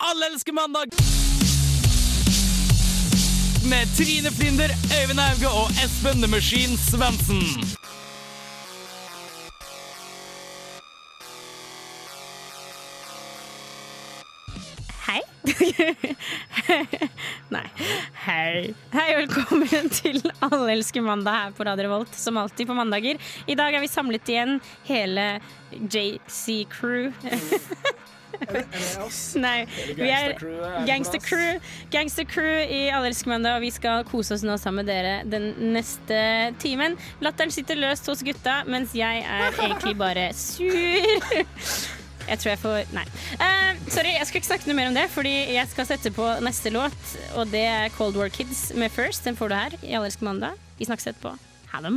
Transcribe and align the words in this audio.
Alle 0.00 0.26
elsker 0.32 0.52
mandag! 0.52 0.84
Med 3.64 3.96
Trine 3.96 4.30
Flinder, 4.30 4.70
Øyvind 5.02 5.20
Auge 5.20 5.48
og 5.48 5.70
Espen 5.84 6.22
The 6.22 6.26
Machine 6.30 6.78
Svendsen. 6.78 7.42
Hei. 15.06 15.20
Nei. 17.54 17.66
Hei. 18.24 18.72
Hei 18.92 19.08
og 19.14 19.22
velkommen 19.24 19.90
til 19.92 20.20
Alle 20.44 20.72
elsker 20.76 21.04
mandag 21.04 21.36
her 21.38 21.56
på 21.56 21.66
Radio 21.68 21.88
Revolt, 21.88 22.14
som 22.18 22.38
alltid 22.40 22.68
på 22.70 22.76
mandager. 22.76 23.20
I 23.46 23.56
dag 23.58 23.74
er 23.74 23.84
vi 23.84 23.90
samlet 23.90 24.32
igjen, 24.32 24.58
hele 24.88 25.26
JC-crew. 25.72 27.12
Nei, 29.38 29.58
vi 29.94 30.08
er 30.10 30.34
Gangster 30.88 31.20
Crew. 31.22 31.60
Gangster 31.92 32.26
Crew 32.26 32.64
i 32.64 32.88
Alle 32.90 33.12
mandag, 33.28 33.58
og 33.58 33.66
vi 33.66 33.70
skal 33.74 34.06
kose 34.08 34.34
oss 34.36 34.46
nå 34.46 34.56
sammen 34.60 34.82
med 34.82 34.90
dere 34.90 35.16
den 35.28 35.52
neste 35.76 36.20
timen. 36.62 36.96
Latteren 37.22 37.54
sitter 37.54 37.78
løst 37.78 38.08
hos 38.10 38.24
gutta, 38.26 38.62
mens 38.66 38.96
jeg 38.98 39.26
er 39.26 39.60
egentlig 39.60 39.96
bare 40.00 40.30
sur. 40.34 42.00
Jeg 42.28 42.42
tror 42.42 42.52
jeg 42.52 42.62
får 42.62 42.92
Nei. 42.96 43.06
Uh, 43.40 43.72
sorry, 43.92 44.14
jeg 44.16 44.28
skal 44.28 44.40
ikke 44.42 44.50
snakke 44.50 44.70
noe 44.70 44.78
mer 44.78 44.90
om 44.92 44.98
det, 44.98 45.06
fordi 45.12 45.34
jeg 45.56 45.70
skal 45.72 45.88
sette 45.88 46.14
på 46.14 46.26
neste 46.44 46.74
låt, 46.74 47.16
og 47.36 47.50
det 47.52 47.64
er 47.68 47.94
Cold 47.96 48.18
War 48.20 48.32
Kids 48.32 48.70
med 48.78 48.92
First. 48.94 49.24
Den 49.28 49.38
får 49.38 49.52
du 49.52 49.58
her 49.58 49.80
i 49.82 49.96
Allerske 49.98 50.26
mandag. 50.26 50.60
Vi 50.78 50.88
snakkes 50.88 51.12
etterpå. 51.12 51.36
Ha 51.72 51.84
det. 51.84 51.96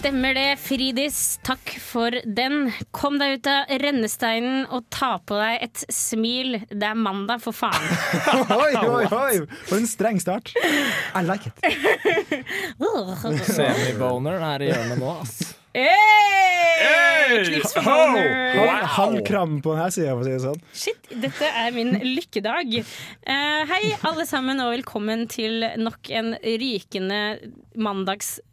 stemmer 0.00 0.34
det, 0.34 0.56
Fridis. 0.56 1.40
Takk 1.44 1.74
for 1.82 2.14
den. 2.24 2.70
Kom 2.90 3.18
deg 3.20 3.34
ut 3.36 3.48
av 3.50 3.68
rennesteinen 3.82 4.62
og 4.72 4.86
ta 4.92 5.18
på 5.28 5.36
deg 5.36 5.66
et 5.66 5.82
smil. 5.92 6.56
Det 6.70 6.88
er 6.88 6.96
mandag, 6.96 7.42
for 7.44 7.52
faen. 7.56 7.84
Oi, 8.56 8.72
oi, 8.80 9.04
oi! 9.04 9.44
For 9.68 9.76
en 9.76 9.88
streng 9.90 10.20
start. 10.22 10.54
I 10.56 11.24
like 11.26 11.52
it. 11.52 11.60
Semiboner 13.50 14.40
er 14.54 14.64
i 14.64 14.70
hjørnet 14.72 15.02
nå, 15.02 15.16
ass. 15.20 15.36
Hey! 15.76 17.44
Knips 17.44 17.76
for 17.76 17.84
boner. 17.84 18.88
Halv- 18.96 19.20
kram 19.26 19.60
på 19.62 19.76
denne 19.76 19.92
sida, 19.94 20.16
for 20.16 20.24
å 20.24 20.26
si 20.26 20.32
det 20.32 20.42
sånn. 20.42 20.62
Shit, 20.72 21.10
dette 21.22 21.50
er 21.60 21.74
min 21.76 21.92
lykkedag. 22.16 22.72
Uh, 23.28 23.62
hei, 23.70 23.82
alle 24.08 24.24
sammen, 24.26 24.64
og 24.64 24.72
velkommen 24.78 25.28
til 25.30 25.68
nok 25.78 26.10
en 26.16 26.34
rykende 26.40 27.20
mandagssending. 27.76 28.46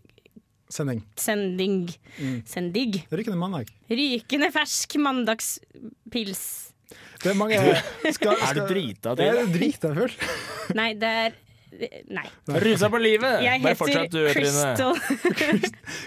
Sending. 0.70 1.02
Sending. 1.16 1.88
Sendig. 2.46 3.06
Rykende 3.12 3.38
mandag. 3.40 3.70
Rykende 3.90 4.50
fersk 4.52 4.98
mandagspils. 5.00 6.42
Det 7.24 7.32
er 7.32 7.38
mange 7.40 7.58
skal, 8.14 8.36
Er 8.38 8.54
du 8.54 8.62
drita 8.70 9.16
Det 9.18 9.26
til? 9.26 9.40
er 9.42 9.52
drita 9.54 9.94
full. 9.96 10.12
Nei, 10.78 10.92
det 11.00 11.10
er 11.24 11.38
Nei. 12.10 12.24
Rusa 12.64 12.88
på 12.90 13.00
livet! 13.02 13.42
Jeg 13.44 13.62
Bare 13.62 13.76
fortsett 13.78 14.12
du, 14.14 14.22
Trine. 14.32 14.72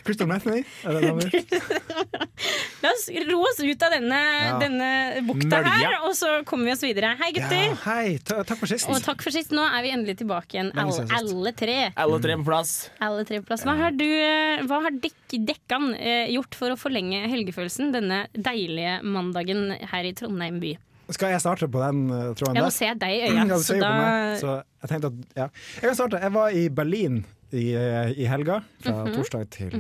Crystal. 0.07 0.27
Metheny? 0.31 0.62
La 2.83 2.91
oss 2.95 3.05
ro 3.29 3.39
oss 3.45 3.61
ut 3.61 3.83
av 3.84 3.93
denne, 3.93 4.21
Ja. 4.21 4.55
denne 4.62 4.89
bukta 5.27 5.61
Mølja. 5.61 5.75
her, 5.77 5.97
og 6.09 6.15
så 6.17 6.31
kommer 6.49 6.71
vi 6.71 6.73
oss 6.73 6.83
videre. 6.84 7.12
Hei, 7.21 7.31
gutter! 7.37 7.65
Ja, 7.69 7.77
hei, 7.84 8.17
ta, 8.25 8.41
takk 8.49 8.62
for 8.62 8.71
sist. 8.73 8.89
Og 8.91 9.01
takk 9.05 9.23
for 9.25 9.34
sist. 9.34 9.53
Nå 9.55 9.62
er 9.67 9.84
vi 9.84 9.93
endelig 9.95 10.17
tilbake 10.23 10.57
igjen, 10.57 10.73
alle, 10.81 11.05
alle 11.19 11.53
tre. 11.57 11.79
Alle 12.01 12.21
tre 12.25 12.39
på 12.41 12.47
plass. 12.49 12.75
Alle 13.05 13.27
tre 13.29 13.43
på 13.43 13.51
plass. 13.53 13.65
Hva 13.69 13.77
har, 13.84 13.93
du, 13.97 14.07
eh, 14.09 14.65
hva 14.71 14.83
har 14.87 14.97
dek, 14.97 15.17
Dekkan 15.31 15.93
eh, 15.95 16.27
gjort 16.34 16.57
for 16.59 16.73
å 16.75 16.79
forlenge 16.81 17.21
helgefølelsen 17.31 17.93
denne 17.95 18.25
deilige 18.34 18.97
mandagen 19.07 19.69
her 19.93 20.09
i 20.09 20.15
Trondheim 20.17 20.59
by? 20.63 20.73
Skal 21.10 21.34
jeg 21.34 21.41
starte 21.43 21.69
på 21.69 21.81
den 21.82 22.04
tråden 22.10 22.54
der? 22.54 22.60
Jeg 22.60 22.66
må 22.66 22.71
se 22.75 22.91
deg 23.00 23.16
i 23.16 23.31
Ja, 23.50 23.59
så 23.59 23.76
da 23.81 23.93
så 24.41 24.56
jeg 24.82 24.93
tenkte 24.93 25.10
at 25.10 25.37
ja. 25.37 25.47
Jeg 25.81 25.88
kan 25.91 25.98
starte. 25.98 26.21
Jeg 26.22 26.34
var 26.34 26.54
i 26.56 26.69
Berlin 26.72 27.22
i, 27.53 27.75
eh, 27.75 28.12
i 28.16 28.27
helga, 28.31 28.61
fra 28.83 29.05
Mhm. 29.05 29.15
torsdag 29.16 29.50
til 29.50 29.71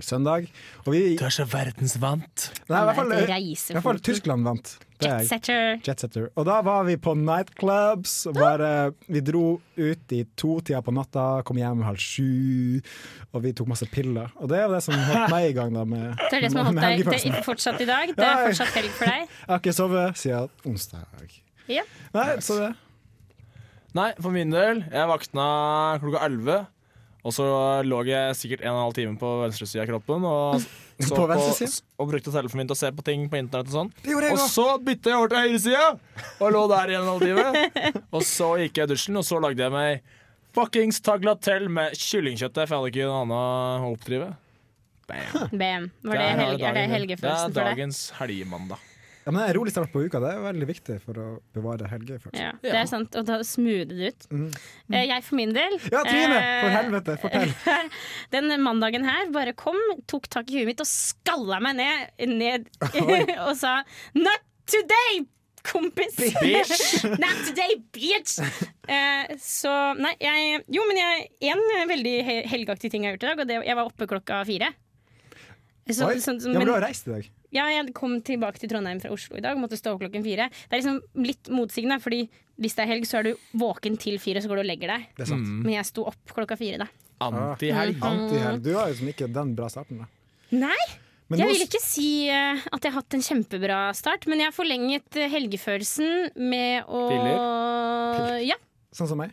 søndag. 0.00 0.48
Og 0.86 0.92
vi 0.92 1.16
Du 1.16 1.24
er 1.24 1.30
så 1.30 1.44
verdensvant. 1.48 2.50
Nei, 2.68 2.80
i 2.80 2.84
hvert 2.84 2.96
fall, 2.96 3.12
i 3.12 3.72
hvert 3.72 3.82
fall. 3.82 3.98
Tyskland 3.98 4.44
vant. 4.44 4.76
Er 5.02 5.18
Jetsetter. 5.20 5.80
Jetsetter. 5.84 6.28
Og 6.36 6.46
da 6.46 6.62
var 6.62 6.84
vi 6.84 6.96
på 6.96 7.12
nightclubs. 7.14 8.32
Bare, 8.32 8.94
vi 9.08 9.20
dro 9.20 9.60
ut 9.76 10.12
i 10.12 10.24
to-tida 10.36 10.80
på 10.82 10.92
natta, 10.94 11.42
kom 11.44 11.56
hjem 11.58 11.82
halv 11.84 11.98
sju, 12.00 12.80
og 13.34 13.42
vi 13.42 13.52
tok 13.52 13.68
masse 13.68 13.84
piller. 13.92 14.30
Og 14.40 14.48
det 14.48 14.58
er 14.58 14.62
jo 14.68 14.72
det 14.74 14.82
som 14.82 14.94
holdt 14.94 15.30
meg 15.30 15.50
i 15.50 15.52
gang 15.52 15.74
da 15.74 15.84
med, 15.84 16.16
Det 16.30 16.38
er 16.38 16.40
det 16.40 16.50
som 16.52 16.62
har 16.64 16.70
holdt 16.72 16.80
deg 16.80 17.04
helgefølelsen. 17.04 17.32
det 17.32 17.42
er 17.42 17.42
fortsatt 17.44 17.80
i 17.80 17.84
dag. 17.84 18.14
Det 18.16 18.24
er 18.24 18.46
fortsatt 18.48 18.74
helg 18.80 18.90
for 18.96 19.04
deg. 19.04 19.28
Jeg 19.46 19.48
har 19.48 19.58
ikke 19.60 19.76
sovet 19.76 20.16
siden 20.16 20.48
onsdag. 20.64 21.40
Ja. 21.68 21.82
Nei, 22.14 22.36
så 22.40 22.58
det. 22.60 22.72
Nei, 23.96 24.12
for 24.20 24.30
min 24.30 24.50
del, 24.52 24.82
jeg 24.92 25.08
vakna 25.08 25.44
klokka 26.02 26.20
11. 26.26 26.66
Og 27.26 27.34
så 27.34 27.44
lå 27.82 28.00
jeg 28.06 28.36
sikkert 28.38 28.60
en 28.62 28.70
og 28.70 28.76
en 28.78 28.84
halv 28.86 28.94
time 28.94 29.16
på 29.18 29.30
venstresida 29.42 29.82
av 29.82 29.88
kroppen 29.90 30.26
og, 30.30 30.66
så 31.08 31.16
På 31.18 31.24
venstresida? 31.26 31.82
og 31.98 32.10
brukte 32.12 32.30
telefonen 32.34 32.62
min 32.62 32.70
til 32.70 32.76
å 32.76 32.78
se 32.78 32.90
på 32.94 33.04
ting 33.08 33.24
på 33.32 33.40
internett 33.40 33.72
og 33.72 33.74
sånn. 33.80 33.90
Og 34.30 34.44
så 34.46 34.66
bytta 34.86 35.10
jeg 35.10 35.18
over 35.18 35.32
til 35.32 35.42
høyresida 35.42 35.88
og 36.38 36.54
lå 36.54 36.62
der 36.70 36.94
i 36.94 36.98
en 37.00 37.02
og 37.02 37.06
en 37.06 37.12
halv 37.16 37.26
time. 37.26 37.92
Og 38.14 38.22
så 38.30 38.52
gikk 38.62 38.78
jeg 38.78 38.88
i 38.88 38.92
dusjen, 38.94 39.18
og 39.18 39.26
så 39.26 39.42
lagde 39.42 39.66
jeg 39.66 39.74
meg 39.74 40.06
fuckings 40.56 41.02
taglatell 41.04 41.66
med 41.68 41.98
kyllingkjøttet, 42.00 42.62
for 42.64 42.72
jeg 42.72 42.78
hadde 42.80 42.92
ikke 42.94 43.08
noe 43.10 43.22
annet 43.26 43.86
å 43.90 43.90
oppdrive. 43.96 44.30
Bam. 45.06 45.50
Bam. 45.52 45.90
Var 46.02 46.16
det 46.16 46.22
Der 46.22 46.30
har 46.30 46.44
helg, 46.46 46.58
du 46.58 46.64
er 46.66 46.78
det 46.78 46.86
helgefølelsen 46.94 47.52
for 47.52 47.52
deg? 47.52 47.54
Det 47.54 47.66
er 47.66 47.74
dagens 47.74 48.00
helgemandag. 48.20 48.86
Ja, 49.26 49.32
men 49.34 49.42
En 49.42 49.54
rolig 49.56 49.72
start 49.74 49.90
på 49.90 50.04
uka 50.06 50.20
det 50.22 50.28
er 50.30 50.42
veldig 50.44 50.66
viktig 50.68 50.96
for 51.02 51.18
å 51.18 51.26
bevare 51.56 51.88
helgefølelsen. 51.90 52.38
Ja, 52.38 52.52
det 52.62 52.76
er 52.78 52.86
sant. 52.86 53.16
Og 53.18 53.26
da 53.26 53.40
smoother 53.42 53.90
det 53.90 54.12
ut. 54.14 54.26
Mm. 54.30 54.48
Eh, 54.92 55.06
Jeg 55.10 55.24
for 55.26 55.38
min 55.40 55.54
del 55.56 55.74
Ja, 55.90 56.04
Trine! 56.06 56.36
For 56.38 56.70
eh, 56.70 56.76
helvete, 56.76 57.16
fortell! 57.24 57.54
Den 58.34 58.54
mandagen 58.62 59.06
her 59.08 59.32
bare 59.34 59.56
kom, 59.58 59.78
tok 60.06 60.30
tak 60.30 60.52
i 60.54 60.60
huet 60.60 60.70
mitt 60.70 60.84
og 60.84 60.86
skalla 60.90 61.58
meg 61.64 61.74
ned, 61.82 62.14
ned 62.38 62.70
og 63.48 63.56
sa 63.58 63.80
Not 64.14 64.46
today, 64.70 65.24
kompis! 65.66 66.14
Bitch. 66.38 67.02
Not 67.18 67.42
today, 67.50 67.80
bitch! 67.98 68.38
Eh, 68.86 69.34
så 69.42 69.74
nei, 69.98 70.14
jeg 70.22 70.62
Jo, 70.70 70.86
men 70.86 71.02
jeg 71.02 71.28
En 71.50 71.66
veldig 71.90 72.16
helgaktig 72.22 72.50
helgeaktig 72.54 72.94
ting 72.94 73.02
jeg 73.08 73.16
har 73.16 73.18
gjort 73.18 73.26
i 73.26 73.32
dag, 73.32 73.42
og 73.42 73.50
det, 73.50 73.62
jeg 73.66 73.78
var 73.82 73.90
oppe 73.90 74.06
klokka 74.14 74.44
fire. 74.46 74.70
Så, 75.86 76.08
Oi, 76.08 76.16
så, 76.18 76.32
men, 76.34 76.52
ja, 76.52 76.58
men 76.58 76.66
du 76.66 76.72
har 76.74 76.82
reist 76.82 77.06
i 77.06 77.12
dag. 77.12 77.26
ja, 77.54 77.66
jeg 77.70 77.92
kom 77.94 78.16
tilbake 78.26 78.58
til 78.58 78.68
Trondheim 78.72 78.98
fra 79.00 79.12
Oslo 79.14 79.36
i 79.38 79.42
dag, 79.44 79.54
måtte 79.60 79.78
stå 79.78 79.92
opp 79.94 80.00
klokken 80.02 80.24
fire. 80.26 80.48
Det 80.66 80.74
er 80.74 80.80
liksom 80.82 81.00
litt 81.22 81.50
motsigende, 81.54 82.00
fordi 82.02 82.24
hvis 82.58 82.74
det 82.74 82.82
er 82.86 82.90
helg, 82.90 83.06
så 83.06 83.20
er 83.20 83.28
du 83.28 83.32
våken 83.60 83.94
til 84.00 84.18
fire, 84.18 84.42
så 84.42 84.48
går 84.50 84.58
du 84.58 84.64
og 84.64 84.70
legger 84.72 84.90
deg. 84.96 85.04
Det 85.14 85.26
er 85.26 85.30
sant. 85.30 85.46
Men 85.62 85.76
jeg 85.76 85.86
sto 85.86 86.06
opp 86.10 86.34
klokka 86.34 86.56
fire, 86.58 86.80
da. 86.82 86.88
Antihelg. 87.22 88.00
Antihelg. 88.02 88.62
Du 88.64 88.72
har 88.74 88.90
liksom 88.90 89.08
ikke 89.12 89.28
den 89.32 89.54
bra 89.56 89.68
starten, 89.72 90.02
da. 90.02 90.08
Nei, 90.56 90.74
Men 91.28 91.40
jeg 91.40 91.46
nå- 91.48 91.54
vil 91.54 91.64
ikke 91.68 91.82
si 91.82 92.08
uh, 92.30 92.58
at 92.72 92.82
jeg 92.82 92.92
har 92.92 93.00
hatt 93.00 93.14
en 93.18 93.24
kjempebra 93.28 93.78
start, 93.98 94.26
men 94.30 94.38
jeg 94.42 94.50
har 94.50 94.54
forlenget 94.58 95.16
eh, 95.18 95.30
helgefølelsen 95.32 96.34
med 96.38 96.84
å 96.90 97.06
Piller 97.10 98.42
Ja. 98.46 98.58
Sånn 98.94 99.08
som 99.10 99.18
meg. 99.22 99.32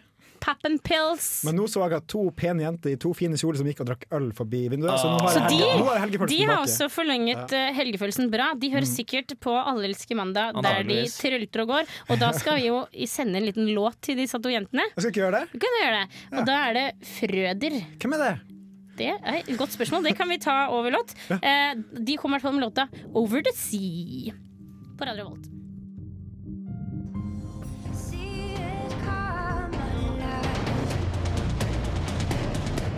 And 0.63 0.79
pills. 0.83 1.43
Men 1.47 1.55
nå 1.55 1.65
så 1.71 1.81
jeg 1.87 1.97
at 2.01 2.07
to 2.11 2.23
pene 2.35 2.63
jenter 2.65 2.93
i 2.93 2.97
to 2.99 3.13
fine 3.17 3.37
kjoler 3.39 3.57
som 3.61 3.67
gikk 3.69 3.81
og 3.83 3.87
drakk 3.89 4.03
øl 4.17 4.29
forbi 4.35 4.61
vinduet. 4.71 4.99
Så 4.99 5.09
nå 5.11 5.19
har 5.23 5.33
Så 5.33 5.43
de- 5.49 5.59
nå 5.79 5.85
har 5.87 5.99
helgefølelsen 6.03 6.37
De 6.37 6.45
har 6.49 6.61
også 6.63 6.89
forlenget 6.91 7.51
ja. 7.55 7.71
helgefølelsen 7.77 8.31
bra. 8.31 8.53
De 8.59 8.69
hører 8.73 8.87
sikkert 8.89 9.33
på 9.39 9.53
Alle 9.63 9.87
elsker 9.89 10.15
mandag, 10.19 10.53
der 10.61 10.83
de 10.83 10.99
trylter 11.09 11.63
og 11.63 11.67
går. 11.67 11.91
Og 12.09 12.19
da 12.19 12.31
skal 12.35 12.59
vi 12.59 12.67
jo 12.67 12.85
sende 13.07 13.37
en 13.37 13.45
liten 13.47 13.67
låt 13.73 13.99
til 14.01 14.15
disse 14.19 14.39
to 14.41 14.49
jentene. 14.49 14.83
Jeg 14.95 14.99
skal 15.03 15.11
ikke 15.11 15.23
gjøre 15.23 15.39
det? 15.39 15.45
Du 15.53 15.59
kan 15.63 15.77
gjøre 15.81 15.99
det. 16.01 16.23
Og 16.39 16.45
da 16.45 16.57
er 16.69 16.73
det 16.73 16.87
Frøder. 17.13 17.79
Hvem 17.99 18.13
er 18.13 18.23
det? 18.27 18.33
Det 18.95 19.09
er 19.09 19.39
et 19.39 19.57
godt 19.57 19.73
spørsmål. 19.73 20.03
Det 20.05 20.15
kan 20.17 20.29
vi 20.29 20.37
ta 20.37 20.67
over 20.69 20.91
låt. 20.91 21.15
Eh, 21.31 21.73
de 21.97 22.17
kommer 22.17 22.37
i 22.37 22.41
hvert 22.41 22.47
fall 22.51 22.59
med 22.59 22.63
låta 22.67 22.87
'Over 23.13 23.41
the 23.41 23.51
Sea' 23.55 24.33
på 24.97 25.05
Radio 25.05 25.29
Volt. 25.29 25.47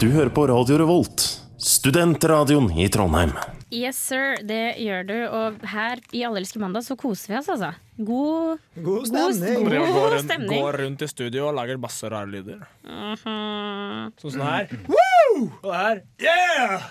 Du 0.06 0.12
hører 0.14 0.30
på 0.30 0.44
Radio 0.46 0.76
Revolt, 0.78 1.24
studentradioen 1.58 2.68
i 2.78 2.86
Trondheim. 2.94 3.32
Yes, 3.74 3.98
sir. 3.98 4.36
Det 4.46 4.76
gjør 4.78 5.08
du. 5.10 5.14
Og 5.34 5.64
her 5.72 5.98
i 6.14 6.22
Allelske 6.28 6.62
mandag 6.62 6.86
så 6.86 6.94
koser 6.94 7.32
vi 7.34 7.40
oss, 7.40 7.50
altså. 7.50 7.72
God, 7.98 8.62
God 8.86 9.08
stemning! 9.10 9.66
God, 9.66 9.74
god, 9.74 9.96
god 9.96 10.18
stemning. 10.28 10.62
går 10.62 10.78
rundt 10.84 11.02
i 11.02 11.10
studio 11.10 11.48
og 11.48 11.58
lager 11.58 11.82
masse 11.82 12.12
rare 12.14 12.30
lyder. 12.30 12.62
Mhm. 12.86 14.14
Sånn 14.22 14.36
som 14.36 14.46
her. 14.46 14.70
Woo! 14.94 15.50
Og 15.64 15.72
det 15.72 15.82
her. 15.82 16.04
Yeah! 16.28 16.86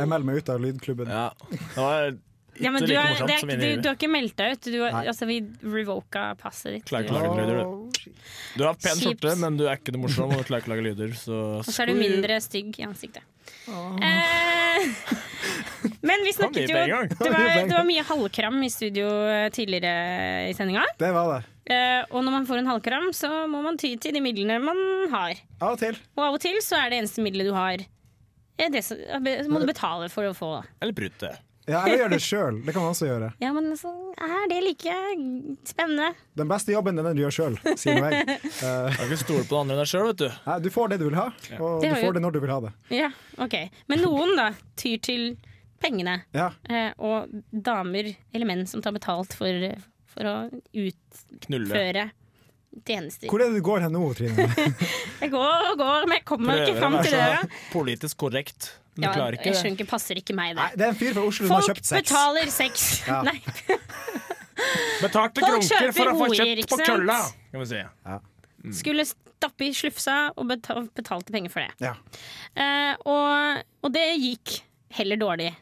Jeg 0.00 0.08
melder 0.08 0.24
meg 0.30 0.40
ut 0.40 0.48
av 0.56 0.64
lydklubben. 0.64 1.12
Ja, 1.12 1.28
det 1.52 1.76
var 1.76 2.14
ja, 2.60 2.70
men 2.74 2.84
du, 2.84 2.90
like 2.90 3.00
har, 3.00 3.32
er, 3.34 3.52
du, 3.60 3.66
du 3.82 3.88
har 3.88 3.96
ikke 3.96 4.10
meldt 4.12 4.36
deg 4.38 4.56
ut. 4.56 4.68
Du, 4.70 4.78
har- 4.84 5.08
altså, 5.12 5.28
vi 5.30 5.40
revoka 5.64 6.24
passet 6.40 6.76
ditt. 6.76 6.86
Klarer 6.88 7.08
ikke 7.08 7.16
å 7.16 7.20
lage 7.20 7.40
lyder, 7.40 7.60
du. 7.60 7.64
Oh. 7.64 8.14
Du 8.56 8.64
har 8.66 8.78
pen 8.78 8.96
Kjipt. 8.98 9.20
skjorte, 9.20 9.36
men 9.40 9.58
du 9.60 9.66
er 9.66 9.80
ikke 9.80 9.94
noe 9.96 10.04
morsom 10.06 10.34
og 10.36 10.44
klarer 10.48 10.64
ikke 10.64 10.72
å 10.72 10.74
lage 10.76 10.86
lyder. 10.90 11.14
Så 11.18 11.40
Og 11.60 11.68
så 11.68 11.84
er 11.84 11.92
du 11.92 12.00
mindre 12.00 12.40
stygg 12.44 12.80
i 12.80 12.86
ansiktet. 12.88 13.26
Eh, 13.70 14.88
men 16.08 16.24
vi 16.26 16.32
snakket 16.34 16.70
jo 16.70 16.76
det 16.76 17.30
var, 17.30 17.56
det 17.68 17.74
var 17.74 17.86
mye 17.86 18.04
halvkram 18.06 18.60
i 18.66 18.70
studio 18.72 19.08
eh, 19.30 19.48
tidligere 19.54 20.50
i 20.50 20.54
sendinga. 20.56 20.84
Det 21.00 21.10
var 21.14 21.34
det. 21.36 21.40
Eh, 21.70 22.02
og 22.10 22.24
når 22.26 22.34
man 22.34 22.48
får 22.48 22.62
en 22.62 22.70
halvkram, 22.72 23.10
så 23.14 23.30
må 23.50 23.62
man 23.62 23.78
ty 23.78 23.92
til 24.02 24.16
de 24.16 24.22
midlene 24.24 24.58
man 24.62 24.80
har. 25.12 25.38
Av 25.60 25.74
og 25.76 25.82
til. 25.82 25.98
Og 26.18 26.24
av 26.26 26.38
og 26.38 26.42
til 26.42 26.58
så 26.64 26.80
er 26.80 26.90
det 26.90 27.02
eneste 27.02 27.22
middelet 27.24 27.50
du 27.50 27.54
har, 27.54 27.84
er 28.60 28.72
det 28.74 28.82
som, 28.84 28.98
så 28.98 29.46
må 29.48 29.62
du 29.62 29.68
betale 29.70 30.10
for 30.12 30.28
å 30.28 30.34
få. 30.36 30.50
Eller 30.82 30.96
prute. 30.96 31.30
Ja, 31.68 31.82
eller 31.84 31.98
gjør 32.00 32.10
det 32.14 32.18
sjøl. 32.24 32.56
Det 32.64 32.72
kan 32.74 32.82
man 32.82 32.94
også 32.94 33.06
gjøre. 33.06 33.26
Ja, 33.42 33.50
men 33.52 33.68
så 33.78 33.90
er 34.16 34.46
det 34.50 34.60
like 34.64 34.94
spennende. 35.68 36.08
Den 36.40 36.48
beste 36.50 36.72
jobben 36.72 36.98
er 36.98 37.06
den 37.10 37.18
du 37.18 37.22
gjør 37.26 37.34
sjøl, 37.36 37.58
sier 37.78 38.00
nå 38.00 38.08
jeg. 38.10 38.38
Du 38.60 38.96
kan 38.96 39.04
ikke 39.06 39.18
stole 39.20 39.44
på 39.44 39.52
den 39.54 39.60
andre 39.60 39.76
enn 39.76 39.82
deg 39.84 39.90
sjøl, 39.92 40.06
vet 40.08 40.22
du. 40.24 40.28
nei, 40.48 40.56
du 40.64 40.70
får 40.74 40.88
det 40.94 40.98
du 41.02 41.06
vil 41.10 41.18
ha, 41.20 41.26
og 41.60 41.84
du 41.84 41.88
jo- 41.90 42.00
får 42.00 42.16
det 42.16 42.22
når 42.24 42.32
du 42.36 42.40
vil 42.46 42.54
ha 42.54 42.60
det. 42.64 42.72
Ja, 42.96 43.10
ok. 43.44 43.56
Men 43.92 44.02
noen 44.06 44.34
da 44.40 44.48
tyr 44.80 44.98
til 45.04 45.26
pengene. 45.80 46.16
Ja. 46.36 46.48
Eh, 46.68 46.90
og 46.98 47.30
damer 47.52 48.10
eller 48.32 48.48
menn 48.50 48.66
som 48.68 48.82
tar 48.84 48.92
betalt 48.96 49.36
for, 49.36 49.68
for 50.10 50.26
å 50.32 50.34
utføre 50.74 52.10
tjenester. 52.86 53.28
Hvor 53.30 53.42
er 53.42 53.50
det 53.50 53.60
du 53.60 53.64
går 53.66 53.80
hen 53.86 53.92
nå, 53.94 54.02
Trine? 54.18 54.46
Jeg 55.22 55.30
går 55.32 55.70
og 55.72 55.78
går, 55.80 56.04
men 56.08 56.16
jeg 56.20 56.24
kommer 56.28 56.60
ikke 56.60 56.74
Prøver 56.74 56.80
fram 56.80 56.94
å 56.96 57.00
til 57.04 57.16
døra. 57.18 57.40
politisk 57.72 58.16
korrekt. 58.22 58.68
Men 58.96 59.04
Ja, 59.06 59.12
du 59.12 59.18
klarer 59.20 59.36
ikke 59.38 59.44
det. 59.52 59.56
skjønner 59.60 59.76
ikke, 59.78 59.88
passer 59.90 60.18
ikke 60.20 60.34
meg 60.34 60.56
Nei, 60.58 60.68
det. 60.70 60.78
det 60.78 60.86
er 60.86 60.90
en 60.94 60.98
fyr 60.98 61.12
fra 61.14 61.22
Oslo 61.28 61.46
som 61.46 61.54
har 61.56 61.62
Folk 61.62 61.76
kjøpt 61.76 61.86
sex. 61.86 62.08
betaler 62.10 62.50
sex. 62.50 62.86
Ja. 63.06 63.22
Nei. 63.28 63.38
Betalte 65.00 65.40
Folk 65.40 65.54
grunker 65.54 65.92
for 65.96 66.10
å 66.10 66.18
få 66.18 66.28
kjøpt 66.36 66.68
på 66.74 66.80
kølla, 66.84 67.18
kan 67.54 67.62
vi 67.62 67.68
si. 67.70 67.80
Skulle 68.76 69.06
stappe 69.08 69.64
i 69.64 69.72
slufsa 69.72 70.18
og 70.36 70.50
betalte 70.52 71.32
penger 71.32 71.48
for 71.54 71.64
det. 71.64 71.72
Ja. 71.86 71.94
Eh, 72.60 72.92
og, 73.08 73.62
og 73.86 73.94
det 73.94 74.02
gikk 74.20 74.58
heller 74.98 75.16
dårlig. 75.16 75.54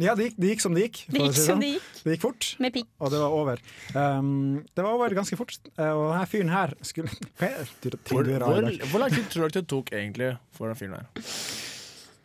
ja, 0.00 0.14
det 0.14 0.28
gikk, 0.28 0.36
det 0.40 0.52
gikk 0.52 0.62
som 0.62 0.76
det 0.76 0.84
gikk. 0.86 1.00
for 1.08 1.16
Det 1.16 1.20
å 1.24 1.26
gikk 1.26 1.40
si 1.40 1.46
sånn. 1.48 1.60
det 1.64 1.70
gikk, 1.72 1.88
Det 2.04 2.14
gikk 2.14 2.22
fort, 2.22 2.46
med 2.62 2.72
pikk. 2.76 2.86
og 3.00 3.10
det 3.10 3.18
var 3.24 3.34
over. 3.40 3.64
Um, 3.96 4.30
det 4.76 4.84
var 4.86 4.92
over 4.94 5.16
ganske 5.18 5.36
fort, 5.40 5.58
eh, 5.74 5.90
og 5.90 6.04
denne 6.12 6.28
fyren 6.30 6.54
her 6.54 6.76
skulle 6.86 7.10
Hva 7.40 7.50
er 7.50 7.66
det 7.82 7.98
Hvor, 8.06 8.30
hvor, 8.30 8.70
hvor 8.92 9.02
lang 9.02 9.10
tid 9.18 9.26
tror 9.32 9.50
du 9.50 9.58
det 9.58 9.66
tok 9.74 9.90
egentlig 9.90 10.30
for 10.54 10.70
den 10.70 10.78
fyren 10.78 11.00
her? 11.00 11.26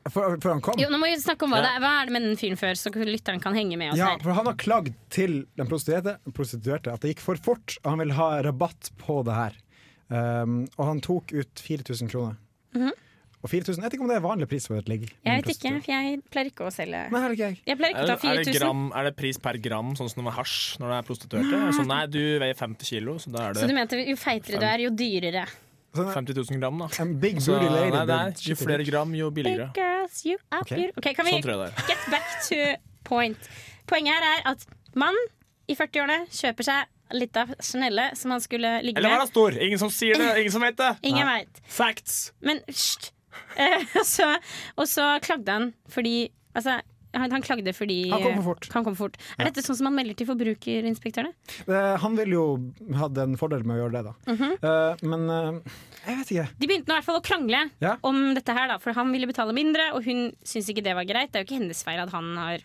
Før 0.06 0.36
for, 0.38 0.52
han 0.54 0.62
kom? 0.62 0.78
Jo, 0.78 0.90
nå 0.94 1.00
må 1.02 1.08
vi 1.10 1.18
snakke 1.18 1.48
om 1.48 1.54
hva, 1.56 1.64
Ja. 1.64 1.74
det 1.74 1.82
hva 1.82 1.94
er 2.02 2.06
det 2.06 2.14
med 2.14 2.22
den 2.28 2.36
fyren 2.38 2.60
før, 2.60 2.78
så 2.78 2.92
lytteren 2.94 3.42
kan 3.42 3.56
henge 3.58 3.78
med 3.78 3.94
oss 3.94 3.98
Ja, 3.98 4.12
her. 4.14 4.20
for 4.22 4.34
han 4.38 4.46
har 4.46 4.54
klagd 4.54 4.94
til 5.10 5.48
den 5.58 5.68
prostituerte, 5.68 6.20
prostituerte 6.32 6.94
at 6.94 7.02
det 7.02 7.16
gikk 7.16 7.24
for 7.26 7.36
fort, 7.42 7.78
og 7.84 7.90
han 7.96 8.00
vil 8.04 8.12
ha 8.14 8.42
rabatt 8.46 8.92
på 9.02 9.24
det 9.26 9.34
her. 9.34 9.58
Um, 10.08 10.68
og 10.78 10.86
han 10.86 11.02
tok 11.02 11.34
ut 11.34 11.56
4000 11.58 12.12
kroner. 12.12 12.38
Mhm. 12.76 12.92
Og 13.46 13.50
4000, 13.50 13.78
Jeg 13.78 13.84
vet 13.86 13.94
ikke 13.94 14.02
om 14.02 14.10
det 14.10 14.18
er 14.18 14.26
vanlig 14.26 14.48
pris 14.50 14.66
for 14.66 14.78
et 14.78 14.88
ligg. 14.90 15.04
Jeg 15.24 15.44
vet 15.44 15.52
ikke, 15.54 15.82
for 15.84 15.92
jeg 15.94 16.22
pleier 16.34 16.48
ikke 16.50 16.66
å 16.66 16.72
selge 16.74 17.02
Nei, 17.14 17.20
ikke 17.30 17.46
jeg. 17.46 17.60
Jeg 17.68 17.78
pleier 17.78 17.94
ikke 17.94 18.06
å 18.06 18.08
ta 18.08 18.30
er, 18.32 18.44
det 18.44 18.56
gram, 18.58 18.92
er 18.96 19.04
det 19.04 19.16
pris 19.16 19.38
per 19.38 19.58
gram, 19.62 19.92
sånn 19.94 20.10
som 20.10 20.24
med 20.26 20.34
hasj 20.34 20.80
når 20.82 20.90
det 20.90 20.98
er 20.98 21.06
prostituerte? 21.10 21.52
Nei. 21.52 21.68
det 21.70 21.76
Sånn, 21.78 21.88
nei, 21.92 22.06
du 22.10 22.40
veier 22.42 22.58
50 22.58 22.90
kilo, 22.90 23.18
så 23.22 23.30
da 23.36 23.50
er 23.50 23.54
Så 23.54 23.62
du 23.62 23.68
det 23.68 23.78
mente 23.78 24.02
jo 24.02 24.16
feitere 24.18 24.60
du 24.60 24.66
er, 24.66 24.80
jo 24.88 24.90
dyrere. 24.90 25.46
Sånn, 25.96 26.12
50 26.14 26.34
000 26.52 26.60
gram, 26.62 26.78
da. 26.84 26.88
en 27.04 27.14
big 27.20 27.40
Så, 27.42 27.54
booty 27.56 27.70
lady. 27.72 27.92
nei, 27.96 28.06
det 28.06 28.16
er, 28.16 28.34
jo 28.52 28.56
flere 28.60 28.86
gram, 28.88 29.14
jo 29.16 29.30
Big 29.32 29.44
billigere. 29.44 29.70
girls, 29.76 30.26
you 30.26 30.38
are 30.52 30.62
Ok. 30.62 30.70
beautiful. 30.76 31.00
Ok, 31.04 31.16
kan 31.16 31.26
vi 31.26 31.32
Sånn 31.42 31.88
get 31.88 32.10
back 32.12 32.28
to 32.50 32.60
point? 33.04 33.50
Poenget 33.88 34.14
her 34.20 34.24
er 34.34 34.52
at 34.52 34.66
mann 34.96 35.16
i 35.70 35.76
40-årene 35.76 36.28
kjøper 36.30 36.64
seg 36.64 36.86
litt 37.14 37.38
av 37.38 37.52
Chanelle 37.62 38.10
som 38.18 38.32
han 38.32 38.42
skulle 38.42 38.82
ligge 38.82 38.98
Eller 38.98 39.10
var 39.14 39.20
han 39.20 39.28
det 39.28 39.34
stor? 39.34 39.52
Ingen 39.62 39.80
som 39.80 39.90
sier 39.94 40.18
det, 40.18 40.32
ingen 40.42 40.52
som 40.52 40.62
vet 40.62 40.78
det. 40.78 40.92
Ingen 41.04 41.28
vet. 41.28 41.62
Facts. 41.68 42.32
Men 42.42 42.62
hysj! 42.68 43.12
Eh, 43.56 43.84
og 44.80 44.88
så 44.88 45.04
klagde 45.24 45.52
han 45.52 45.74
fordi 45.92 46.30
Altså, 46.56 46.78
han, 47.16 47.32
han 47.32 47.46
klagde 47.46 47.74
fordi 47.76 47.98
Han 48.12 48.24
kom 48.24 48.38
for 48.40 48.48
fort. 48.52 48.70
Han 48.76 48.86
kom 48.88 48.96
for 48.96 49.08
fort. 49.08 49.18
Er 49.38 49.50
dette 49.50 49.64
sånn 49.66 49.80
som 49.80 49.90
han 49.90 49.98
melder 49.98 50.18
til 50.20 50.30
forbrukerinspektørene? 50.30 51.34
Eh, 51.66 51.96
han 52.04 52.20
ville 52.20 52.38
jo 52.38 52.46
hatt 53.00 53.18
en 53.24 53.38
fordel 53.40 53.66
med 53.66 53.78
å 53.78 53.84
gjøre 53.84 53.98
det, 53.98 54.04
da. 54.10 54.14
Mm 54.32 54.38
-hmm. 54.38 54.54
uh, 54.66 55.10
men 55.10 55.30
uh, 55.30 55.76
jeg 56.06 56.18
vet 56.18 56.32
ikke. 56.32 56.48
De 56.60 56.68
begynte 56.68 56.88
nå 56.88 56.94
i 56.94 56.98
hvert 57.00 57.10
fall 57.10 57.20
å 57.20 57.26
krangle 57.26 57.70
Ja. 57.82 57.98
om 58.02 58.34
dette 58.36 58.54
her, 58.54 58.68
da, 58.68 58.78
for 58.78 58.94
han 58.94 59.12
ville 59.12 59.28
betale 59.28 59.54
mindre, 59.54 59.92
og 59.94 60.04
hun 60.06 60.32
syntes 60.44 60.70
ikke 60.70 60.84
det 60.84 60.96
var 60.96 61.04
greit. 61.04 61.32
Det 61.32 61.40
er 61.40 61.44
jo 61.44 61.50
ikke 61.50 61.62
hennes 61.64 61.84
feil 61.84 62.00
at 62.00 62.10
han 62.12 62.38
har 62.38 62.60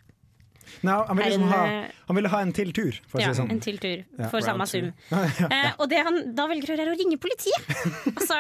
Nei, 0.87 0.95
han, 0.95 1.17
ville 1.17 1.31
liksom 1.31 1.49
ha, 1.51 1.61
eh, 1.67 1.85
han 2.07 2.17
ville 2.17 2.31
ha 2.33 2.41
en 2.45 2.53
til 2.57 2.73
tur, 2.73 2.99
for 3.09 3.19
å 3.19 3.25
ja, 3.25 3.33
sånn. 3.37 3.51
en 3.51 3.61
til 3.61 3.79
tur 3.83 4.05
Ja. 4.19 4.29
for 4.31 4.45
samme 4.45 4.65
Round 4.65 4.93
ja, 5.11 5.25
sum. 5.35 5.51
Eh, 5.51 5.73
og 5.79 5.89
det 5.91 6.05
han 6.07 6.21
da 6.37 6.47
velger 6.51 6.71
å 6.71 6.77
gjøre, 6.77 6.87
er 6.87 6.93
å 6.95 6.99
ringe 7.01 7.19
politiet! 7.19 7.73
altså, 8.19 8.39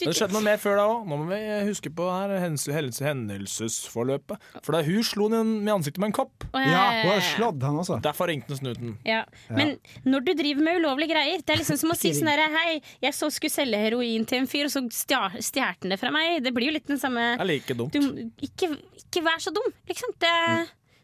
Det 0.00 0.14
skjedde 0.16 0.34
noe 0.34 0.44
mer 0.44 0.58
før 0.58 0.78
da 0.80 0.84
òg. 0.90 1.04
Nå 1.08 1.18
må 1.20 1.26
vi 1.30 1.38
huske 1.68 1.90
på 1.94 2.06
her 2.10 2.32
hendelse, 2.42 2.72
hendelse, 2.74 3.04
hendelsesforløpet. 3.06 4.48
For 4.64 4.74
da 4.74 4.82
hun 4.86 5.06
slo 5.06 5.28
ham 5.32 5.52
med 5.64 5.72
ansiktet 5.76 6.02
med 6.02 6.10
en 6.10 6.16
kopp. 6.16 6.46
Ja, 6.54 6.82
hun 7.04 7.12
har 7.12 7.24
slått 7.28 7.62
han 7.64 7.78
også. 7.82 8.00
Derfor 8.04 8.30
ringte 8.30 8.54
han 8.54 8.60
snuten. 8.62 8.94
Ja. 9.06 9.22
Men 9.54 9.76
når 10.06 10.26
du 10.26 10.32
driver 10.38 10.66
med 10.66 10.80
ulovlige 10.82 11.14
greier 11.14 11.42
Det 11.44 11.54
er 11.54 11.60
liksom 11.60 11.78
som 11.80 11.94
å 11.94 11.98
si 12.02 12.14
sånn 12.16 12.30
herre 12.30 12.50
Hei, 12.54 12.78
jeg 13.04 13.16
så 13.16 13.30
skulle 13.34 13.54
selge 13.54 13.80
heroin 13.80 14.26
til 14.28 14.42
en 14.42 14.50
fyr, 14.50 14.68
og 14.68 14.74
så 14.74 14.84
stjal- 14.94 15.38
han 15.84 15.92
det 15.92 16.00
fra 16.00 16.10
meg. 16.14 16.42
Det 16.44 16.52
blir 16.54 16.70
jo 16.70 16.76
litt 16.78 16.90
den 16.90 17.00
samme 17.00 17.34
Det 17.38 17.44
er 17.44 17.50
like 17.50 17.76
dumt. 17.78 17.94
du, 17.94 18.30
ikke, 18.44 18.74
ikke 19.00 19.22
vær 19.24 19.42
så 19.42 19.52
dum, 19.54 19.70
liksom. 19.88 20.14
Det, 20.20 20.34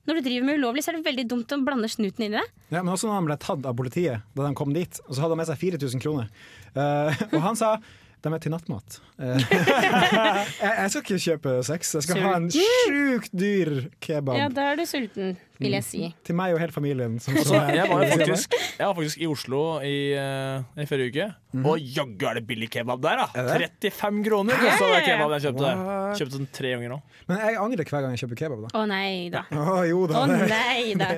når 0.08 0.18
du 0.18 0.26
driver 0.26 0.46
med 0.46 0.60
ulovlig, 0.60 0.84
så 0.84 0.92
er 0.92 0.98
det 0.98 1.06
veldig 1.06 1.26
dumt 1.30 1.52
å 1.54 1.60
blande 1.64 1.88
snuten 1.90 2.26
inn 2.26 2.34
i 2.34 2.38
det. 2.38 2.46
Ja, 2.72 2.80
men 2.82 2.92
også 2.92 3.08
når 3.08 3.18
han 3.18 3.28
ble 3.28 3.38
tatt 3.42 3.66
av 3.68 3.76
politiet 3.78 4.24
da 4.36 4.46
de 4.46 4.54
kom 4.58 4.72
dit, 4.74 5.00
og 5.06 5.14
så 5.14 5.24
hadde 5.24 5.36
han 5.36 5.42
med 5.42 5.50
seg 5.50 5.60
4000 5.60 6.02
kroner. 6.02 6.30
Uh, 6.74 7.10
og 7.34 7.40
han 7.44 7.58
sa 7.58 7.74
de 8.22 8.32
er 8.36 8.42
til 8.44 8.52
nattmat. 8.52 8.98
Eh, 9.18 9.44
jeg, 9.50 10.72
jeg 10.72 10.90
skal 10.92 11.04
ikke 11.04 11.20
kjøpe 11.26 11.54
sex, 11.66 11.94
jeg 11.98 12.06
skal 12.06 12.20
ha 12.24 12.32
en 12.38 12.48
sjukt 12.54 13.32
dyr 13.36 13.70
kebab 14.02 14.36
Ja, 14.38 14.48
da 14.52 14.70
er 14.72 14.80
du 14.80 14.84
sulten, 14.88 15.36
vil 15.60 15.74
jeg 15.76 15.84
si. 15.84 16.02
til 16.24 16.36
meg 16.38 16.54
og 16.54 16.60
hele 16.62 16.72
familien. 16.74 17.18
Som 17.20 17.36
Så 17.44 17.54
her. 17.56 17.72
jeg 17.80 17.88
var 17.90 18.04
faktisk, 18.14 18.56
jeg 18.78 18.86
var 18.86 18.94
faktisk 18.98 19.20
i 19.24 19.28
Oslo 19.30 19.62
i, 19.84 19.94
eh, 20.16 20.82
i 20.84 20.86
forrige 20.88 21.10
uke, 21.14 21.28
og 21.64 21.80
jaggu 21.82 22.28
er 22.30 22.38
det 22.40 22.44
billig 22.48 22.68
kebab 22.72 23.02
der, 23.04 23.24
da! 23.24 23.44
35 23.80 24.22
kroner 24.28 24.60
kosta 24.60 24.90
den 24.94 25.04
kebaben 25.08 25.34
jeg 25.38 25.46
kjøpte. 25.48 25.72
What? 25.80 26.20
Kjøpte 26.20 26.38
den 26.40 26.50
tre 26.60 26.74
ganger 26.76 26.94
nå. 26.94 27.00
Men 27.30 27.42
jeg 27.44 27.58
angrer 27.64 27.90
hver 27.90 28.04
gang 28.06 28.14
jeg 28.16 28.22
kjøper 28.24 28.40
kebab. 28.44 28.64
da 28.68 28.80
Å 28.80 28.86
nei 28.90 29.12
da. 29.34 29.44
Å 29.74 29.80
jo 29.90 30.04
da. 30.10 30.24
Å 30.24 30.40
nei 30.40 30.94
da. 31.00 31.10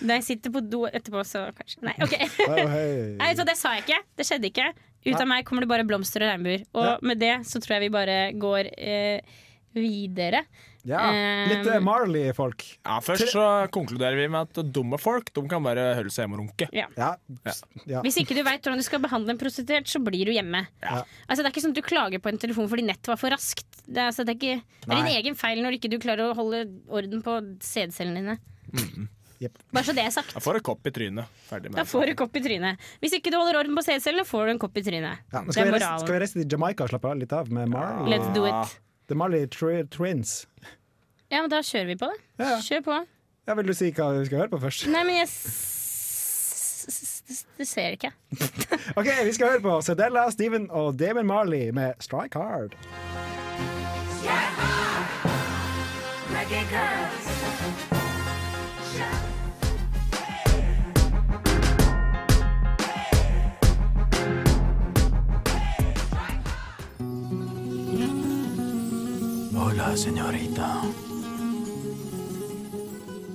Når 0.00 0.14
jeg 0.18 0.26
sitter 0.32 0.54
på 0.56 0.62
do 0.72 0.84
etterpå, 0.90 1.24
så 1.28 1.46
kanskje 1.56 1.84
Nei, 1.86 1.96
OK. 2.04 2.16
Å, 2.48 2.52
hei. 2.74 2.90
Nei, 3.20 3.30
så 3.38 3.46
det 3.48 3.56
sa 3.60 3.76
jeg 3.78 3.86
ikke. 3.86 4.00
Det 4.20 4.26
skjedde 4.28 4.50
ikke. 4.52 4.68
Ut 5.06 5.16
av 5.16 5.28
meg 5.30 5.46
kommer 5.48 5.64
det 5.64 5.70
bare 5.70 5.86
blomster 5.88 6.24
og 6.26 6.32
regnbuer. 6.34 6.66
Og 6.74 6.84
Ja. 6.84 6.96
med 7.02 7.18
det 7.22 7.34
så 7.48 7.60
tror 7.62 7.78
jeg 7.78 7.86
vi 7.88 7.94
bare 7.94 8.18
går 8.36 8.68
eh, 8.76 9.20
videre. 9.74 10.44
Ja, 10.88 11.00
litt 11.44 11.66
eh, 11.68 11.80
Marley-folk. 11.84 12.62
Ja, 12.86 13.00
Først 13.04 13.34
så 13.34 13.42
konkluderer 13.72 14.16
vi 14.16 14.28
med 14.32 14.48
at 14.48 14.72
dumme 14.72 14.96
folk 15.00 15.28
De 15.36 15.42
kan 15.50 15.60
bare 15.62 15.90
holde 15.98 16.08
seg 16.14 16.24
hjemme 16.24 16.38
og 16.38 16.40
runke. 16.46 16.68
Ja. 16.72 16.86
Ja. 16.96 17.10
ja. 17.84 18.00
Hvis 18.00 18.16
ikke 18.22 18.36
du 18.38 18.40
veit 18.46 18.64
hvordan 18.64 18.80
du 18.80 18.86
skal 18.86 19.02
behandle 19.04 19.34
en 19.34 19.40
prostituert, 19.40 19.88
så 19.92 20.00
blir 20.04 20.24
du 20.30 20.32
hjemme. 20.32 20.64
Ja. 20.80 21.02
Altså, 21.28 21.42
det 21.42 21.50
er 21.50 21.52
ikke 21.52 21.64
sånn 21.66 21.76
at 21.76 21.82
du 21.82 21.86
klager 21.86 22.22
på 22.24 22.32
en 22.32 22.40
telefon 22.40 22.68
fordi 22.72 22.86
nettet 22.88 23.12
var 23.12 23.20
for 23.20 23.36
raskt. 23.36 23.68
Det 23.86 23.98
er, 24.00 24.08
altså, 24.08 24.24
det 24.24 24.36
er, 24.36 24.40
ikke, 24.40 24.80
det 24.86 24.96
er 24.96 25.02
din 25.04 25.14
egen 25.20 25.36
feil 25.36 25.60
når 25.64 25.76
ikke 25.76 25.92
du 25.92 25.98
klarer 26.00 26.30
å 26.30 26.36
holde 26.38 26.64
orden 26.88 27.24
på 27.26 27.36
sædcellene 27.60 28.20
dine. 28.24 29.08
Jepp. 29.40 29.56
Bare 29.72 29.84
så 29.88 29.94
det 29.96 30.02
er 30.04 30.10
sagt. 30.12 30.34
Da 30.36 30.40
får 30.44 30.58
du 30.58 30.60
kopp 30.68 30.84
i 30.86 30.90
trynet. 30.92 31.24
Ferdig 31.48 31.70
med 31.72 31.78
Da 31.80 31.84
får 31.88 32.10
du 32.10 32.14
kopp 32.20 32.34
i 32.36 32.42
trynet. 32.44 32.82
Hvis 33.00 33.14
ikke 33.16 33.30
du 33.32 33.38
holder 33.40 33.56
orden 33.62 33.76
på 33.78 33.84
sædcellene, 33.86 34.26
får 34.28 34.44
du 34.46 34.50
en 34.52 34.58
kopp 34.60 34.76
i 34.76 34.82
trynet. 34.84 35.22
Ja, 35.32 35.40
men 35.40 35.46
det 35.48 35.54
skal, 35.56 35.62
er 35.66 35.70
vi 35.72 35.78
reise, 35.78 35.94
skal 36.04 36.14
vi 36.14 36.20
reise 36.24 36.36
til 36.42 36.46
Jamaica 36.52 36.84
og 36.84 36.92
slappe 36.92 37.08
av 37.08 37.16
litt 37.22 37.32
av 37.32 37.48
med 37.56 37.72
Marley? 37.72 38.12
Let's 38.12 38.28
do 38.36 38.44
it. 38.50 38.76
The 39.08 39.16
Marley 39.16 39.46
Tri 39.48 39.80
Twins. 39.90 40.34
Ja, 41.32 41.40
men 41.40 41.48
da 41.50 41.62
kjører 41.64 41.88
vi 41.88 41.96
på 42.02 42.10
det. 42.12 42.20
Ja, 42.42 42.50
ja. 42.52 42.60
Kjør 42.68 42.84
på. 42.90 42.98
Ja, 43.48 43.54
vil 43.58 43.66
du 43.70 43.74
si 43.74 43.88
hva 43.96 44.10
vi 44.18 44.26
skal 44.28 44.42
høre 44.44 44.52
på 44.52 44.60
først? 44.62 44.84
Nei, 44.92 45.02
men 45.08 45.16
jeg 45.22 45.26
s- 45.32 46.84
s- 46.90 47.22
s- 47.30 47.46
Det 47.56 47.66
ser 47.66 47.96
ikke. 47.96 48.12
Ok, 49.00 49.08
Vi 49.24 49.32
skal 49.32 49.54
høre 49.56 49.64
på 49.64 49.78
Sedella, 49.86 50.28
Steven 50.34 50.68
og 50.70 50.96
Damon 51.00 51.26
Marley 51.26 51.70
med 51.72 51.96
Strike 52.04 52.36
Hard. 52.38 52.76
Hola, 69.80 69.96
señorita. 69.96 70.66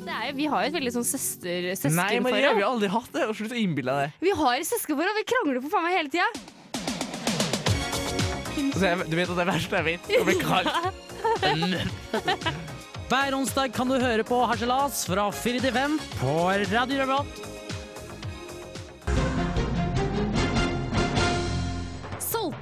er, 0.06 0.34
vi 0.38 0.46
har 0.46 0.62
jo 0.62 0.70
et 0.70 0.76
veldig 0.76 0.92
sånn 0.94 1.08
søster, 1.08 1.72
Nei, 1.90 2.20
Maria, 2.22 2.52
vi 2.54 2.62
har 2.62 2.70
aldri 2.70 2.90
hatt 2.94 3.10
det. 3.16 3.24
Og 3.26 3.34
Slutt 3.40 3.56
å 3.56 3.58
innbille 3.58 3.90
deg 3.90 4.12
det. 4.12 4.28
Vi 4.28 4.36
har 4.38 4.66
søskenforhold, 4.70 5.18
vi 5.18 5.24
krangler 5.32 5.58
på 5.64 5.72
faen 5.74 5.88
meg 5.88 5.98
hele 5.98 6.14
tida. 6.14 6.30
Altså, 8.62 8.86
jeg, 8.86 9.10
du 9.10 9.18
vet 9.18 9.34
at 9.34 9.42
det 9.42 9.48
verste 9.50 9.82
jeg 9.82 9.88
vet, 9.90 10.04
å 10.20 10.28
bli 10.30 10.38
kalt 10.44 10.70
Hver 13.10 13.40
onsdag 13.40 13.74
kan 13.74 13.90
du 13.90 13.98
høre 13.98 14.24
på 14.28 14.46
Harselas 14.46 15.02
fra 15.10 15.32
4 15.34 15.66
til 15.66 15.74
5 15.82 16.00
på 16.22 16.38
Radio 16.70 17.02
Revolt. 17.02 17.55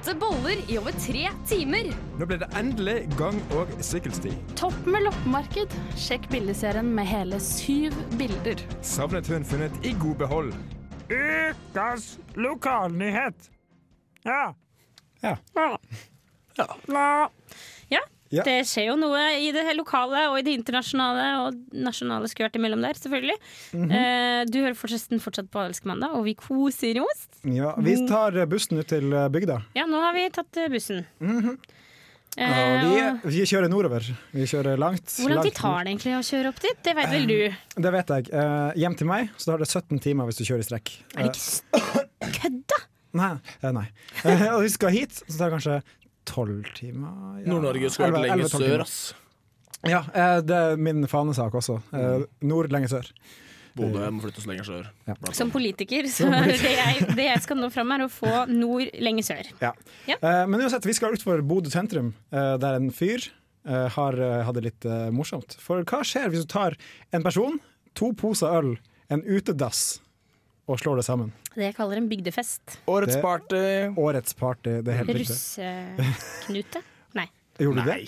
Solgte 0.04 0.20
boller 0.20 0.58
i 0.68 0.74
over 0.76 0.92
tre 1.00 1.30
timer. 1.48 1.86
Nå 2.18 2.26
ble 2.28 2.36
det 2.36 2.48
endelig 2.58 3.06
gang- 3.16 3.40
og 3.56 3.70
sykkelsti. 3.80 4.34
Topp 4.58 4.76
med 4.84 5.06
loppemarked. 5.06 5.72
Sjekk 5.96 6.26
bildeserien 6.28 6.90
med 6.92 7.08
hele 7.08 7.38
syv 7.40 7.94
bilder. 8.20 8.60
Savnet 8.84 9.30
hun 9.32 9.46
funnet 9.48 9.72
i 9.80 9.94
god 10.02 10.18
behold. 10.20 10.52
Ukas 11.08 12.18
lokalnyhet. 12.36 13.48
Ja. 14.28 14.52
Ja. 15.22 15.38
Ja. 15.56 15.70
Ja. 16.60 17.30
Det 18.30 18.56
skjer 18.66 18.88
jo 18.88 18.96
noe 18.98 19.20
i 19.38 19.50
det 19.54 19.76
lokale 19.76 20.24
og 20.30 20.38
i 20.40 20.44
det 20.46 20.56
internasjonale 20.58 21.26
og 21.44 21.60
nasjonale 21.76 22.30
skulle 22.30 22.48
vært 22.48 22.58
imellom 22.58 22.82
der, 22.82 22.98
selvfølgelig. 22.98 23.36
Mhm. 23.76 23.92
Eh, 23.94 24.40
du 24.50 24.58
hører 24.62 24.74
forresten 24.78 25.22
fortsatt 25.22 25.50
på 25.52 25.62
Elsker 25.68 25.92
mandag, 25.92 26.16
og 26.16 26.24
vi 26.24 26.34
koser 26.34 26.98
oss. 27.04 27.28
Ja, 27.44 27.74
vi 27.78 27.96
tar 28.08 28.38
bussen 28.50 28.80
ut 28.80 28.88
til 28.90 29.12
eh, 29.12 29.28
bygda. 29.28 29.62
Ja, 29.78 29.86
nå 29.86 30.00
har 30.02 30.16
vi 30.16 30.28
tatt 30.30 30.50
bussen. 30.70 31.04
bussen. 31.20 31.48
-hmm. 31.48 31.58
Eh, 32.36 32.84
Og 32.84 33.22
vi, 33.30 33.36
vi 33.36 33.44
kjører 33.46 33.70
nordover. 33.70 34.06
Vi 34.34 34.46
kjører 34.50 34.78
langt. 34.80 35.06
hvor 35.20 35.30
lang 35.30 35.44
tid 35.46 35.54
tar 35.54 35.84
det 35.84 35.92
egentlig 35.92 36.16
å 36.18 36.22
kjøre 36.26 36.50
opp 36.50 36.60
dit? 36.64 36.80
Det 36.82 36.94
vet 36.98 37.12
vel 37.12 37.26
du. 37.30 37.36
Det 37.86 37.92
vet 37.94 38.10
jeg. 38.16 38.30
Eh, 38.34 38.70
hjem 38.82 38.96
til 38.98 39.06
meg 39.06 39.30
så 39.36 39.52
tar 39.52 39.62
det 39.62 39.68
17 39.70 40.00
timer 40.02 40.26
hvis 40.26 40.40
du 40.40 40.44
kjører 40.48 40.64
i 40.64 40.68
strekk. 40.68 40.90
Er 41.14 41.28
det 41.28 41.36
ikke 41.36 42.40
kødda? 42.40 42.80
Nei. 43.14 43.30
eh, 43.62 43.70
nei. 43.70 43.86
Eh, 44.24 44.48
og 44.56 44.64
vi 44.64 44.72
skal 44.74 44.90
hit, 44.90 45.20
så 45.28 45.36
tar 45.36 45.52
det 45.52 45.54
kanskje 45.60 45.78
12 46.28 46.72
timer. 46.76 47.14
ja. 47.42 47.48
Nord-Norge 47.52 47.90
skulle 47.92 48.10
vært 48.14 48.24
11, 48.24 48.28
lenger 48.28 48.44
11, 48.44 48.50
12 48.50 48.64
timer. 48.64 48.74
sør, 48.74 48.84
ass. 48.88 49.14
Ja, 49.84 50.00
eh, 50.16 50.38
det 50.40 50.56
er 50.56 50.76
min 50.80 51.04
fanesak 51.10 51.54
også. 51.60 51.80
Eh, 51.92 52.24
nord 52.48 52.70
lenger 52.72 52.88
sør. 52.96 53.10
Bodø 53.74 54.06
må 54.14 54.22
flyttes 54.22 54.46
lenger 54.46 54.64
sør. 54.68 54.84
Ja. 55.08 55.16
Som 55.34 55.50
politiker, 55.50 56.06
så 56.08 56.28
det 56.30 56.60
jeg, 56.62 57.08
det 57.18 57.26
jeg 57.26 57.42
skal 57.42 57.58
nå 57.58 57.68
fram, 57.74 57.90
er 57.96 58.04
å 58.06 58.10
få 58.12 58.44
nord 58.48 58.92
lenger 59.02 59.26
sør. 59.26 59.50
Ja. 59.60 59.72
Ja. 60.08 60.16
Eh, 60.20 60.44
men 60.46 60.62
uansett, 60.62 60.86
vi 60.86 60.94
skal 60.96 61.16
utfor 61.16 61.42
Bodø 61.42 61.72
sentrum, 61.74 62.12
eh, 62.30 62.54
der 62.62 62.78
en 62.78 62.92
fyr 62.94 63.26
eh, 63.66 63.88
har 63.96 64.20
hatt 64.46 64.56
det 64.60 64.64
litt 64.70 64.86
eh, 64.88 65.10
morsomt. 65.12 65.58
For 65.60 65.82
hva 65.82 66.04
skjer 66.06 66.30
hvis 66.32 66.46
du 66.46 66.52
tar 66.54 66.78
en 67.12 67.26
person, 67.26 67.58
to 67.98 68.12
poser 68.16 68.54
øl, 68.62 68.76
en 69.12 69.20
utedass 69.26 69.98
og 70.66 70.78
slår 70.80 71.00
det 71.00 71.06
sammen? 71.06 71.32
Det 71.54 71.66
jeg 71.68 71.76
kaller 71.76 72.00
en 72.00 72.08
bygdefest. 72.10 72.78
Årets 72.90 73.14
Det- 73.16 73.22
party. 73.22 73.64
Årets 74.00 74.36
party. 74.38 74.78
Det 74.84 74.92
er 74.94 75.00
helt 75.02 75.16
riktig. 75.18 75.36
Russeknute? 76.00 76.82
Nei. 77.18 77.26
Gjorde 77.60 77.84
du 77.84 77.90
det? 77.90 77.98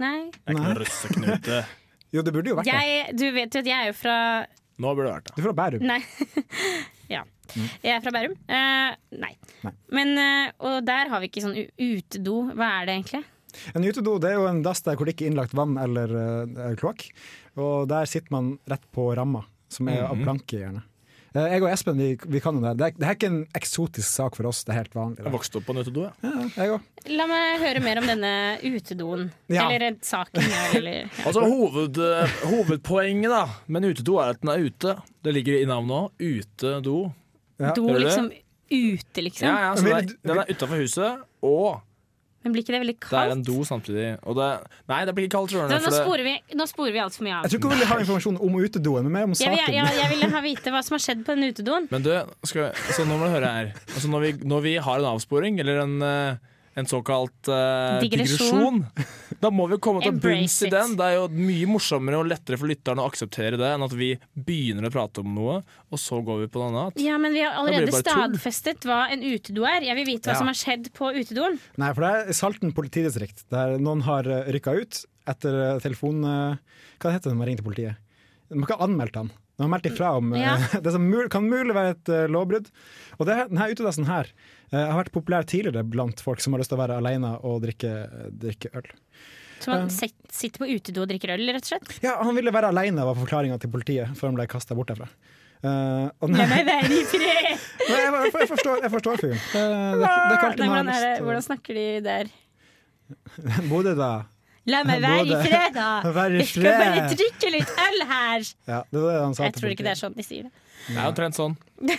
Nei. 0.00 0.16
det 0.30 0.40
er 0.46 0.54
ikke 0.56 0.62
noen 0.62 0.80
russeknute. 0.84 1.64
Jo, 2.14 2.22
det 2.22 2.32
burde 2.32 2.48
jo 2.48 2.56
vært 2.56 2.68
det. 2.70 2.74
Jeg, 2.86 3.14
du 3.18 3.24
vet 3.34 3.56
jo 3.56 3.60
at 3.60 3.66
jeg 3.68 3.76
er 3.82 3.88
jo 3.90 3.94
fra 3.98 4.16
Nå 4.80 4.92
burde 4.94 5.08
det 5.08 5.14
vært 5.16 5.26
det. 5.26 5.32
Du 5.34 5.40
er 5.40 5.46
fra 5.48 5.54
Bærum. 5.58 5.82
Nei. 5.84 5.98
ja. 7.16 7.22
Jeg 7.82 7.92
er 7.96 8.02
fra 8.04 8.12
Bærum. 8.14 8.36
Uh, 8.46 8.92
nei. 9.20 9.32
Nei. 9.66 9.72
Men, 9.98 10.12
uh, 10.16 10.68
og 10.70 10.76
der 10.86 11.10
har 11.12 11.20
vi 11.20 11.28
ikke 11.28 11.42
sånn 11.44 11.56
utedo. 11.58 12.36
Hva 12.54 12.70
er 12.78 12.88
det 12.88 12.94
egentlig? 13.00 13.22
En 13.74 13.84
utedo 13.84 14.16
det 14.22 14.30
er 14.30 14.38
jo 14.38 14.46
en 14.48 14.62
dass 14.64 14.84
der 14.86 14.96
hvor 14.96 15.08
det 15.08 15.16
ikke 15.16 15.26
er 15.26 15.32
innlagt 15.32 15.56
vann 15.56 15.76
eller 15.82 16.14
uh, 16.14 16.70
kloakk. 16.78 17.08
Og 17.58 17.88
der 17.90 18.08
sitter 18.08 18.36
man 18.36 18.54
rett 18.70 18.84
på 18.94 19.08
ramma, 19.18 19.42
som 19.72 19.88
er 19.92 20.04
av 20.06 20.16
planke, 20.22 20.60
gjerne. 20.62 20.84
Eh, 21.36 21.46
jeg 21.52 21.64
og 21.64 21.68
Espen 21.68 21.98
vi, 22.00 22.08
vi 22.32 22.40
kan 22.40 22.56
jo 22.56 22.62
det. 22.64 22.72
Det 22.80 22.86
er, 22.86 22.94
det 22.96 23.06
er 23.06 23.16
ikke 23.18 23.28
en 23.28 23.40
eksotisk 23.58 24.08
sak 24.08 24.38
for 24.38 24.48
oss, 24.48 24.62
det 24.64 24.72
er 24.72 24.78
helt 24.80 24.96
vanlig. 24.96 25.20
Jeg 25.26 25.34
vokste 25.34 25.60
opp 25.60 25.66
på 25.68 25.74
en 25.74 25.82
utedo, 25.82 26.06
jeg. 26.06 26.30
Ja, 26.56 26.70
jeg. 26.70 26.78
La 27.18 27.26
meg 27.30 27.60
høre 27.60 27.82
mer 27.84 28.00
om 28.00 28.08
denne 28.08 28.32
utedoen. 28.64 29.28
Ja. 29.52 29.66
Eller 29.74 29.98
saken. 30.06 30.48
Eller, 30.78 31.02
ja. 31.04 31.10
Altså 31.26 31.44
hoved, 31.44 32.00
eh, 32.00 32.38
Hovedpoenget 32.48 33.32
da 33.32 33.42
med 33.66 33.82
en 33.84 33.92
utedo 33.92 34.16
er 34.22 34.32
at 34.32 34.40
den 34.42 34.54
er 34.54 34.64
ute. 34.64 34.96
Det 35.26 35.34
ligger 35.36 35.60
i 35.60 35.68
navnet 35.68 35.96
òg. 35.98 36.26
Utedo. 36.40 36.96
Ja. 37.60 37.74
Do 37.76 37.88
liksom 37.92 38.30
ute, 38.70 39.22
liksom. 39.22 39.46
Ja, 39.46 39.68
ja, 39.68 39.74
så 39.76 39.84
den 39.84 39.94
er, 39.94 40.08
den 40.26 40.40
er 40.42 40.50
utafor 40.50 40.80
huset, 40.82 41.20
og 41.46 41.76
Men 42.46 42.54
blir 42.54 42.62
ikke 42.62 42.74
det 42.76 42.80
veldig 42.84 42.96
kaldt? 43.02 43.12
det 43.16 43.22
er 43.26 43.34
en 43.34 43.42
do 43.46 43.64
samtidig. 43.66 44.06
Og 44.22 44.36
det, 44.38 44.48
nei, 44.92 45.00
det 45.08 45.14
blir 45.16 45.26
ikke 45.26 45.34
kaldt, 45.40 45.54
jeg. 45.56 45.82
nå 45.82 45.92
sporer 45.96 46.22
vi, 46.22 46.34
nå 46.54 46.66
sporer 46.70 46.94
vi 46.94 47.00
altfor 47.02 47.26
mye 47.26 47.36
av. 47.40 47.46
Jeg 47.48 47.56
tror 47.56 47.62
ikke 47.64 47.72
vi 47.74 47.80
vil 47.82 47.90
ha 47.90 47.98
informasjon 48.04 48.38
om 48.46 48.58
utedoen, 48.62 49.08
men 49.08 49.16
mer 49.16 49.26
om 49.26 49.34
Jeg, 49.34 49.42
saken. 49.42 49.74
jeg, 49.74 49.96
jeg 49.98 50.10
ville 50.14 50.30
ha 50.36 50.42
vite 50.46 50.74
hva 50.76 50.82
som 50.86 50.94
har 50.96 51.02
skjedd 51.08 51.24
på 51.26 51.34
den 51.34 51.50
utedoen. 51.50 51.88
men 51.90 52.06
du, 52.06 52.12
skal, 52.46 52.70
så 52.94 53.06
nå 53.08 53.18
må 53.18 53.26
du 53.26 53.34
høre 53.34 53.50
her. 53.58 53.72
Altså 53.96 54.12
når, 54.12 54.26
vi, 54.28 54.34
når 54.54 54.60
vi 54.68 54.76
har 54.86 55.02
en 55.02 55.08
avsporing, 55.16 55.58
eller 55.64 55.82
en, 55.82 55.96
eh, 56.06 56.54
en 56.76 56.86
såkalt 56.88 57.48
uh, 57.48 57.96
Digresjon. 58.02 58.82
digresjon, 58.84 59.38
da 59.40 59.50
må 59.54 59.64
vi 59.70 59.78
komme 59.80 60.02
til 60.04 60.18
bunns 60.20 60.58
i 60.66 60.70
den. 60.72 60.92
Det 60.98 61.06
er 61.06 61.14
jo 61.16 61.26
mye 61.32 61.68
morsommere 61.70 62.20
og 62.20 62.28
lettere 62.28 62.58
for 62.60 62.68
lytterne 62.68 63.00
å 63.00 63.08
akseptere 63.08 63.56
det 63.60 63.70
enn 63.72 63.86
at 63.86 63.94
vi 63.96 64.10
begynner 64.36 64.88
å 64.88 64.92
prate 64.92 65.24
om 65.24 65.32
noe, 65.38 65.58
og 65.88 66.02
så 66.02 66.20
går 66.26 66.44
vi 66.44 66.50
på 66.52 66.60
noe 66.60 66.68
annet. 66.72 67.00
Ja, 67.00 67.16
men 67.22 67.32
vi 67.32 67.40
har 67.46 67.56
allerede 67.56 67.96
stadfestet 67.96 68.82
tull. 68.84 68.92
hva 68.92 69.00
en 69.14 69.24
utedo 69.24 69.64
er. 69.68 69.88
Jeg 69.88 69.96
vil 70.02 70.08
vite 70.12 70.28
hva 70.28 70.36
Ja. 70.36 70.40
som 70.42 70.52
har 70.52 70.58
skjedd 70.60 70.92
på 70.96 71.10
utedoen. 71.16 71.56
Nei, 71.80 71.92
for 71.96 72.04
det 72.04 72.12
er 72.12 72.36
Salten 72.36 72.76
politidistrikt, 72.76 73.46
der 73.52 73.78
noen 73.80 74.04
har 74.04 74.28
uh, 74.28 74.44
rykka 74.52 74.76
ut 74.76 75.04
etter 75.26 75.56
eh, 75.58 75.80
telefon... 75.82 76.22
eh, 76.22 76.76
hva 77.02 77.10
heter 77.12 77.28
det 77.28 77.34
når 77.34 77.40
man 77.40 77.48
ringer 77.50 77.62
til 77.62 77.66
politiet? 77.66 78.04
De 78.46 78.60
har 78.60 78.68
ikke 78.68 78.84
anmeldt 78.84 79.16
han. 79.18 79.32
De 79.56 79.64
har 79.64 79.72
meldt 79.72 79.88
ifra 79.88 80.12
om 80.18 80.34
eh, 80.36 80.42
Ja. 80.44 80.56
det 80.84 80.92
som 80.92 81.06
mul 81.08 81.30
kan 81.32 81.46
mulig 81.48 81.74
være 81.76 81.94
et 81.96 82.12
uh, 82.12 82.26
lovbrudd. 82.28 82.68
Og 83.16 83.28
det, 83.28 83.38
denne 83.48 83.70
utedassen 83.72 84.08
her 84.08 84.28
uh, 84.28 84.82
har 84.82 84.98
vært 85.00 85.14
populær 85.14 85.48
tidligere 85.48 85.86
blant 85.86 86.20
folk 86.24 86.44
som 86.44 86.54
har 86.54 86.62
lyst 86.62 86.72
til 86.74 86.78
å 86.78 86.82
være 86.82 87.00
alene 87.00 87.32
og 87.40 87.62
drikke, 87.64 87.94
drikke 88.44 88.72
øl. 88.76 88.92
Så 89.62 89.72
man 89.72 89.88
uh, 89.88 89.96
sitter 89.96 90.60
på 90.60 90.68
utedo 90.68 91.06
og 91.06 91.10
drikker 91.10 91.32
øl, 91.38 91.48
rett 91.56 91.64
og 91.64 91.72
slett. 91.72 91.96
Ja, 92.04 92.18
Han 92.20 92.36
ville 92.36 92.52
være 92.52 92.74
alene, 92.74 93.08
var 93.08 93.16
forklaringa 93.18 93.56
til 93.62 93.72
politiet, 93.72 94.12
før 94.18 94.32
han 94.32 94.38
ble 94.40 94.48
kasta 94.52 94.76
bort 94.76 94.92
derfra. 94.92 95.08
Uh, 95.64 96.12
nei, 96.28 96.44
meg 96.50 96.66
være 96.68 96.92
i 96.92 97.02
fred! 97.08 97.46
jeg, 97.88 98.48
forstår, 98.52 98.84
jeg 98.84 98.92
forstår 98.92 99.22
fyren. 99.24 99.40
Hvordan 101.24 101.46
snakker 101.48 101.80
de 101.80 101.86
der? 102.04 102.32
Bodø, 103.70 103.96
da. 103.96 104.12
La 104.66 104.80
meg 104.86 105.02
være 105.04 105.26
i 105.26 105.36
fred, 105.46 105.74
da! 105.76 105.88
Jeg 106.36 106.46
skal 106.50 106.64
bare 106.80 107.02
drikke 107.12 107.50
litt 107.54 107.68
øl 107.86 108.00
her! 108.10 108.46
Ja, 108.72 108.80
det 108.90 109.02
var 109.02 109.12
det 109.12 109.20
han 109.22 109.36
sa 109.38 109.44
Jeg 109.46 109.54
tror 109.60 109.74
ikke 109.74 109.86
det 109.86 109.92
er 109.92 110.00
sånn 110.00 110.16
de 110.16 110.24
sier 110.26 110.48
det. 110.48 110.52
Det 110.86 110.96
er 110.98 111.06
omtrent 111.10 111.38
sånn. 111.38 111.54
Men 111.82 111.92
Det 111.92 111.96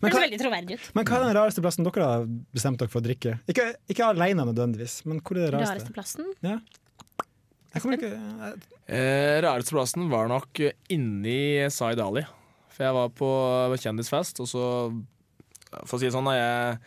hva, 0.00 0.08
høres 0.08 0.22
veldig 0.24 0.40
troverdig 0.40 0.78
ut. 0.78 0.88
men 0.96 1.06
hva 1.08 1.18
er 1.18 1.24
den 1.26 1.36
rareste 1.36 1.62
plassen 1.64 1.86
dere 1.86 2.08
har 2.08 2.24
bestemt 2.56 2.80
dere 2.80 2.92
for 2.92 3.00
å 3.00 3.06
drikke? 3.06 3.36
Ikke, 3.52 3.66
ikke 3.92 4.08
alene 4.12 4.44
nødvendigvis, 4.48 4.98
men 5.08 5.20
hvor 5.24 5.38
er 5.38 5.46
det 5.46 5.52
rareste? 5.56 5.76
Rareste 5.76 5.94
plassen? 5.96 6.32
Jeg 7.74 7.82
kommer 7.84 8.00
ikke 8.00 8.12
Eh, 8.86 9.36
rareste 9.42 9.74
plassen 9.74 10.04
var 10.12 10.28
nok 10.30 10.60
inni 10.94 11.66
Zaid 11.74 11.98
Ali. 12.00 12.22
For 12.70 12.84
jeg 12.86 12.94
var 12.94 13.08
på 13.18 13.30
kjendisfest, 13.82 14.38
og 14.44 14.46
så 14.50 14.66
For 15.88 15.96
å 15.96 15.98
si 15.98 16.06
det 16.06 16.14
sånn, 16.14 16.28
da 16.28 16.36
jeg 16.36 16.78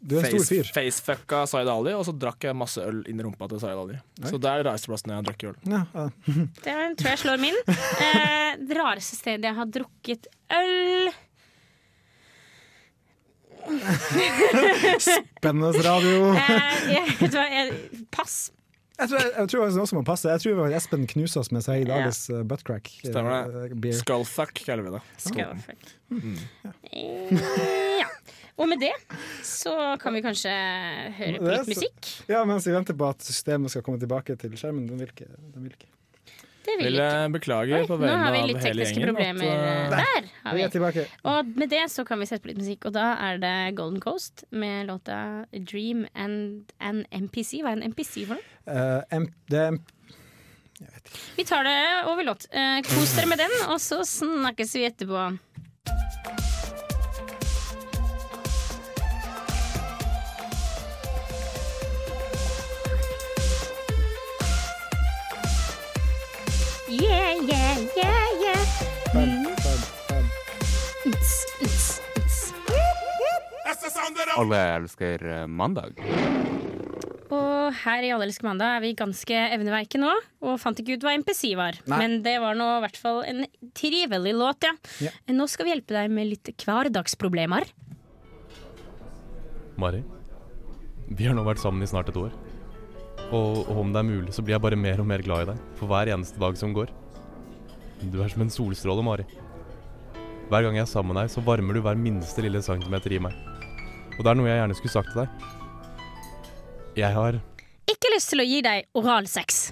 Du 0.00 0.14
er 0.16 0.24
en 0.24 0.32
stor 0.32 0.46
fyr. 0.48 0.68
facefucka 0.72 1.42
Zaid 1.50 1.68
Ali, 1.68 1.92
og 1.92 2.06
så 2.08 2.14
drakk 2.16 2.46
jeg 2.48 2.56
masse 2.56 2.80
øl 2.80 3.02
inn 3.10 3.20
i 3.20 3.24
rumpa 3.26 3.48
til 3.52 3.60
Zaid 3.60 3.76
Ali. 3.76 3.98
Så 4.24 4.40
det 4.40 4.48
er 4.52 4.64
reiseplassen 4.70 5.12
jeg 5.12 5.18
har 5.20 5.26
drukket 5.26 5.50
øl. 5.50 5.58
Ja, 5.68 5.82
ja. 5.94 6.06
Det 6.64 6.76
tror 7.02 7.10
jeg 7.12 7.20
slår 7.24 7.42
min. 7.42 7.58
Eh, 7.68 8.54
det 8.64 8.78
rareste 8.78 9.18
stedet 9.18 9.44
jeg 9.50 9.58
har 9.58 9.68
drukket 9.76 10.30
øl 10.56 11.10
Spennende 15.00 15.82
radio. 15.84 16.32
eh, 16.32 16.94
jeg, 16.94 17.04
vet 17.20 17.34
du 17.34 17.36
hva, 17.36 17.44
jeg, 17.52 17.74
Pass. 18.14 18.38
Jeg 19.00 19.08
tror, 19.08 19.20
jeg, 19.22 19.30
jeg 19.36 19.48
tror 19.48 19.62
også 19.80 19.96
må 19.96 20.02
passe. 20.04 20.28
Jeg 20.28 20.42
tror 20.44 20.74
Espen 20.76 21.06
knuser 21.08 21.40
oss 21.40 21.48
med 21.54 21.64
Saeed 21.64 21.88
Alis 21.92 22.26
ja. 22.28 22.42
buttcrack. 22.44 22.90
eh, 23.00 23.08
Stemmer 23.12 23.48
uh. 23.72 23.86
Skullfuck 23.96 24.60
kaller 24.66 24.84
vi 24.84 24.92
det. 24.96 25.02
Skålfuck. 25.24 25.94
Eh, 26.92 28.00
ja. 28.02 28.08
Og 28.60 28.68
med 28.68 28.82
det 28.82 28.92
så 29.46 29.72
kan 30.00 30.12
vi 30.16 30.20
kanskje 30.24 30.52
høre 31.16 31.38
på 31.40 31.48
litt 31.54 31.70
musikk. 31.72 32.10
Ja, 32.28 32.42
mens 32.48 32.66
vi 32.68 32.74
venter 32.76 32.96
på 32.98 33.08
at 33.08 33.24
systemet 33.24 33.72
skal 33.72 33.84
komme 33.86 34.00
tilbake 34.02 34.36
til 34.40 34.52
skjermen. 34.60 34.84
Den 34.90 35.00
vil 35.00 35.08
ikke. 35.14 35.30
Den 35.54 35.64
vil 35.64 35.72
ikke. 35.78 35.88
Det 36.60 36.74
vil 36.76 36.92
ikke. 36.92 37.04
jeg 37.08 37.32
beklage 37.32 37.78
Oi, 37.78 37.86
på 37.88 37.96
nå 37.96 38.08
har 38.10 38.34
vi 38.34 38.36
vegne 38.36 38.48
litt 38.50 38.58
av 38.58 38.66
hele 38.66 38.84
tekniske 38.84 38.98
gjengen. 39.00 39.14
problemer. 39.14 39.46
at, 39.48 39.56
eh, 39.56 39.90
Der 39.90 40.26
har 40.44 40.54
Vi 40.54 40.98
vi. 41.00 41.06
Og 41.24 41.46
med 41.56 41.70
det 41.70 41.84
så 41.90 42.04
kan 42.06 42.18
vi 42.20 42.26
sette 42.26 42.42
på 42.42 42.48
litt 42.52 42.58
musikk, 42.58 42.84
og 42.86 42.92
da 42.92 43.06
er 43.16 43.38
det 43.38 43.76
Golden 43.76 44.00
Coast 44.00 44.44
med 44.50 44.86
låta 44.86 45.46
Dream 45.52 46.06
and 46.14 46.72
an 46.80 47.06
MPC. 47.10 47.62
Hva 47.62 47.72
er 47.72 47.80
en 47.80 47.82
MPC 47.92 48.26
for 48.26 48.34
noe? 48.34 48.42
Uh, 48.68 49.02
M- 49.10 49.32
det 49.48 49.58
er 49.58 49.68
M- 49.68 49.84
Vi 51.36 51.44
tar 51.44 51.64
det 51.64 52.06
over 52.06 52.22
låt. 52.24 52.46
Uh, 52.54 52.80
kos 52.82 53.16
dere 53.16 53.26
med 53.26 53.38
den, 53.38 53.50
og 53.68 53.80
så 53.80 54.04
snakkes 54.04 54.74
vi 54.74 54.84
etterpå. 54.88 56.39
Yeah, 66.90 67.38
yeah, 67.46 67.78
yeah, 67.94 68.26
yeah. 68.42 68.62
Mm. 69.14 69.46
Alle 74.34 74.58
elsker 74.74 75.22
eh, 75.22 75.44
mandag. 75.46 76.00
Og 77.30 77.70
her 77.84 78.02
i 78.02 78.10
Alle 78.10 78.26
elsker 78.26 78.48
mandag 78.48 78.74
er 78.80 78.82
vi 78.82 78.90
ganske 78.98 79.38
evneveike 79.54 80.02
nå, 80.02 80.10
og 80.42 80.58
fant 80.58 80.82
ikke 80.82 80.98
ut 80.98 81.06
hva 81.06 81.14
MPC 81.22 81.54
var. 81.54 81.78
Nei. 81.86 82.02
Men 82.02 82.18
det 82.26 82.34
var 82.42 82.58
nå 82.58 82.66
i 82.80 82.84
hvert 82.88 82.98
fall 82.98 83.22
en 83.22 83.46
trivelig 83.78 84.34
låt, 84.34 84.66
ja. 84.66 84.74
ja. 85.06 85.14
Nå 85.30 85.46
skal 85.46 85.68
vi 85.68 85.76
hjelpe 85.76 85.94
deg 85.94 86.10
med 86.10 86.32
litt 86.32 86.50
hverdagsproblemer. 86.66 87.70
Mari, 89.78 90.02
vi 91.06 91.30
har 91.30 91.38
nå 91.38 91.46
vært 91.46 91.62
sammen 91.62 91.86
i 91.86 91.92
snart 91.94 92.10
et 92.10 92.18
år. 92.18 92.34
Og, 93.30 93.68
om 93.78 93.92
det 93.94 94.00
er 94.00 94.08
mulig, 94.08 94.32
så 94.34 94.42
blir 94.42 94.56
jeg 94.56 94.64
bare 94.64 94.78
mer 94.78 95.02
og 95.02 95.06
mer 95.06 95.22
glad 95.22 95.44
i 95.44 95.50
deg 95.52 95.60
for 95.78 95.90
hver 95.90 96.10
eneste 96.10 96.40
dag 96.42 96.56
som 96.58 96.74
går. 96.74 96.90
Du 98.10 98.18
er 98.24 98.32
som 98.32 98.42
en 98.42 98.50
solstråle, 98.50 99.04
Mari. 99.06 99.26
Hver 100.50 100.66
gang 100.66 100.80
jeg 100.80 100.82
er 100.82 100.90
sammen 100.90 101.14
med 101.14 101.22
deg, 101.22 101.30
så 101.30 101.44
varmer 101.46 101.76
du 101.76 101.82
hver 101.84 101.98
minste 102.00 102.42
lille 102.42 102.62
centimeter 102.64 103.14
i 103.14 103.22
meg. 103.22 103.36
Og 104.18 104.24
det 104.24 104.32
er 104.32 104.40
noe 104.40 104.50
jeg 104.50 104.58
gjerne 104.58 104.78
skulle 104.80 104.96
sagt 104.96 105.12
til 105.12 105.22
deg. 105.22 105.48
Jeg 106.98 107.14
har 107.14 107.38
Ikke 107.90 108.10
lyst 108.16 108.32
til 108.32 108.42
å 108.42 108.48
gi 108.48 108.60
deg 108.66 108.90
oralsex. 108.98 109.68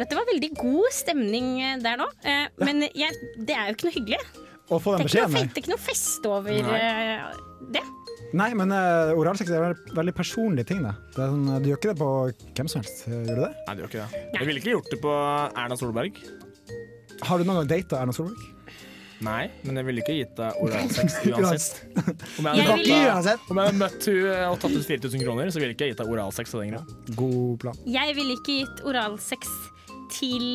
Føler 0.00 0.06
at 0.08 0.12
det 0.14 0.18
var 0.18 0.28
veldig 0.32 0.50
god 0.58 0.90
stemning 0.96 1.50
eh, 1.62 1.76
der 1.84 2.00
nå. 2.00 2.06
Eh, 2.24 2.46
Men 2.64 2.82
jeg, 2.88 3.12
det 3.36 3.54
er 3.56 3.68
jo 3.70 3.76
ikke 3.76 3.88
noe 3.90 3.96
hyggelig. 3.98 4.20
Å 4.70 4.78
få 4.80 4.96
Det 4.96 5.00
den 5.00 5.06
er 5.06 5.10
ikke 5.10 5.20
noe, 5.20 5.30
beskjeden 5.30 5.32
det 5.34 5.58
er 5.58 5.64
ikke 5.64 5.72
noe 5.74 5.82
fest 5.82 6.26
over 6.30 6.60
Nei. 6.62 6.76
eh, 6.80 7.40
det. 7.74 7.82
Nei, 8.38 8.46
men 8.54 8.70
uh, 8.70 9.10
oralsex 9.18 9.48
er 9.50 9.64
en 9.72 9.78
veldig, 9.96 10.12
personlig 10.14 10.62
ting. 10.68 10.84
Da. 10.86 10.92
Det 11.16 11.24
er 11.24 11.32
sånn, 11.32 11.48
du 11.64 11.66
gjør 11.66 11.80
ikke 11.80 11.90
det 11.90 11.98
på 11.98 12.10
hvem 12.54 12.68
som 12.70 12.78
helst. 12.84 13.00
Gjør 13.10 13.24
du 13.26 13.40
det? 13.42 13.48
Nei, 13.66 13.74
du 13.74 13.82
gjør 13.82 13.90
ikke 13.90 14.04
det. 14.04 14.20
Jeg 14.36 14.46
ville 14.46 14.62
ikke 14.62 14.74
gjort 14.76 14.90
det 14.94 14.98
på 15.02 15.14
Erna 15.64 15.78
Solberg. 15.80 16.20
Har 17.26 17.42
du 17.42 17.44
noen 17.48 17.58
gang 17.64 17.70
data 17.72 17.98
Erna 18.04 18.14
Solberg? 18.14 18.46
Nei, 19.20 19.50
men 19.66 19.76
jeg 19.76 19.84
ville 19.84 20.00
ikke 20.00 20.14
gitt 20.16 20.38
deg 20.38 20.60
oralsex 20.64 21.18
uansett. 21.28 21.82
Om 22.38 22.46
jeg 22.46 22.62
Jeg 22.62 22.68
hadde, 22.70 22.78
ville- 22.86 23.18
tatt, 23.26 23.50
om 23.52 23.58
jeg 23.60 23.66
hadde 23.66 23.80
møtt 23.82 24.06
henne 24.08 24.38
og 24.48 24.56
tatt 24.62 24.78
ut 24.78 24.86
4000 24.94 25.24
kroner, 25.26 25.50
så 25.52 25.60
ville 25.60 25.74
jeg 25.74 25.76
ikke 25.80 25.90
gitt 25.90 26.00
deg 26.00 26.14
oralsex 26.14 26.54
den. 26.56 26.78
God 27.18 27.58
plan. 27.66 27.82
Jeg 27.98 28.14
ville 28.16 28.38
ikke 28.38 28.60
gitt 28.62 28.80
oralsex 28.88 29.50
til 30.20 30.46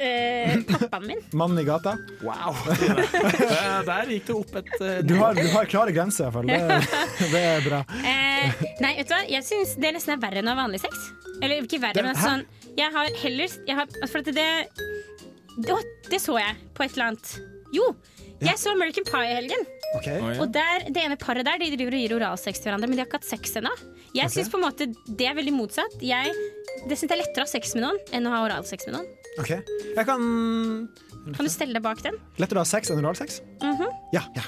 Uh, 0.00 0.06
eh, 0.06 0.62
pappaen 0.68 1.06
min. 1.06 1.18
Mannen 1.36 1.58
i 1.60 1.64
gata. 1.64 1.92
Wow! 2.24 2.56
Der, 2.70 3.82
der 3.84 4.08
gikk 4.08 4.26
det 4.30 4.36
opp 4.36 4.54
et 4.56 4.70
uh, 4.80 4.92
Du 5.04 5.14
har, 5.20 5.36
du 5.36 5.48
har 5.52 5.68
klare 5.68 5.92
grenser, 5.92 6.30
i 6.30 6.30
hvert 6.30 6.38
fall. 6.38 6.48
Det, 6.48 7.28
det 7.34 7.42
er 7.50 7.66
bra. 7.66 7.80
Uh, 7.90 8.64
nei, 8.80 8.94
vet 9.00 9.10
du 9.10 9.12
hva? 9.12 9.20
Jeg 9.28 9.44
syns 9.44 9.74
det 9.82 9.92
nesten 9.98 10.14
er 10.16 10.22
verre 10.22 10.40
enn 10.40 10.48
å 10.48 10.54
ha 10.54 10.62
vanlig 10.62 10.80
sex. 10.86 10.96
Eller 11.42 11.60
ikke 11.60 11.82
verre, 11.82 11.98
Det- 12.00 12.06
men 12.06 12.16
sånn 12.20 12.46
Jeg 12.78 12.92
har 12.94 13.12
heller 13.24 13.58
jeg 13.68 13.76
har, 13.76 13.92
For 14.08 14.22
at 14.22 14.32
det, 14.36 14.48
det 15.66 15.76
det 16.10 16.20
så 16.22 16.38
jeg 16.40 16.56
på 16.76 16.86
et 16.86 16.96
eller 16.96 17.10
annet. 17.10 17.34
Jo! 17.76 17.90
Jeg 18.40 18.56
så 18.60 18.72
American 18.72 19.04
Pie 19.04 19.28
i 19.28 19.36
helgen. 19.36 19.64
Okay. 19.98 20.16
Oh, 20.22 20.30
ja. 20.30 20.40
Og 20.42 20.52
der, 20.54 20.86
det 20.94 21.02
ene 21.02 21.16
paret 21.18 21.44
der 21.46 21.58
De 21.58 21.70
driver 21.74 21.96
og 21.96 22.02
gir 22.04 22.12
oralsex 22.14 22.60
til 22.60 22.70
hverandre, 22.70 22.88
men 22.88 22.96
de 22.96 23.02
har 23.02 23.08
ikke 23.08 23.18
hatt 23.18 23.28
sex 23.28 23.56
ennå. 23.58 23.72
Jeg 24.14 24.26
okay. 24.26 24.34
synes 24.36 24.50
på 24.52 24.60
en 24.60 24.64
måte 24.64 24.86
det 25.18 25.26
er 25.26 25.36
veldig 25.38 25.54
motsatt. 25.56 25.96
Jeg, 26.04 26.34
det 26.86 26.98
syns 26.98 27.08
jeg 27.08 27.16
er 27.18 27.22
lettere 27.24 27.44
å 27.44 27.48
ha 27.48 27.52
sex 27.52 27.74
med 27.76 27.86
noen 27.88 27.98
enn 28.16 28.28
å 28.30 28.34
ha 28.34 28.42
oralsex 28.46 28.88
med 28.88 28.96
noen. 28.98 29.10
Ok. 29.38 29.52
Jeg 29.52 30.06
kan 30.08 30.22
Kan 31.36 31.46
du 31.46 31.50
stelle 31.52 31.76
deg 31.76 31.84
bak 31.84 32.00
den? 32.06 32.16
Lettere 32.40 32.62
å 32.62 32.64
ha 32.64 32.70
sex 32.70 32.90
enn 32.92 33.02
oralsex? 33.02 33.42
Mhm. 33.62 33.92
Ja. 34.14 34.24
ja. 34.38 34.46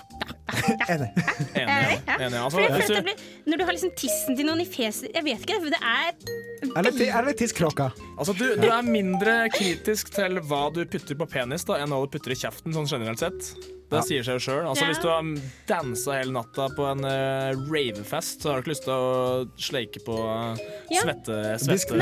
Enig. 0.93 1.11
Enig, 1.59 2.01
ja. 2.07 2.17
Enig, 2.19 2.39
altså, 2.39 2.63
jeg 2.63 2.73
føler 2.73 2.89
at 2.89 2.97
det 2.97 3.05
blir, 3.11 3.29
når 3.49 3.61
du 3.61 3.67
har 3.67 3.77
liksom 3.77 3.95
tissen 3.99 4.37
til 4.39 4.47
noen 4.47 4.61
i 4.63 4.69
fjeset 4.69 5.15
Jeg 5.15 5.25
vet 5.27 5.47
ikke, 5.47 5.61
for 5.65 5.73
det 5.73 5.81
er 5.81 6.52
Er 6.63 6.87
det, 6.87 7.09
er 7.11 7.27
tisskråka? 7.39 7.91
Altså, 8.17 8.35
du, 8.39 8.45
du 8.61 8.69
er 8.71 8.83
mindre 8.87 9.49
kritisk 9.55 10.13
til 10.15 10.39
hva 10.47 10.69
du 10.75 10.85
putter 10.87 11.19
på 11.19 11.27
penis 11.31 11.67
da, 11.69 11.81
enn 11.83 11.91
hva 11.91 12.03
du 12.05 12.11
putter 12.15 12.35
i 12.35 12.39
kjeften, 12.39 12.75
sånn 12.77 12.87
generelt 12.91 13.23
sett. 13.23 13.55
Det 13.93 13.99
Ja. 14.01 14.05
sier 14.09 14.23
seg 14.25 14.39
jo 14.39 14.43
sjøl. 14.47 14.63
Altså, 14.71 14.87
Ja. 14.87 14.89
Hvis 14.89 15.03
du 15.03 15.09
har 15.11 15.27
dansa 15.69 16.15
hele 16.17 16.33
natta 16.33 16.69
på 16.73 16.87
en 16.89 17.05
uh, 17.05 17.53
ravefest, 17.69 18.41
så 18.41 18.49
har 18.49 18.57
du 18.57 18.63
ikke 18.65 18.73
lyst 18.73 18.87
til 18.87 18.95
å 18.95 19.49
sleike 19.61 20.01
på 20.07 20.17
uh, 20.17 20.57
Ja. 20.89 21.03
svette... 21.03 21.37
Svette 21.61 21.75
Disk, 21.75 21.93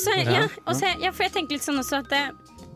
så, 0.00 0.16
ja, 0.16 0.38
Ja. 0.38 0.46
og 0.64 0.80
ja, 1.02 1.10
for 1.12 1.26
jeg 1.26 1.32
tenker 1.36 1.58
litt 1.58 1.66
sånn 1.66 1.82
også 1.82 2.00
at 2.00 2.08
det, 2.08 2.22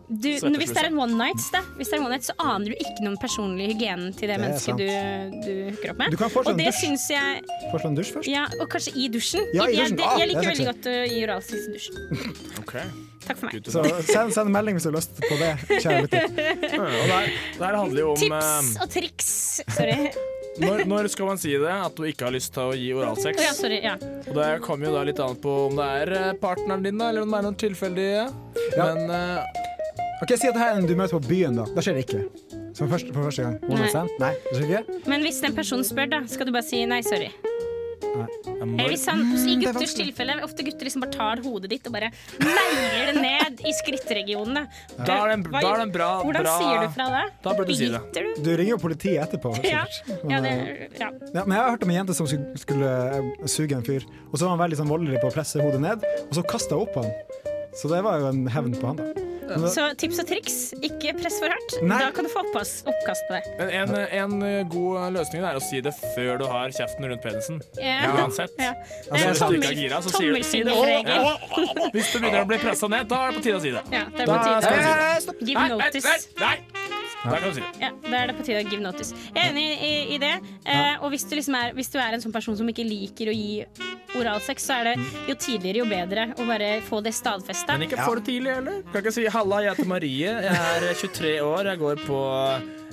du, 0.08 0.28
hvis 0.60 0.72
det 0.74 0.82
er 0.82 0.88
en 0.90 0.98
one 1.00 1.16
night, 1.16 1.40
da, 1.54 1.62
hvis 1.78 1.88
det 1.88 1.96
er 1.96 2.00
en 2.02 2.06
one 2.06 2.16
night, 2.16 2.26
så 2.26 2.34
aner 2.42 2.72
du 2.72 2.74
ikke 2.76 3.04
noen 3.06 3.16
personlig 3.20 3.70
hygiene 3.72 4.10
til 4.12 4.28
det, 4.28 4.36
Det 4.36 4.42
mennesket 4.42 4.80
du, 4.80 4.88
du 5.46 5.52
hooker 5.70 5.94
opp 5.94 6.02
med. 6.02 6.12
Du 6.12 6.18
kan 6.20 6.32
fortsatt 6.34 6.52
og 6.52 6.60
det 6.60 6.68
dusj. 6.68 7.06
jeg 7.14 7.40
Foreslå 7.70 7.90
en 7.90 7.98
dusj 7.98 8.12
først? 8.18 8.28
Ja, 8.28 8.44
og 8.60 8.68
kanskje 8.74 8.92
i 9.00 9.08
dusjen. 9.14 9.48
Ja, 9.56 9.64
i 9.64 9.78
jeg, 9.78 9.94
dusjen. 9.94 9.98
det, 10.00 10.04
Ah, 10.04 10.20
jeg 10.20 10.30
liker 10.30 10.44
er 10.44 10.50
veldig 10.52 10.68
godt 10.68 10.90
å 10.90 10.94
gi 11.08 11.24
oralsex 11.24 11.64
i 11.64 11.74
dusjen. 11.78 12.04
Okay. 12.64 12.86
Takk 13.24 13.38
for 13.38 13.48
meg. 13.48 13.66
Så 13.70 13.82
send, 14.08 14.32
send 14.34 14.48
en 14.48 14.54
melding 14.54 14.76
hvis 14.78 14.86
du 14.86 14.90
har 14.90 14.96
lyst 14.96 15.18
på 15.20 15.36
det, 15.40 15.50
kjære 15.70 16.04
lytter. 16.06 16.24
Ja, 16.74 17.18
det, 17.20 17.60
her, 17.60 17.76
handler 17.76 18.00
jo 18.00 18.08
om 18.14 18.18
Tips 18.20 18.70
eh, 18.74 18.82
og 18.82 18.90
triks. 18.92 19.28
Sorry. 19.76 19.98
når, 20.64 20.84
når 20.90 21.08
skal 21.12 21.28
man 21.30 21.40
si 21.40 21.52
det? 21.60 21.70
At 21.70 21.96
du 21.96 22.06
ikke 22.08 22.28
har 22.28 22.34
lyst 22.34 22.52
til 22.56 22.72
å 22.72 22.76
gi 22.76 22.90
oralsex? 22.96 23.40
Ja, 23.44 23.52
sorry. 23.56 23.78
Ja. 23.84 23.94
Og 24.00 24.32
Det 24.36 24.48
kommer 24.64 24.90
jo 24.90 24.96
da 24.96 25.04
litt 25.06 25.22
an 25.22 25.38
på 25.44 25.54
om 25.68 25.78
det 25.78 25.90
er 26.02 26.14
eh, 26.18 26.32
partneren 26.40 26.84
din, 26.84 27.00
eller 27.00 27.24
om 27.24 27.32
det 27.36 27.40
er 27.40 27.46
noen 27.48 27.60
tilfeldige. 27.64 28.26
Men 28.74 29.14
eh, 29.20 29.62
Ok, 30.24 30.34
Si 30.40 30.48
at 30.48 30.54
det 30.56 30.62
her 30.62 30.74
er 30.74 30.80
en 30.82 30.86
du 30.88 30.94
møter 30.96 31.18
på 31.20 31.26
byen, 31.28 31.58
da. 31.60 31.66
Da 31.76 31.84
skjer 31.84 31.98
det 32.00 32.06
ikke. 32.08 32.22
Som 32.74 32.88
først, 32.90 33.10
for 33.14 33.28
første 33.28 33.44
gang. 33.44 33.58
One 33.68 33.76
Nei. 33.76 33.80
night 33.84 33.94
stand? 33.94 34.14
Nei, 34.22 34.32
det 34.50 34.54
skjer 34.58 34.70
ikke? 34.80 35.00
Men 35.12 35.22
hvis 35.28 35.40
den 35.44 35.54
personen 35.56 35.84
spør, 35.86 36.08
da, 36.16 36.22
skal 36.32 36.48
du 36.48 36.52
bare 36.56 36.66
si 36.66 36.80
nei, 36.90 37.02
sorry. 37.06 37.28
Eller 38.14 38.88
hvis 38.92 39.04
han, 39.10 39.18
Mm, 39.24 39.32
I 39.34 39.36
det 39.36 39.68
er 39.68 39.72
gutters 39.72 39.74
vanskelig. 39.90 40.04
tilfelle, 40.14 40.34
ofte 40.46 40.62
gutter 40.64 40.86
liksom 40.86 41.02
bare 41.02 41.12
tar 41.16 41.40
hodet 41.42 41.68
ditt 41.72 41.86
og 41.88 41.92
bare 41.96 42.10
meier 42.40 43.08
det 43.10 43.14
ned 43.20 43.60
i 43.66 43.72
skrittregionene. 43.74 44.62
Da, 45.04 45.16
er 45.24 45.28
det 45.28 45.34
en- 45.34 45.44
Hva- 45.50 45.60
da 45.60 45.72
er 45.72 45.76
det 45.76 45.82
en 45.88 45.92
bra- 45.92 46.22
Hvordan 46.22 46.42
bra- 46.46 46.58
sier 46.60 46.80
du 46.80 46.88
fra 46.94 47.06
det? 47.10 47.24
Da 47.42 47.54
burde 47.54 47.66
du 47.66 47.74
si 47.74 47.88
det. 47.90 48.00
Biter 48.12 48.22
du? 48.36 48.42
Du 48.42 48.50
ringer 48.56 48.70
jo 48.70 48.78
politiet 48.78 49.18
etterpå. 49.26 49.50
Ja, 49.64 49.84
sikkert. 49.84 50.30
ja, 50.30 50.40
det, 50.40 50.52
eh, 50.52 50.88
ja. 51.00 51.10
Ja, 51.34 51.44
men 51.44 51.56
jeg 51.58 51.64
har 51.64 51.70
hørt 51.74 51.82
om 51.82 51.90
en 51.90 51.96
jente 52.06 52.14
som 52.14 52.26
skulle, 52.26 52.56
skulle 52.56 52.88
eh, 53.42 53.46
suge 53.46 53.72
en 53.74 53.82
fyr, 53.82 54.04
og 54.32 54.38
så 54.38 54.46
var 54.48 54.56
han 54.56 54.62
veldig 54.70 54.78
sånn 54.78 54.88
voldelig 54.88 55.20
på 55.20 55.28
å 55.30 55.34
presse 55.34 55.60
hodet 55.60 55.80
ned, 55.80 56.04
og 56.04 56.32
så 56.32 56.46
kasta 56.46 56.70
hun 56.78 56.82
opp 56.86 56.94
på 56.94 57.02
han. 57.02 57.12
Så 57.74 57.88
det 57.90 58.02
var 58.04 58.20
jo 58.20 58.26
en 58.30 58.46
hevn 58.46 58.74
på 58.78 58.86
han, 58.86 58.96
da. 58.96 59.04
Så 59.74 59.86
tips 60.00 60.20
og 60.22 60.28
triks, 60.28 60.56
ikke 60.84 61.14
press 61.18 61.36
for 61.42 61.52
hardt. 61.52 61.76
Nei. 61.84 61.98
Da 62.00 62.10
kan 62.14 62.26
du 62.26 62.30
få 62.32 62.42
oppkast, 62.44 62.86
oppkast 62.90 63.26
på 63.28 63.36
det. 63.36 63.42
Men 63.58 63.72
en, 63.80 63.94
en 64.20 64.34
eh, 64.46 64.60
god 64.72 65.14
løsning 65.16 65.44
er 65.44 65.58
å 65.58 65.62
si 65.64 65.82
det 65.84 65.94
før 66.16 66.40
du 66.42 66.46
har 66.50 66.74
kjeften 66.74 67.08
rundt 67.10 67.24
penisen. 67.24 67.60
Ja. 67.78 67.98
Uansett. 68.14 68.56
Ja. 68.60 68.72
Altså, 69.10 69.28
hvis 69.28 69.44
du 69.44 69.58
ikke 69.60 69.72
er 69.72 69.80
gira, 69.82 70.02
så 70.04 70.14
sier 70.16 70.34
du 70.34 70.48
si 70.48 70.64
det. 70.66 70.74
Hvis 71.94 72.12
du 72.14 72.18
begynner 72.20 72.42
å 72.42 72.48
bli 72.50 72.60
pressa 72.64 72.90
ned, 72.90 73.08
da 73.10 73.22
er 73.26 73.32
det 73.32 73.40
på 73.40 73.46
tide 73.48 73.60
å 73.60 73.64
si 73.64 73.74
det. 73.74 73.86
Ja, 73.94 74.06
det 74.10 74.26
er 74.26 74.34
på 74.34 74.42
tide. 74.42 74.58
skal 74.64 74.76
du 74.76 74.84
si 74.84 75.32
det. 75.32 75.40
Give 75.44 75.64
Nei, 75.64 75.70
nei, 75.78 75.90
nei, 76.04 76.18
nei. 76.44 76.93
Da 77.24 77.38
kan 77.40 77.48
du 77.48 77.54
si 77.56 77.64
det. 77.64 77.72
Ja, 77.80 77.90
Da 78.04 78.16
er 78.20 78.26
det 78.30 78.36
på 78.36 78.44
tide 78.44 78.60
å 78.62 78.68
give 78.68 78.82
notice. 78.84 79.14
Jeg 79.32 79.40
er 79.40 79.50
enig 79.50 79.64
i, 79.80 79.92
i 80.14 80.18
det. 80.20 80.34
Eh, 80.68 81.00
og 81.00 81.10
hvis 81.14 81.24
du, 81.28 81.34
liksom 81.38 81.56
er, 81.56 81.72
hvis 81.76 81.90
du 81.92 81.98
er 81.98 82.16
en 82.16 82.20
sånn 82.24 82.34
person 82.34 82.56
som 82.58 82.68
ikke 82.68 82.84
liker 82.84 83.32
å 83.32 83.34
gi 83.34 83.64
oralsex, 84.14 84.68
så 84.68 84.76
er 84.80 84.92
det 84.92 85.08
jo 85.30 85.34
tidligere 85.34 85.82
jo 85.82 85.88
bedre 85.90 86.28
å 86.38 86.46
bare 86.46 86.70
få 86.86 87.00
det 87.04 87.14
stadfesta. 87.16 87.78
Men 87.78 87.88
ikke 87.88 88.04
for 88.04 88.20
tidlig 88.24 88.54
heller. 88.54 88.80
Kan 88.92 89.02
ikke 89.02 89.14
si 89.16 89.26
'halla, 89.26 89.62
jeg 89.64 89.74
heter 89.74 89.90
Marie, 89.90 90.30
jeg 90.46 90.54
er 90.54 90.94
23 90.94 91.34
år, 91.42 91.72
jeg 91.72 91.78
går 91.78 91.96
på 92.06 92.20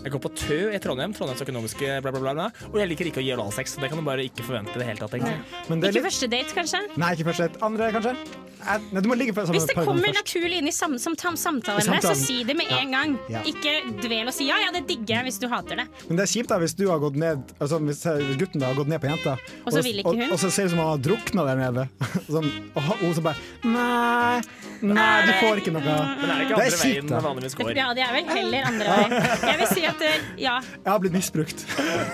jeg 0.01 0.11
går 0.15 0.21
på 0.23 0.29
TØ 0.33 0.73
i 0.73 0.79
Trondheim, 0.81 1.13
Trondheims 1.13 1.43
økonomiske 1.43 2.01
bla, 2.01 2.11
bla, 2.11 2.33
bla. 2.33 2.47
Og 2.71 2.79
jeg 2.81 2.89
liker 2.89 3.05
ikke 3.11 3.21
å 3.21 3.25
gi 3.25 3.33
oralsex. 3.35 3.75
så 3.75 3.81
Det 3.83 3.89
kan 3.91 3.99
du 3.99 4.03
bare 4.03 4.25
ikke 4.25 4.41
forvente 4.41 4.73
i 4.73 4.79
det 4.81 4.87
hele 4.87 4.97
tatt. 4.97 5.13
egentlig. 5.13 5.37
Men 5.69 5.79
det 5.79 5.89
er 5.89 5.99
Ikke 5.99 6.09
første 6.09 6.29
date, 6.31 6.55
kanskje? 6.57 6.79
Nei, 6.97 7.11
ikke 7.13 7.27
første 7.29 7.45
date. 7.45 7.61
andre, 7.61 7.91
kanskje? 7.93 8.15
Nei, 8.61 9.01
du 9.01 9.07
må 9.09 9.15
ligge 9.17 9.33
på 9.35 9.43
Hvis 9.51 9.65
det 9.69 9.75
kommer 9.77 10.13
naturlig 10.15 10.59
inn 10.61 10.69
i 10.69 10.73
sam 10.75 10.97
som 11.01 11.15
samtalen, 11.17 12.01
så 12.03 12.13
si 12.17 12.43
det 12.47 12.55
med 12.57 12.69
Ja. 12.69 12.79
en 12.81 12.91
gang. 12.95 13.15
Ja. 13.31 13.41
Ikke 13.47 13.73
dvel 14.01 14.27
og 14.29 14.33
si 14.35 14.47
ja, 14.47 14.57
ja, 14.61 14.71
det 14.75 14.85
digger 14.89 15.21
jeg 15.21 15.29
hvis 15.29 15.39
du 15.41 15.47
hater 15.51 15.81
det. 15.81 15.87
Men 16.07 16.19
det 16.19 16.25
er 16.27 16.31
kjipt 16.33 16.51
da 16.51 16.59
hvis 16.61 16.75
du 16.77 16.85
har 16.89 16.99
gått 17.01 17.17
ned 17.19 17.41
Altså 17.59 17.79
hvis 17.81 18.03
gutten 18.39 18.61
da 18.61 18.71
har 18.71 18.77
gått 18.77 18.91
ned 18.91 19.01
på 19.01 19.09
jenta, 19.09 19.37
Og 19.65 19.73
så 19.73 19.83
vil 19.85 20.01
og, 20.05 20.17
og 20.31 20.37
så 20.39 20.51
ser 20.51 20.67
det 20.67 20.71
ut 20.71 20.75
som 20.75 20.83
han 20.83 20.91
har 20.93 21.01
drukna 21.09 21.45
der 21.49 21.61
nede. 21.61 21.87
Sånn, 22.33 22.49
og 22.75 22.91
hun 23.01 23.15
så 23.17 23.23
bare 23.25 23.49
Nei, 23.65 24.41
nei, 24.81 25.09
du 25.27 25.33
får 25.41 25.61
ikke 25.61 25.73
noe. 25.75 25.83
Men 25.85 26.29
er 26.29 26.41
det 26.41 26.45
ikke 26.45 26.55
Det 26.55 26.61
er 26.61 26.65
andre 26.65 26.69
kjipt, 26.71 26.83
veien 26.85 27.11
det 27.11 27.23
vanligvis 27.27 27.57
går? 27.59 27.73
Ja, 27.77 27.89
det 27.97 28.05
er 28.05 28.15
vel 28.17 28.31
heller 28.31 28.69
andre 28.71 28.97
vei. 28.97 29.21
Jeg 29.51 29.59
vil 29.61 29.71
si 29.71 29.85
at 29.89 30.05
eh, 30.07 30.29
ja. 30.41 30.55
Jeg 30.61 30.91
har 30.91 31.01
blitt 31.03 31.15
misbrukt. 31.17 31.65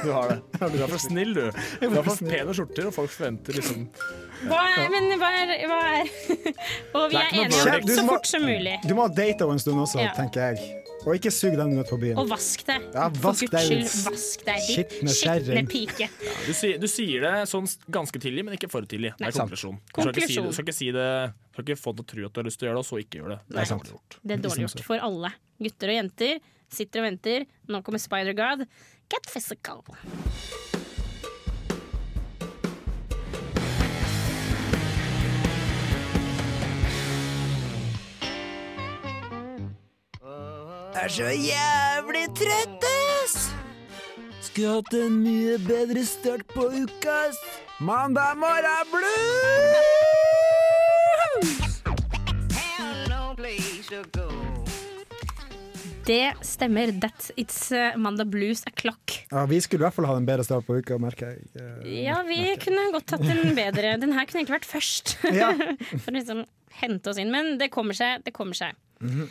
Du 0.04 0.12
har 0.16 0.34
det. 0.34 0.40
Du 0.60 0.82
er 0.84 0.88
for 0.92 1.02
snill, 1.02 1.34
du. 1.38 1.46
Du 1.82 1.90
har 1.96 2.08
for 2.08 2.24
pene 2.28 2.56
skjorter, 2.58 2.90
og 2.90 2.96
folk 2.96 3.14
forventer 3.14 3.58
liksom 3.60 3.88
Hva 4.46 4.60
er, 4.70 4.90
men 4.94 5.08
hva 5.18 5.30
er, 5.34 5.54
hva 5.68 5.78
er 5.98 6.10
Og 6.98 7.08
vi 7.12 7.18
er 7.18 7.24
er 7.24 7.40
enige 7.46 7.62
om 7.78 7.88
det 7.88 7.96
så 7.98 8.04
fort 8.06 8.28
som 8.30 8.44
mulig. 8.46 8.76
Du 8.86 8.94
må 8.98 9.08
ha 9.08 9.14
data 9.14 9.48
en 9.50 9.60
stund 9.64 9.82
også, 9.82 10.04
Ja. 10.04 10.12
tenker 10.18 10.52
jeg. 10.52 10.84
Og 11.08 11.16
ikke 11.16 11.32
sug 11.32 11.54
den 11.56 11.72
ut 11.78 11.88
på 11.88 11.96
byen. 12.02 12.18
Og 12.20 12.28
vask 12.28 12.66
deg. 12.68 12.84
Ja, 12.94 13.06
For 13.16 13.32
guds 13.32 13.64
skyld, 13.64 13.86
vask 14.10 14.42
deg. 14.44 14.64
skitne 14.66 15.14
kjerring. 15.16 15.70
pike. 15.72 16.10
Du, 16.46 16.52
sier, 16.58 16.78
du 16.82 16.88
sier 16.92 17.24
det 17.24 17.34
sånn 17.48 17.70
ganske 17.96 18.20
tidlig, 18.20 18.44
men 18.44 18.58
ikke 18.58 18.68
for 18.70 18.84
tidlig. 18.84 19.14
Det 19.16 19.30
er 19.30 19.38
konklusjon. 19.38 19.80
Du 19.94 20.02
skal 20.02 20.12
ikke, 20.12 20.28
si, 20.28 20.42
du 20.44 20.52
skal 20.52 20.68
ikke 20.68 20.76
si 20.76 20.92
det 20.92 21.08
Du 21.32 21.62
skal 21.62 21.70
ikke 21.70 21.80
få 21.80 21.96
til 21.96 22.04
å 22.04 22.10
tro 22.12 22.28
at 22.28 22.36
du 22.36 22.42
har 22.42 22.50
lyst 22.50 22.60
til 22.60 22.68
å 22.68 22.72
gjøre 22.72 22.82
det, 22.82 22.84
og 22.84 22.90
så 22.92 23.00
ikke 23.06 23.22
gjøre 23.22 23.38
det. 23.38 23.40
Det 23.48 23.64
er 23.64 23.72
dårlig 23.72 23.94
gjort. 23.96 24.20
Det 24.22 24.38
er 24.38 24.44
dårlig 24.50 24.68
gjort 24.68 24.86
for 24.92 25.08
alle. 25.08 25.34
Gutter 25.64 25.94
og 25.96 26.00
jenter 26.02 26.40
sitter 26.68 27.00
og 27.00 27.08
venter. 27.08 27.48
Nå 27.72 27.82
kommer 27.88 28.04
Spider-God. 28.04 28.68
Get 29.08 29.32
physical. 29.32 29.86
Er 41.08 41.14
så 41.14 41.30
jævlig 41.32 42.26
trøtt, 42.36 42.84
ass! 43.24 43.36
Skulle 44.44 44.74
hatt 44.76 44.96
en 44.98 45.14
mye 45.24 45.54
bedre 45.64 46.04
start 46.04 46.44
på 46.52 46.66
uka, 46.74 47.14
ass. 47.30 47.40
Mandag 47.80 48.36
morgen 48.42 48.92
blues! 48.92 49.94
Det 56.08 56.34
stemmer. 56.42 56.92
That's 57.04 57.32
It's 57.36 57.72
uh, 57.72 57.96
Mandag 58.00 58.30
Blues 58.32 58.64
a 58.68 58.72
clock. 58.76 59.12
Ja, 59.32 59.46
vi 59.46 59.62
skulle 59.62 59.84
i 59.84 59.86
hvert 59.88 59.96
fall 59.96 60.08
ha 60.08 60.16
en 60.20 60.28
bedre 60.28 60.44
start 60.48 60.68
på 60.68 60.78
uka, 60.80 60.98
merker 61.04 61.34
jeg. 61.34 61.50
Eh, 61.56 62.04
Ja, 62.06 62.22
vi 62.28 62.40
kunne 62.64 62.90
godt 62.96 63.12
hatt 63.16 63.24
en 63.28 63.56
bedre 63.62 63.96
Den 64.00 64.16
her 64.16 64.26
kunne 64.28 64.44
egentlig 64.44 64.60
vært 64.60 64.72
først. 64.72 65.18
Ja. 65.36 65.52
For 66.04 66.12
å 66.12 66.16
liksom 66.20 66.46
hente 66.82 67.12
oss 67.12 67.20
inn. 67.20 67.32
Men 67.32 67.56
det 67.62 67.72
kommer 67.76 67.96
seg. 67.96 68.24
Det 68.28 68.36
kommer 68.36 68.56
seg. 68.60 68.76
mhm. 69.04 69.28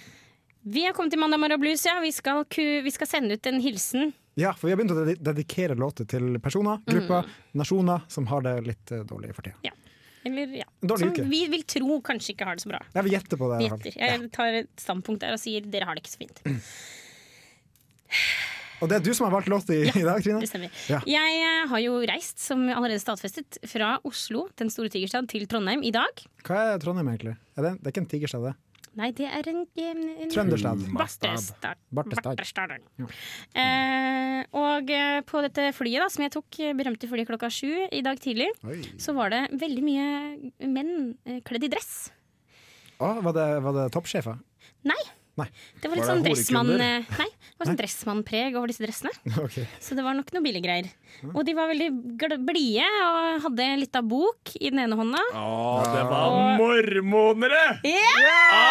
Vi 0.66 0.83
har 0.83 0.92
kommet 0.96 1.14
til 1.14 1.20
Mandag 1.22 1.38
morgen 1.38 1.61
blues, 1.62 1.85
ja. 1.87 1.98
Vi 2.02 2.11
skal, 2.14 2.42
vi 2.83 2.90
skal 2.90 3.07
sende 3.07 3.37
ut 3.38 3.46
en 3.46 3.61
hilsen. 3.62 4.09
Ja, 4.37 4.50
for 4.52 4.66
vi 4.66 4.72
har 4.74 4.81
begynt 4.81 4.92
å 4.92 5.05
dedikere 5.31 5.76
låter 5.79 6.05
til 6.11 6.40
personer, 6.42 6.81
grupper, 6.85 7.22
Mm. 7.24 7.37
nasjoner 7.62 8.02
som 8.11 8.26
har 8.26 8.42
det 8.42 8.55
litt 8.66 8.92
eh, 8.92 9.05
dårlig 9.07 9.31
for 9.37 9.46
tida. 9.46 9.72
Eller, 10.26 10.50
ja. 10.59 10.66
Dårlig 10.83 10.98
Som 11.05 11.12
uke. 11.14 11.22
vi 11.31 11.44
vil 11.52 11.62
tro 11.70 12.00
kanskje 12.02 12.35
ikke 12.35 12.44
har 12.48 12.59
det 12.59 12.64
så 12.66 12.72
bra. 12.72 12.81
Jeg 12.92 13.07
vil 13.07 13.12
gjette 13.14 13.38
på 13.38 13.46
det. 13.52 13.61
Gjetter. 13.68 13.94
Jeg 14.02 14.31
tar 14.35 14.59
et 14.64 14.83
standpunkt 14.83 15.22
der 15.22 15.37
og 15.37 15.38
sier 15.38 15.62
dere 15.70 15.87
har 15.87 15.94
det 15.94 16.02
ikke 16.02 16.14
så 16.16 16.22
fint. 16.24 16.42
Og 18.83 18.90
det 18.90 18.98
er 18.98 19.05
du 19.07 19.14
som 19.16 19.24
har 19.24 19.33
valgt 19.33 19.48
låt 19.48 19.70
i, 19.72 19.79
i 19.88 20.02
dag, 20.05 20.18
Trine? 20.20 20.40
Det 20.42 20.50
stemmer. 20.50 20.68
Ja. 20.90 20.98
Jeg 21.09 21.38
eh, 21.40 21.62
har 21.70 21.81
jo 21.81 21.94
reist, 22.11 22.42
som 22.42 22.66
allerede 22.68 23.00
stadfestet, 23.00 23.57
fra 23.70 23.94
Oslo, 24.05 24.48
den 24.61 24.68
store 24.68 24.90
tigerstad, 24.92 25.31
til 25.33 25.46
Trondheim 25.48 25.81
i 25.87 25.94
dag. 25.96 26.20
Hva 26.44 26.59
er 26.74 26.83
Trondheim, 26.83 27.09
egentlig? 27.14 27.38
Er 27.57 27.62
det, 27.64 27.72
det 27.81 27.87
er 27.88 27.94
ikke 27.94 28.02
en 28.05 28.11
tigerstad, 28.11 28.44
det? 28.50 28.52
Nei, 28.97 29.11
det 29.13 29.27
er 29.29 29.49
en, 29.51 29.59
en, 29.77 29.99
en 30.25 30.31
Trønderstad. 30.33 30.87
Bartestad. 30.97 31.81
Bartestad. 31.93 32.31
Bartestad. 32.39 32.87
Ja. 32.97 33.09
Eh, 33.61 34.39
og 34.57 34.93
eh, 34.93 35.19
på 35.29 35.43
dette 35.45 35.67
flyet, 35.77 36.01
da, 36.01 36.09
som 36.13 36.25
jeg 36.25 36.33
tok, 36.33 36.61
eh, 36.65 36.73
berømte 36.79 37.11
flyet 37.11 37.29
klokka 37.29 37.51
sju 37.53 37.69
i 37.93 38.01
dag 38.07 38.17
tidlig, 38.25 38.49
Oi. 38.65 38.79
så 39.03 39.13
var 39.17 39.35
det 39.35 39.43
veldig 39.61 39.85
mye 39.85 40.69
menn 40.73 40.95
eh, 41.29 41.43
kledd 41.45 41.69
i 41.69 41.73
dress. 41.77 41.93
Å, 42.97 43.13
var, 43.21 43.37
det, 43.37 43.47
var 43.67 43.77
det 43.77 43.87
toppsjefer? 43.93 44.41
Nei. 44.89 45.01
Nei. 45.37 45.44
Det 45.83 45.90
var 45.90 45.99
litt 45.99 46.07
Var 46.07 46.07
det 46.07 46.12
sånn 46.14 46.22
dressmann 46.25 46.68
horekunder? 46.72 47.12
eh, 47.12 47.18
Nei, 47.20 47.27
det 47.29 47.59
var 47.61 47.68
sånn 47.68 47.77
dressmannpreg 47.81 48.55
over 48.57 48.70
disse 48.72 48.85
dressene. 48.87 49.12
Okay. 49.46 49.66
Så 49.85 49.92
det 49.99 50.05
var 50.07 50.16
nok 50.16 50.31
noe 50.33 50.44
billige 50.46 50.64
greier. 50.64 50.88
Og 51.35 51.42
de 51.44 51.53
var 51.59 51.68
veldig 51.68 51.90
blide 52.49 52.87
og 53.05 53.44
hadde 53.44 53.66
litt 53.83 53.99
av 54.01 54.09
bok 54.09 54.55
i 54.57 54.70
den 54.72 54.81
ene 54.87 54.96
hånda. 54.96 55.20
Å, 55.37 55.44
det 55.92 56.05
var 56.09 56.57
mormonere! 56.61 57.64
Ja! 57.85 58.66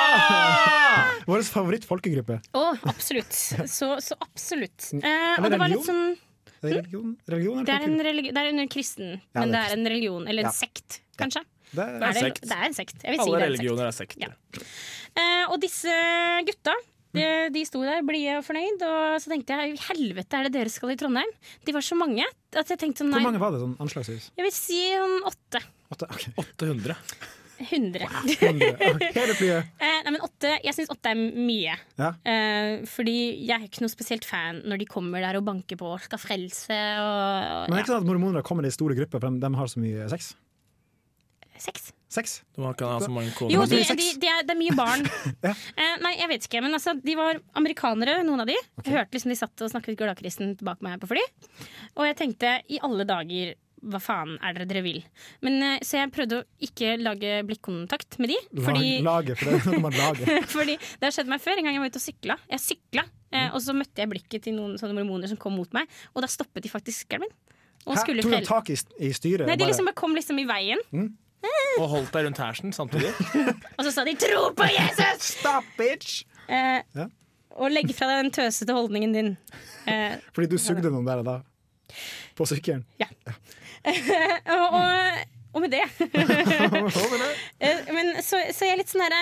Vår 1.30 1.42
favoritt-folkegruppe. 1.48 2.40
oh, 2.58 2.76
absolutt. 2.90 3.34
Så, 3.34 4.00
så 4.02 4.16
absolutt. 4.22 4.90
Eh, 4.94 5.42
og 5.42 5.50
det 5.52 5.60
var 5.62 5.70
litt 5.72 5.82
religion? 5.82 5.86
sånn 5.86 6.18
Er 6.66 6.68
det 6.70 6.76
religion? 6.82 7.10
religion 7.30 7.66
Det 7.66 7.74
er, 7.76 7.84
en 7.90 8.00
religion, 8.10 8.34
det 8.36 8.42
er 8.44 8.50
under 8.54 8.68
kristen, 8.74 9.10
Ja, 9.22 9.42
men 9.42 9.52
det 9.52 9.54
det 9.54 9.62
er 9.62 9.66
er 9.74 9.78
en 9.80 9.88
religion. 9.94 10.24
Eller 10.28 10.42
en 10.48 10.52
Ja. 10.52 10.56
sekt, 10.56 10.90
kanskje. 11.20 11.42
Det 11.72 11.84
Er 11.86 11.96
er 11.96 12.14
det, 12.14 12.22
sekt. 12.22 12.42
det 12.46 12.58
er 12.58 12.66
en 12.70 12.76
sekt. 12.78 12.98
Jeg 13.04 13.16
vil 13.16 13.20
si 13.20 13.26
Alle 13.26 13.38
det 13.38 13.46
er 13.46 13.48
en 13.48 13.56
sekt. 13.56 13.60
religioner 13.60 13.86
er 13.88 13.96
sekter. 13.96 14.36
Eh, 15.16 15.46
og 15.50 15.58
disse 15.64 15.96
gutta 16.48 16.76
de, 17.16 17.26
de 17.56 17.62
sto 17.68 17.80
der 17.86 18.04
blide 18.04 18.34
og 18.42 18.44
fornøyd, 18.44 18.82
og 18.84 19.16
så 19.24 19.32
tenkte 19.32 19.56
jeg 19.56 19.78
helvete 19.88 20.36
er 20.36 20.50
det 20.50 20.56
dere 20.58 20.74
skal 20.74 20.92
i 20.92 20.98
Trondheim? 21.00 21.32
De 21.64 21.76
var 21.76 21.86
så 21.86 21.96
mange 21.96 22.26
at 22.28 22.74
jeg 22.74 22.82
tenkte 22.82 23.04
sånn 23.04 23.14
Hvor 23.16 23.24
mange 23.24 23.40
var 23.40 23.56
det 23.56 23.62
sånn 23.64 23.78
anslagsvis? 23.80 24.30
jeg 24.36 24.48
vil 24.48 24.56
si 24.56 24.82
sånn 24.92 25.18
åtte. 25.32 25.64
Åtte? 25.96 26.10
okay. 26.12 26.36
800. 26.44 26.98
Hundre. 27.72 28.08
Hundre. 28.42 28.72
Ok, 28.92 29.04
Hele 29.16 29.36
flyet. 29.38 29.70
Eh, 29.86 30.00
nei, 30.04 30.12
men 30.12 30.20
jeg 30.66 30.76
syns 30.76 30.92
åtte 30.92 31.14
er 31.14 31.16
mye. 31.40 31.76
Ja. 31.96 32.10
Eh, 32.28 32.84
fordi 32.90 33.16
jeg 33.48 33.56
er 33.56 33.64
ikke 33.70 33.86
noe 33.86 33.94
spesielt 33.94 34.28
fan 34.28 34.60
når 34.68 34.82
de 34.84 34.88
kommer 34.92 35.24
der 35.24 35.40
og 35.40 35.46
banker 35.48 35.80
på 35.80 35.94
og 35.96 36.04
skal 36.04 36.20
frelse 36.20 36.76
og, 37.00 37.70
Men 37.70 37.72
det 37.72 37.78
er 37.78 37.80
ja. 37.80 37.84
ikke 37.86 37.94
sånn 37.94 38.04
at 38.04 38.10
mormoner 38.10 38.44
kommer 38.44 38.68
i 38.68 38.74
store 38.76 38.98
grupper, 39.00 39.24
for 39.24 39.32
de, 39.32 39.40
de 39.40 39.52
har 39.62 39.72
så 39.72 39.80
mye 39.80 40.10
sex? 40.12 40.34
Sex? 41.58 41.92
Seks? 42.12 42.34
Du 42.56 42.62
kan 42.78 42.88
ha 42.94 43.00
så 43.04 43.10
mange 43.12 43.32
koner. 43.36 43.54
Jo, 43.56 43.66
de, 43.68 43.80
det 43.82 43.96
de, 43.98 44.08
de 44.22 44.28
er, 44.32 44.44
det 44.48 44.54
er 44.56 44.60
mye 44.60 44.76
barn. 44.78 45.04
Ja. 45.46 45.52
eh, 45.76 45.98
nei, 46.04 46.14
jeg 46.20 46.30
vet 46.32 46.48
ikke. 46.48 46.62
Men 46.64 46.78
altså, 46.78 46.94
de 47.02 47.16
var 47.20 47.40
amerikanere, 47.60 48.22
noen 48.28 48.44
av 48.44 48.50
de. 48.50 48.56
Jeg 48.84 48.94
hørte 48.96 49.16
liksom 49.18 49.32
de 49.34 49.38
satt 49.40 49.64
og 49.66 49.72
snakket 49.72 49.98
gladkristen 50.00 50.56
bak 50.66 50.82
meg 50.86 51.00
på 51.04 51.10
fly. 51.12 51.24
Og 51.96 52.06
jeg 52.10 52.18
tenkte 52.22 52.58
i 52.72 52.80
alle 52.84 53.06
dager 53.08 53.56
hva 53.86 54.00
faen 54.02 54.32
er 54.42 54.56
det 54.58 54.66
dere 54.72 54.82
vil? 54.82 55.02
Men, 55.46 55.60
eh, 55.62 55.82
så 55.86 56.00
jeg 56.00 56.10
prøvde 56.16 56.40
å 56.40 56.46
ikke 56.66 56.96
lage 57.04 57.34
blikkontakt 57.46 58.16
med 58.24 58.32
de. 58.34 58.38
Fordi, 58.66 58.94
lage, 59.06 59.36
for 59.38 59.52
det 59.52 59.60
er 59.60 59.68
noe 59.76 59.82
man 59.84 59.94
lager. 60.00 60.32
fordi 60.56 60.78
det 60.80 61.06
har 61.06 61.14
skjedd 61.14 61.30
meg 61.30 61.44
før. 61.44 61.60
En 61.62 61.68
gang 61.70 61.78
jeg 61.78 61.84
var 61.84 61.92
ute 61.94 62.02
og 62.02 62.06
sykla. 62.08 62.38
Jeg 62.56 62.64
sykla, 62.64 63.04
eh, 63.36 63.50
og 63.52 63.62
så 63.62 63.76
møtte 63.78 64.02
jeg 64.02 64.10
blikket 64.16 64.48
til 64.48 64.56
noen 64.58 64.80
sånne 64.82 64.96
mormoner 64.98 65.30
som 65.30 65.38
kom 65.42 65.54
mot 65.60 65.70
meg, 65.78 65.92
og 66.16 66.26
da 66.26 66.32
stoppet 66.32 66.66
de 66.66 66.72
faktisk 66.74 67.04
sykkelen 67.06 67.28
min. 67.28 67.36
Og 67.86 67.94
Hæ? 68.00 68.08
Tok 68.08 68.32
de 68.34 68.42
tak 68.48 68.70
i, 68.74 68.80
i 69.06 69.12
styret? 69.14 69.46
Nei, 69.46 69.54
de 69.54 69.62
bare- 69.62 69.70
liksom 69.70 69.86
bare 69.92 70.00
kom 70.02 70.16
liksom 70.18 70.40
i 70.42 70.48
veien. 70.50 70.82
Og 71.80 71.90
holdt 71.92 72.12
deg 72.16 72.26
rundt 72.28 72.40
hersen 72.40 72.72
samtidig. 72.76 73.12
Og 73.78 73.84
så 73.86 73.92
sa 73.92 74.04
de 74.08 74.14
'tro 74.16 74.50
på 74.56 74.64
Jesus'! 74.72 75.32
Stop, 75.40 75.64
bitch! 75.78 76.24
Eh, 76.48 76.82
Ja. 76.96 77.08
Og 77.56 77.72
legg 77.72 77.88
fra 77.96 78.08
deg 78.12 78.24
den 78.26 78.32
tøsete 78.36 78.74
holdningen 78.76 79.14
din. 79.16 79.38
Eh, 79.88 80.18
Fordi 80.36 80.48
du 80.52 80.58
sugde 80.60 80.92
noen 80.92 81.06
der 81.08 81.22
og 81.22 81.26
da? 81.26 81.36
På 82.36 82.44
sykkelen? 82.46 82.84
og, 84.52 84.74
og, 84.74 84.82
og 85.56 85.62
med 85.62 85.72
det 85.72 85.84
Eh, 87.60 87.94
Men 87.94 88.16
så, 88.24 88.42
så 88.52 88.66
jeg 88.66 88.74
er 88.74 88.78
litt 88.82 88.92
sånn 88.92 89.06
herre 89.06 89.22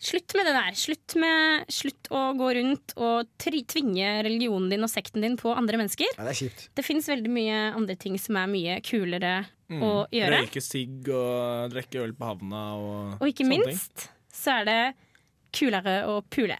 Slutt 0.00 0.32
med 0.34 0.46
det 0.48 0.52
der. 0.56 0.76
Slutt, 0.80 1.14
med, 1.20 1.66
slutt 1.68 2.08
å 2.16 2.20
gå 2.38 2.46
rundt 2.56 2.94
og 2.96 3.28
tri, 3.40 3.60
tvinge 3.68 4.06
religionen 4.24 4.70
din 4.72 4.86
og 4.86 4.88
sekten 4.88 5.20
din 5.20 5.36
på 5.36 5.52
andre 5.52 5.76
mennesker. 5.82 6.08
Ja, 6.16 6.24
det 6.24 6.32
er 6.32 6.38
kjipt. 6.38 6.62
Det 6.78 6.84
fins 6.86 7.08
veldig 7.10 7.32
mye 7.34 7.58
andre 7.76 7.98
ting 8.00 8.16
som 8.18 8.38
er 8.40 8.48
mye 8.50 8.78
kulere 8.86 9.34
Mm. 9.70 9.82
å 9.86 9.90
gjøre. 10.10 10.38
Røyke 10.42 10.60
sigg 10.66 11.06
og 11.14 11.70
drikke 11.70 12.00
øl 12.02 12.10
på 12.18 12.26
havna 12.26 12.62
og 12.74 13.20
Og 13.22 13.28
ikke 13.28 13.44
sånne 13.46 13.60
ting. 13.60 13.66
minst 13.68 14.08
så 14.34 14.56
er 14.58 14.64
det 14.66 14.94
kulere 15.54 16.08
å 16.10 16.16
pule. 16.26 16.56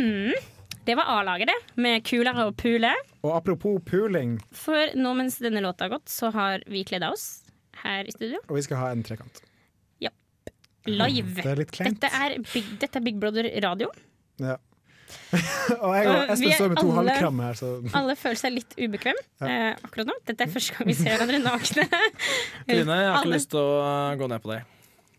Mm, 0.00 0.32
det 0.88 0.94
var 0.96 1.10
A-laget, 1.18 1.50
det, 1.52 1.58
med 1.84 2.02
kulere 2.08 2.46
og 2.48 2.56
pule. 2.60 2.90
Og 3.22 3.34
apropos 3.36 3.78
puling, 3.84 4.38
For 4.56 4.94
nå 4.96 5.12
mens 5.18 5.36
denne 5.44 5.60
låta 5.60 5.84
har 5.86 5.92
gått, 5.98 6.08
så 6.08 6.30
har 6.32 6.64
vi 6.66 6.82
kledd 6.88 7.04
av 7.04 7.12
oss 7.18 7.42
her 7.84 8.08
i 8.08 8.14
studio. 8.16 8.40
og 8.48 8.56
vi 8.56 8.62
skal 8.64 8.80
ha 8.80 8.90
en 8.96 9.04
trekant. 9.06 9.42
Live. 10.88 11.34
Det 11.36 11.44
er 11.44 11.58
litt 11.60 11.72
kleint. 11.76 11.98
Dette 12.00 12.08
er 12.16 12.38
Big, 12.40 12.64
dette 12.80 12.96
er 12.96 13.02
Big 13.04 13.18
Brother 13.20 13.44
radio. 13.62 13.90
Ja. 14.40 14.54
og 15.84 15.92
jeg 15.92 16.06
og 16.08 16.30
Espen 16.32 16.54
står 16.56 16.70
med 16.72 16.78
to 16.80 16.86
alle- 16.88 17.10
halvkramme 17.12 17.42
her, 17.50 17.58
så 17.58 17.68
Alle 18.00 18.14
føler 18.16 18.38
seg 18.40 18.54
litt 18.54 18.72
ubekvem 18.80 19.18
Ja. 19.42 19.50
eh, 19.50 19.74
akkurat 19.84 20.08
nå. 20.08 20.16
Dette 20.30 20.46
er 20.46 20.52
første 20.54 20.78
gang 20.78 20.88
vi 20.88 20.94
ser 20.96 21.18
hverandre 21.20 21.42
nakne. 21.44 21.84
Trine, 21.84 22.80
jeg 22.80 22.86
har 22.88 23.10
ikke 23.10 23.20
Alle- 23.26 23.36
lyst 23.36 23.50
til 23.52 23.60
å 23.60 23.92
gå 24.22 24.30
ned 24.32 24.40
på 24.46 24.54
deg. 24.54 24.64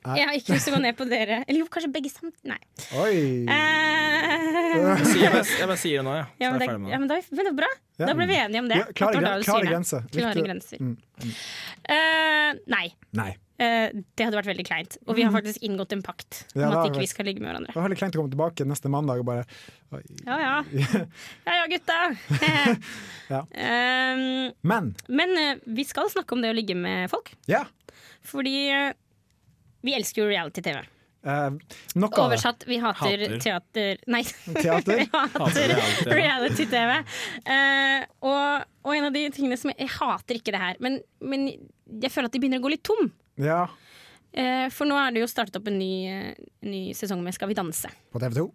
Jeg 0.01 0.25
har 0.25 0.33
ikke 0.33 0.55
lyst 0.55 0.65
til 0.65 0.73
å 0.73 0.77
gå 0.77 0.81
ned 0.81 0.95
på 0.97 1.05
dere. 1.11 1.35
Eller 1.45 1.59
jo, 1.61 1.67
kanskje 1.69 1.91
begge 1.93 2.09
sammen. 2.09 2.33
Nei. 2.49 2.57
Oi! 2.97 3.17
Eh, 3.45 4.31
Jeg, 4.31 5.05
sier, 5.05 5.21
jeg, 5.21 5.31
bare, 5.33 5.45
jeg 5.59 5.67
bare 5.69 5.77
sier 5.81 5.99
det 6.01 6.05
nå, 6.07 6.13
ja. 6.17 6.23
Så 6.25 6.41
ja, 6.41 6.47
er 6.47 6.55
men, 6.55 6.57
jeg 6.57 6.61
det, 6.61 6.67
ferdig 6.71 6.81
med 6.81 6.89
ja, 6.89 6.95
det. 6.95 6.99
men, 7.03 7.11
da, 7.11 7.19
men 7.35 7.45
det 7.45 7.51
er 7.51 7.57
bra. 7.59 7.69
Ja. 8.01 8.07
Da 8.09 8.15
ble 8.17 8.25
vi 8.31 8.35
enige 8.39 8.61
om 8.63 8.69
det. 8.71 8.79
Ja, 8.81 8.87
klare, 8.97 9.21
da 9.21 9.33
du 9.37 9.45
klare 9.45 9.67
grenser. 9.69 10.05
Klare 10.15 10.43
grenser. 10.47 10.81
Mm. 10.81 10.95
Uh, 11.85 12.61
nei. 12.73 12.85
Nei. 13.19 13.27
Uh, 13.61 13.91
det 14.17 14.25
hadde 14.25 14.39
vært 14.39 14.49
veldig 14.49 14.65
kleint. 14.65 14.97
Og 15.05 15.19
vi 15.19 15.25
har 15.27 15.33
faktisk 15.35 15.61
inngått 15.67 15.93
en 15.93 16.01
pakt 16.05 16.39
om 16.55 16.61
Mm. 16.61 16.63
Ja, 16.63 16.69
da, 16.71 16.79
at 16.81 16.89
ikke 16.89 16.97
vi. 17.03 17.05
ikke 17.05 17.13
skal 17.13 17.27
ligge 17.29 17.43
med 17.43 17.51
hverandre. 17.51 17.73
Det 17.75 17.77
var 17.77 17.85
veldig 17.89 17.99
kleint 18.01 18.15
å 18.17 18.21
komme 18.23 18.33
tilbake 18.33 18.65
neste 18.71 18.89
mandag 18.91 19.21
og 19.21 19.27
bare 19.29 19.45
Oi. 19.93 20.01
Ja 20.25 20.39
ja. 20.41 20.55
Ja 21.47 21.59
ja, 21.59 21.67
gutta. 21.75 21.99
Ja. 23.35 23.43
Um, 23.45 24.51
Men 24.67 24.89
men 25.07 25.37
uh, 25.37 25.61
vi 25.77 25.85
skal 25.87 26.09
snakke 26.11 26.35
om 26.35 26.41
det 26.43 26.49
å 26.51 26.57
ligge 26.57 26.75
med 26.75 27.05
folk. 27.13 27.31
ja, 27.51 27.63
Fordi 28.27 28.55
vi 29.85 29.95
elsker 29.97 30.23
jo 30.23 30.29
reality-TV. 30.31 30.81
Eh, 31.21 31.75
noe. 32.01 32.21
Oversatt, 32.23 32.65
vi 32.69 32.79
hater, 32.81 33.25
Hater. 33.27 33.35
teater 33.43 33.99
Nei, 34.09 34.23
Teater? 34.57 34.97
vi 35.03 35.07
Hater 35.13 35.75
reality-TV. 36.17 36.95
Eh, 37.45 38.07
og, 38.25 38.65
og 38.87 38.95
en 38.97 39.09
av 39.11 39.13
de 39.15 39.27
tingene 39.35 39.59
som 39.61 39.73
jeg, 39.73 39.81
jeg 39.83 39.93
hater 39.99 40.41
ikke 40.41 40.55
det 40.55 40.63
her, 40.63 40.81
men, 40.81 40.97
men 41.21 41.51
jeg 41.51 42.13
føler 42.13 42.31
at 42.31 42.37
de 42.37 42.41
begynner 42.41 42.63
å 42.63 42.65
gå 42.65 42.73
litt 42.73 42.85
tom. 42.87 43.11
Ja, 43.41 43.65
Eh, 44.31 44.69
for 44.71 44.87
nå 44.87 44.95
er 44.95 45.11
det 45.11 45.25
jo 45.25 45.29
startet 45.29 45.57
opp 45.59 45.67
en 45.67 45.75
ny, 45.79 46.33
ny 46.63 46.81
sesong 46.95 47.19
med 47.23 47.35
Skal 47.35 47.51
vi 47.51 47.57
danse. 47.57 47.89
på 48.11 48.19
TV 48.19 48.37
2. 48.37 48.45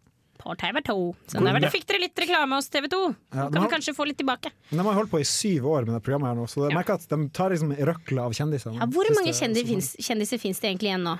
På 0.46 0.54
TV2. 0.60 0.94
Så 1.26 1.40
Hvor- 1.40 1.60
der 1.60 1.70
fikk 1.72 1.86
dere 1.88 2.00
litt 2.04 2.14
reklame 2.22 2.54
hos 2.54 2.68
TV2. 2.70 3.00
Ja, 3.34 3.48
kan 3.50 3.62
vi 3.64 3.68
kanskje 3.72 3.94
få 3.96 4.06
litt 4.06 4.18
tilbake. 4.18 4.52
Men 4.70 4.78
de 4.78 4.84
har 4.86 4.94
holdt 4.94 5.10
på 5.10 5.20
i 5.20 5.26
syv 5.26 5.66
år 5.66 5.86
med 5.86 5.94
det 5.96 6.02
programmet 6.06 6.30
her 6.30 6.36
nå, 6.38 6.46
så 6.46 6.68
jeg 6.68 6.76
merker 6.76 6.94
at 6.94 7.08
de 7.08 7.28
tar 7.30 7.50
liksom 7.50 7.74
røkla 7.74 8.26
av 8.28 8.32
kjendisene. 8.32 8.78
Ja, 8.78 8.86
hvor 8.86 9.10
mange 9.16 9.34
kjendiser 9.34 9.66
finnes, 9.66 9.96
kjendiser 9.98 10.38
finnes 10.38 10.60
det 10.62 10.70
egentlig 10.70 10.92
igjen 10.92 11.02
nå? 11.02 11.18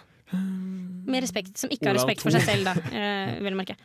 Med 1.07 1.23
respekt, 1.23 1.57
Som 1.59 1.71
ikke 1.71 1.87
har 1.87 1.95
Olav 1.95 2.07
respekt 2.07 2.23
for 2.23 2.31
seg 2.35 2.43
selv, 2.43 2.65
da. 2.65 2.75
Eh, 2.91 3.41
vel 3.43 3.55
merke. 3.55 3.77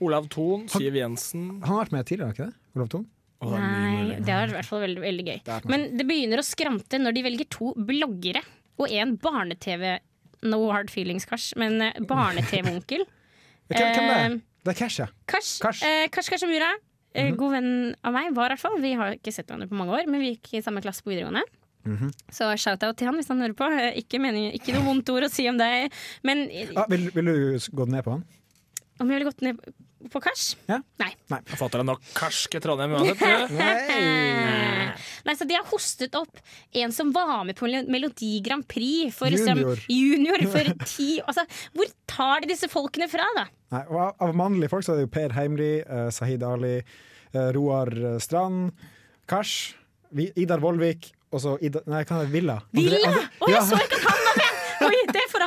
Olav 0.00 0.28
Thon, 0.32 0.66
Siv 0.68 0.94
Jensen 0.96 1.60
Han 1.60 1.68
har 1.68 1.84
vært 1.84 1.92
med 1.92 2.06
tidligere, 2.08 2.26
har 2.30 2.32
ikke 2.34 2.46
det? 2.48 2.54
Olav 2.76 2.88
Thon? 2.88 3.06
Nei, 3.40 4.16
det 4.20 4.28
har 4.28 4.46
vært 4.46 4.52
i 4.52 4.56
hvert 4.58 4.68
fall 4.68 4.82
veldig, 4.84 5.00
veldig 5.00 5.24
gøy. 5.26 5.64
Men 5.72 5.96
det 5.96 6.06
begynner 6.08 6.40
å 6.40 6.44
skrante 6.44 7.00
når 7.00 7.16
de 7.16 7.22
velger 7.24 7.48
to 7.48 7.72
bloggere 7.74 8.42
og 8.80 8.90
en 8.90 9.16
barne-TV 9.16 9.98
No 10.42 10.70
hard 10.70 10.88
feelings, 10.88 11.26
Kars, 11.28 11.50
men 11.56 11.76
barne-TV-onkel. 12.08 13.04
Hvem, 13.70 13.92
hvem 13.94 14.08
det? 14.08 14.20
Eh, 14.24 14.38
Det 14.64 14.74
er 14.74 14.78
Cash, 14.78 15.00
ja. 15.00 15.06
Kars, 15.26 15.58
Kars. 15.62 15.82
eh, 15.82 16.08
Kars 16.12 16.28
Kashamura. 16.28 16.72
eh, 17.14 17.30
-hmm. 17.30 17.36
God 17.36 17.50
venn 17.52 17.94
av 18.04 18.12
meg, 18.12 18.34
var 18.34 18.50
i 18.50 18.54
hvert 18.54 18.60
fall. 18.60 18.80
Vi 18.80 18.92
har 18.94 19.12
ikke 19.16 19.32
sett 19.32 19.46
hverandre 19.48 19.68
på 19.68 19.74
mange 19.74 19.92
år, 19.92 20.06
men 20.06 20.20
vi 20.20 20.36
gikk 20.36 20.54
i 20.54 20.62
samme 20.62 20.80
klasse 20.82 21.02
på 21.02 21.10
videregående. 21.10 21.42
Mhm. 21.86 22.12
Så 22.30 22.44
shout-out 22.58 22.96
til 22.96 23.06
han 23.06 23.14
hvis 23.16 23.28
han 23.28 23.40
hører 23.40 23.54
på. 23.54 23.64
Eh, 23.80 23.96
Ikke, 24.02 24.20
mening, 24.20 24.52
ikke 24.52 24.74
noe 24.74 24.84
vondt 24.84 25.08
ord 25.08 25.22
å 25.24 25.30
si 25.30 25.48
om 25.48 25.56
deg, 25.56 25.90
men 26.22 26.48
Ah, 26.76 26.84
vil, 26.88 27.10
vil 27.10 27.24
du 27.24 27.58
gå 27.72 27.88
ned 27.88 28.04
på 28.04 28.10
han? 28.10 28.24
Om 29.00 29.10
jeg 29.10 29.18
ville 29.18 29.30
gått 29.30 29.44
ned 29.44 29.60
på 30.12 30.20
Kars? 30.24 30.54
Ja? 30.68 30.78
Nei. 31.00 31.10
Jeg 31.30 31.58
fatter 31.60 31.82
deg 31.82 31.88
nok 31.90 32.04
karsk 32.16 32.56
i 32.56 32.60
Trondheim 32.64 32.94
uansett. 32.96 33.52
Nei, 33.52 34.92
Nei, 35.26 35.34
så 35.36 35.46
De 35.48 35.56
har 35.56 35.66
hostet 35.70 36.16
opp 36.18 36.40
en 36.82 36.94
som 36.94 37.12
var 37.14 37.44
med 37.48 37.58
på 37.58 37.68
Melodi 37.90 38.32
Grand 38.44 38.66
Prix 38.68 39.14
for 39.16 39.32
junior, 39.32 39.76
Junior. 39.88 40.40
junior 40.40 40.46
for 40.54 40.72
ti 40.88 41.10
altså, 41.20 41.44
Hvor 41.76 41.92
tar 42.10 42.44
de 42.44 42.52
disse 42.54 42.70
folkene 42.72 43.10
fra, 43.12 43.28
da? 43.36 43.46
Nei, 43.76 43.84
og 43.92 44.00
av, 44.18 44.34
mannlige 44.36 44.72
folk 44.72 44.86
så 44.86 44.94
er 44.94 45.02
det 45.02 45.08
jo 45.08 45.14
Per 45.14 45.36
Heimly, 45.36 45.72
eh, 45.84 46.08
Sahid 46.14 46.42
Ali, 46.46 46.78
eh, 47.30 47.50
Roar 47.54 47.92
Strand, 48.22 48.72
Kars, 49.30 49.74
Idar 50.10 50.62
Vollvik 50.64 51.12
og 51.30 51.42
så 51.44 51.54
Ida, 51.62 51.84
Nei, 51.86 52.02
hva 52.02 52.18
er 52.18 52.26
det? 52.26 52.32
Villa? 52.34 52.56
Villa! 52.74 53.12
Å, 53.14 53.44
oh, 53.44 53.52
jeg 53.52 53.62
så 53.68 53.78
ikke 53.78 54.00
at 54.00 54.08
han 54.08 54.19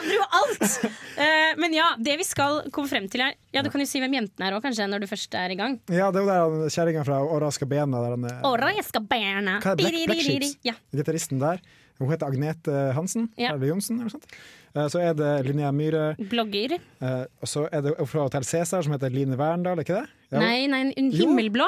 forandrer 0.04 0.18
jo 0.20 0.26
alt! 0.40 0.98
Eh, 1.14 1.54
men 1.62 1.74
ja, 1.74 1.86
det 2.02 2.18
vi 2.18 2.24
skal 2.28 2.64
komme 2.74 2.90
frem 2.90 3.06
til 3.12 3.22
her 3.22 3.34
Ja, 3.54 3.62
Du 3.62 3.70
kan 3.70 3.80
jo 3.82 3.86
si 3.86 4.00
hvem 4.02 4.14
jentene 4.18 4.48
er 4.50 4.56
òg, 4.58 4.64
kanskje, 4.66 4.88
når 4.90 5.04
du 5.04 5.08
først 5.08 5.36
er 5.38 5.52
i 5.54 5.56
gang. 5.60 5.80
Ja, 5.90 6.10
det 6.12 6.22
er 6.22 6.26
jo 6.26 6.30
der 6.32 6.42
han- 6.42 6.70
kjerringa 6.74 7.04
fra 7.06 7.20
Åra 7.24 7.52
skal 7.52 7.68
bena. 7.70 8.02
Der 8.02 8.16
han 8.18 8.26
er, 8.26 8.42
Ora, 8.50 8.72
jeg 8.74 8.84
hva 8.84 9.04
er? 9.14 9.76
Black, 9.78 10.06
Black 10.08 10.22
Sheeps? 10.26 10.58
Ja. 10.66 10.74
Gitaristen 10.94 11.40
der. 11.40 11.62
Hun 12.00 12.10
heter 12.10 12.26
Agnete 12.28 12.94
Hansen. 12.98 13.30
Ja. 13.38 13.54
Eller 13.54 13.68
Johnsen, 13.70 14.00
eller 14.02 14.10
noe 14.10 14.16
sånt. 14.18 14.26
Eh, 14.76 14.88
Så 14.90 15.00
er 15.00 15.14
det 15.14 15.46
Linnea 15.46 15.70
Myhre. 15.72 16.16
Blogger. 16.18 16.80
eh, 17.02 17.26
Og 17.42 17.48
så 17.48 17.68
er 17.72 17.82
det 17.82 17.94
fra 18.10 18.24
Hotell 18.26 18.44
Cæsar, 18.44 18.82
som 18.84 18.92
heter 18.94 19.14
Line 19.14 19.38
Verndal, 19.38 19.78
er 19.78 19.84
ikke 19.86 20.02
det? 20.02 20.10
Ja. 20.32 20.40
Nei, 20.40 20.66
nei, 20.68 20.84
hun 20.98 21.12
himmelblå. 21.12 21.68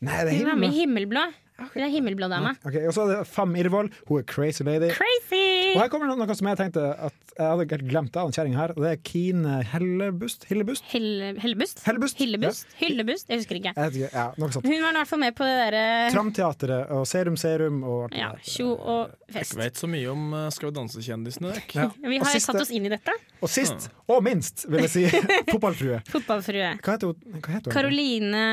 Nei, 0.00 0.24
det 0.24 0.32
er 0.34 0.38
Hun 0.38 0.46
var 0.46 0.56
med 0.62 0.70
i. 0.72 0.78
Himmelblå. 0.84 1.24
Hun 1.54 1.82
er 1.84 1.90
himmelblå 1.92 2.26
dame. 2.28 2.50
Okay, 2.66 2.82
og 2.88 2.94
så 2.96 3.04
er 3.06 3.10
det 3.12 3.28
Fam 3.30 3.52
Irvold. 3.56 3.92
Hun 4.08 4.18
er 4.20 4.24
crazy 4.26 4.64
lady. 4.66 4.88
Crazy! 4.90 5.42
Og 5.74 5.82
her 5.84 5.90
kommer 5.92 6.10
noe 6.10 6.34
som 6.34 6.48
jeg 6.50 6.58
tenkte 6.58 6.82
at 7.06 7.14
jeg 7.34 7.46
hadde 7.50 7.64
helt 7.74 7.86
glemt 7.90 8.16
av 8.18 8.28
den 8.28 8.34
kjerringa 8.36 8.58
her. 8.60 8.72
Og 8.76 8.82
det 8.84 8.90
er 8.94 8.98
Kine 9.06 9.54
Hellebust. 9.70 10.44
Hillebust? 10.50 10.84
Helle, 10.90 11.32
Hellebust? 11.42 11.82
Hellebust. 11.86 12.18
Ja. 12.20 12.78
Hyllebust? 12.82 13.30
Jeg 13.30 13.40
husker 13.42 13.58
ikke. 13.60 13.72
Jeg 13.74 13.86
vet 13.90 13.98
ikke, 14.00 14.10
ja, 14.14 14.26
noe 14.38 14.54
sånt. 14.54 14.66
Hun 14.66 14.82
var 14.82 14.94
i 14.94 14.98
hvert 14.98 15.10
fall 15.12 15.22
med 15.22 15.36
på 15.38 15.46
det 15.46 15.54
derre 15.62 15.84
Tramteatret 16.14 16.92
og 16.94 17.06
Serum 17.10 17.38
Serum 17.40 17.80
og 17.90 18.14
ja, 18.18 18.32
tjo 18.46 18.68
og 18.74 19.14
Jeg 19.30 19.38
fest. 19.40 19.56
vet 19.58 19.78
så 19.82 19.90
mye 19.90 20.10
om 20.12 20.26
uh, 20.34 20.44
Skal 20.54 20.70
vi 20.70 20.76
danse-kjendisene. 20.78 21.54
Ja. 21.74 21.88
Vi 22.02 22.18
har 22.22 22.30
siste- 22.34 22.50
satt 22.52 22.62
oss 22.62 22.70
inn 22.74 22.86
i 22.86 22.92
dette. 22.94 23.14
Og 23.44 23.50
sist, 23.50 23.88
og 24.08 24.22
minst, 24.24 24.66
vil 24.70 24.86
jeg 24.86 24.92
si, 24.94 25.02
fotballfrue. 25.52 25.98
Fotballfrue. 26.10 26.70
Hva 26.82 26.94
heter 26.98 27.10
hun? 27.10 27.64
Karoline 27.74 28.44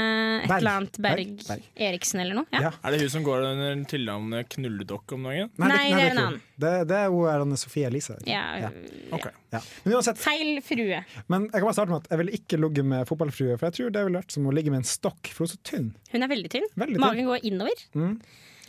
et 0.41 0.49
Berg. 0.49 0.57
eller 0.57 0.71
annet 0.81 0.97
Berg, 1.01 1.21
Berg. 1.37 1.45
Berg. 1.47 1.69
Eriksen 1.89 2.23
eller 2.25 2.41
noe. 2.41 2.49
Ja. 2.51 2.65
Ja. 2.69 2.73
Er 2.91 2.97
det 2.97 3.05
hun 3.05 3.11
som 3.13 3.23
går 3.23 3.45
under 3.47 3.83
tilnavnet 3.87 4.49
Knulledokk 4.51 5.13
om 5.15 5.23
dagen? 5.29 5.51
Nei, 5.61 5.69
det 5.71 6.01
er 6.01 6.09
en 6.09 6.19
annen. 6.25 6.41
Det, 6.59 6.71
det 6.89 6.97
er 6.97 7.13
hun 7.13 7.29
Anne 7.31 7.59
Sofie 7.59 7.87
Elise. 7.87 8.17
Ja, 8.27 8.67
Ok. 9.15 9.29
Ja. 9.51 9.61
Men 9.85 9.95
uansett, 9.95 10.19
Feil 10.19 10.59
frue. 10.63 10.99
men 11.31 11.47
jeg 11.47 11.55
kan 11.55 11.65
bare 11.69 11.75
starte 11.77 11.91
med 11.91 12.03
at 12.03 12.11
jeg 12.11 12.19
vil 12.21 12.33
ikke 12.35 12.59
ligget 12.59 12.87
med 12.91 13.07
fotballfrue, 13.07 13.55
for 13.55 13.69
jeg 13.69 13.77
tror 13.77 13.95
det 13.95 14.03
ville 14.07 14.21
vært 14.21 14.35
som 14.35 14.47
å 14.47 14.53
ligge 14.55 14.71
med 14.73 14.83
en 14.83 14.87
stokk, 14.91 15.31
for 15.31 15.45
hun 15.45 15.49
er 15.49 15.53
så 15.55 15.61
tynn. 15.71 15.89
Hun 16.11 16.27
er 16.27 16.31
veldig 16.31 16.51
tynn. 16.53 16.67
Veldig 16.75 16.97
tynn. 16.99 17.03
Magen 17.07 17.31
går 17.31 17.47
innover. 17.47 17.83
Mm. 17.95 18.15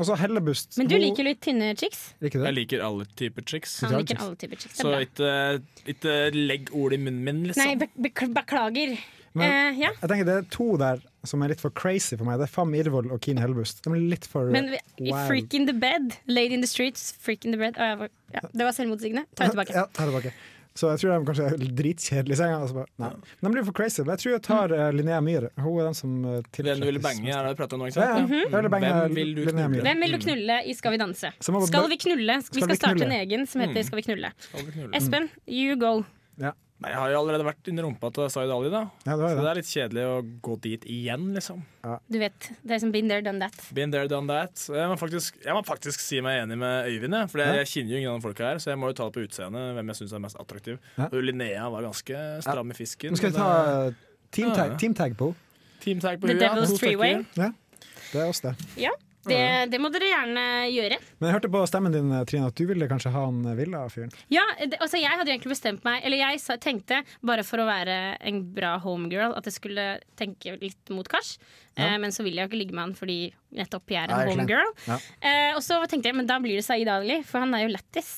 Og 0.00 0.08
så 0.08 0.16
Hellebust. 0.16 0.78
Men 0.80 0.88
du 0.88 0.94
liker 0.98 1.26
litt 1.26 1.42
tynne 1.44 1.72
chicks. 1.78 2.04
Liker 2.24 2.46
Jeg 2.46 2.56
liker 2.56 2.84
alle 2.86 3.06
typer 3.18 3.44
chicks. 3.46 3.74
Han 3.84 3.98
liker 3.98 4.22
alle 4.24 4.38
typer 4.40 4.62
chicks. 4.62 4.78
Så 4.80 4.94
ikke, 5.04 5.32
ikke 5.92 6.14
legg 6.34 6.70
ord 6.72 6.96
i 6.96 7.00
munnen 7.02 7.26
min, 7.26 7.42
liksom. 7.50 7.66
Nei, 7.66 7.90
be 7.98 8.30
beklager. 8.38 8.96
Men- 9.34 9.48
Eh, 9.74 9.80
ja. 9.80 9.90
Jeg 10.02 10.08
tenker 10.10 10.24
Det 10.24 10.34
er 10.44 10.48
to 10.50 10.76
der 10.76 11.00
som 11.24 11.42
er 11.42 11.48
litt 11.48 11.60
for 11.60 11.70
crazy 11.70 12.16
for 12.16 12.24
meg. 12.24 12.38
Det 12.38 12.48
er 12.48 12.52
Fam 12.52 12.72
Irvold 12.74 13.10
og 13.12 13.20
Keen 13.20 13.38
Helbust. 13.38 13.82
De 13.84 13.90
er 13.90 13.96
litt 13.96 14.26
for 14.26 14.50
Men 14.50 14.70
vi- 14.70 14.78
wild. 15.10 15.26
freak 15.28 15.54
in 15.54 15.66
the 15.66 15.72
bed, 15.72 16.16
lady 16.26 16.52
in 16.52 16.60
the 16.60 16.66
streets, 16.66 17.12
freak 17.12 17.44
in 17.44 17.52
the 17.52 17.58
bed. 17.58 17.76
oh, 17.78 17.94
var, 17.98 18.08
ja, 18.34 18.40
det 18.52 18.64
var 18.64 18.72
selvmotsigende. 18.72 19.24
Ta 19.34 19.44
det 19.44 19.52
tilbake. 19.54 19.72
Ja, 19.74 19.86
ta 19.92 20.04
det 20.04 20.12
tilbake. 20.12 20.32
Så 20.74 20.88
jeg 20.88 21.00
tror 21.00 21.18
de 21.20 21.26
kanskje 21.28 21.46
er 21.52 21.56
dritkjedelige 21.76 22.32
i 22.32 22.36
senga. 22.36 22.60
Altså. 22.64 22.86
Men 22.98 23.12
de 23.42 23.50
blir 23.52 23.64
for 23.64 23.72
crazy. 23.72 24.00
Men 24.00 24.16
jeg 24.16 24.18
tror 24.22 24.32
jeg 24.32 24.42
tar 24.42 24.68
Mm. 24.68 24.80
uh, 24.80 24.90
Linnea 24.90 25.20
Myhre. 25.20 25.50
Hun 25.58 25.80
er 25.80 25.84
den 25.84 25.94
som 25.94 26.24
uh, 26.24 26.40
Den 26.50 26.80
du 26.80 26.86
ville 26.86 26.98
bange, 27.00 27.28
er 27.28 27.42
det 27.44 27.56
du 27.56 27.62
prater 27.62 27.74
om 27.74 27.80
nå, 27.80 27.86
ikke 27.88 27.92
sant? 28.00 28.30
ja. 28.30 28.38
Jeg 28.40 28.50
ville 28.56 28.70
bange 28.70 28.88
Hvem 28.88 29.14
vil 29.14 29.34
du 29.34 29.42
knulle? 29.52 29.82
Hvem 29.84 30.00
vil 30.00 30.12
du 30.12 30.18
knulle 30.18 30.56
i 30.66 30.72
Skal 30.72 30.90
vi 30.92 30.96
danse? 30.96 31.32
Skal 31.40 31.88
vi 31.92 31.96
knulle? 31.96 32.36
Vi 32.36 32.42
Skal 32.42 32.62
skal 32.62 32.68
vi 32.68 32.74
starte 32.80 32.96
knulle? 32.96 33.12
en 33.12 33.20
egen 33.28 33.46
som 33.46 33.60
heter 33.60 33.80
Mm. 33.82 33.84
Skal 33.84 33.96
vi 33.96 34.02
knulle. 34.02 34.32
Skal 34.38 34.64
vi 34.64 34.72
knulle? 34.72 34.94
Espen, 34.96 35.28
you 35.46 35.76
go. 35.76 36.04
Ja. 36.40 36.52
Nei, 36.82 36.90
jeg 36.90 36.98
har 36.98 37.10
jo 37.12 37.18
allerede 37.20 37.44
vært 37.46 37.68
under 37.70 37.84
rumpa 37.86 38.08
til 38.16 38.30
Zaid 38.34 38.50
Ali, 38.50 38.70
da. 38.72 38.80
Ja, 39.06 39.14
det 39.16 39.22
Så 39.22 39.36
det 39.36 39.42
det. 39.42 39.50
er 39.52 39.58
litt 39.60 39.70
kjedelig 39.70 40.04
å 40.08 40.14
gå 40.48 40.56
dit 40.64 40.86
igjen, 40.90 41.28
liksom. 41.36 41.60
Du 42.10 42.18
vet, 42.18 42.48
det 42.62 42.74
er 42.76 42.80
som 42.82 42.90
been 42.94 43.08
there, 43.10 43.22
done 43.22 43.38
that. 43.42 43.54
Been 43.74 43.90
there, 43.94 44.08
done 44.10 44.26
that. 44.30 44.54
Jeg 44.68 44.88
må 44.90 44.96
faktisk, 44.98 45.38
jeg 45.44 45.54
må 45.54 45.62
faktisk 45.66 46.00
si 46.02 46.20
meg 46.20 46.42
enig 46.42 46.58
med 46.58 46.86
Øyvind, 46.90 47.14
jeg, 47.14 47.30
for 47.30 47.38
jeg, 47.38 47.48
Ja. 47.54 47.60
jeg 47.62 47.70
kjenner 47.72 47.90
jo 47.94 47.96
ingen 48.02 48.10
av 48.12 48.20
de 48.20 48.26
folka 48.26 48.44
her. 48.50 48.56
Så 48.58 48.70
jeg 48.74 48.78
må 48.82 48.90
jo 48.90 48.92
ta 48.98 49.04
det 49.08 49.14
på 49.14 49.24
utseendet, 49.28 49.74
hvem 49.78 49.86
jeg 49.86 49.96
syns 50.02 50.12
er 50.12 50.18
mest 50.26 50.36
attraktiv. 50.42 50.78
Ja. 50.98 51.04
Og 51.12 51.22
Linnea 51.22 51.68
var 51.70 51.82
ganske 51.82 52.42
stram 52.42 52.70
i 52.70 52.74
fisken. 52.74 53.10
Nå 53.14 53.16
skal 53.16 53.30
vi 53.30 53.36
ta 53.38 53.92
teamtag, 54.32 54.78
team 54.78 54.94
teamtag 54.94 55.16
på 55.16 55.34
teamtag 55.82 56.20
på 56.20 56.26
The 56.26 56.34
hun. 56.34 56.42
Devil's. 56.42 56.78
Freeway. 56.78 57.24
Ja, 57.36 57.50
det 58.12 58.20
er 58.22 58.28
oss, 58.28 58.40
det. 58.40 58.54
Ja, 58.76 58.90
det, 59.28 59.70
det 59.70 59.78
må 59.82 59.90
dere 59.94 60.08
gjerne 60.10 60.44
gjøre. 60.72 60.98
Men 61.20 61.28
jeg 61.28 61.36
hørte 61.36 61.50
på 61.54 61.62
stemmen 61.70 61.94
din, 61.94 62.12
Trine, 62.28 62.48
at 62.50 62.58
du 62.58 62.64
ville 62.68 62.88
kanskje 62.90 63.12
ha 63.14 63.24
han 63.28 63.40
Villa-fyren. 63.58 64.12
Ja, 64.32 64.44
det, 64.58 64.78
altså 64.82 65.00
Jeg 65.00 65.14
hadde 65.20 65.30
egentlig 65.30 65.52
bestemt 65.54 65.84
meg 65.86 66.02
Eller 66.06 66.22
jeg 66.22 66.58
tenkte, 66.62 67.02
bare 67.22 67.44
for 67.46 67.62
å 67.62 67.68
være 67.68 67.98
en 68.18 68.42
bra 68.56 68.74
homegirl, 68.82 69.36
at 69.38 69.46
jeg 69.48 69.58
skulle 69.58 69.86
tenke 70.18 70.56
litt 70.62 70.92
mot 70.94 71.08
Kars. 71.08 71.36
Ja. 71.76 71.92
Eh, 71.92 71.96
men 72.02 72.14
så 72.14 72.26
vil 72.26 72.36
jeg 72.36 72.46
jo 72.46 72.52
ikke 72.52 72.62
ligge 72.64 72.76
med 72.76 72.86
han 72.88 72.98
fordi 72.98 73.18
nettopp 73.56 73.94
jeg 73.94 74.02
er 74.04 74.12
en 74.12 74.32
homegirl. 74.32 74.74
Ja. 74.88 74.98
Eh, 75.22 75.50
og 75.56 75.62
så 75.64 75.80
tenkte 75.86 76.10
jeg, 76.10 76.18
men 76.18 76.28
da 76.30 76.40
blir 76.42 76.58
det 76.58 76.66
Saeed 76.66 76.90
Ali, 76.90 77.22
for 77.26 77.44
han 77.44 77.54
er 77.56 77.66
jo 77.66 77.74
lættis. 77.76 78.14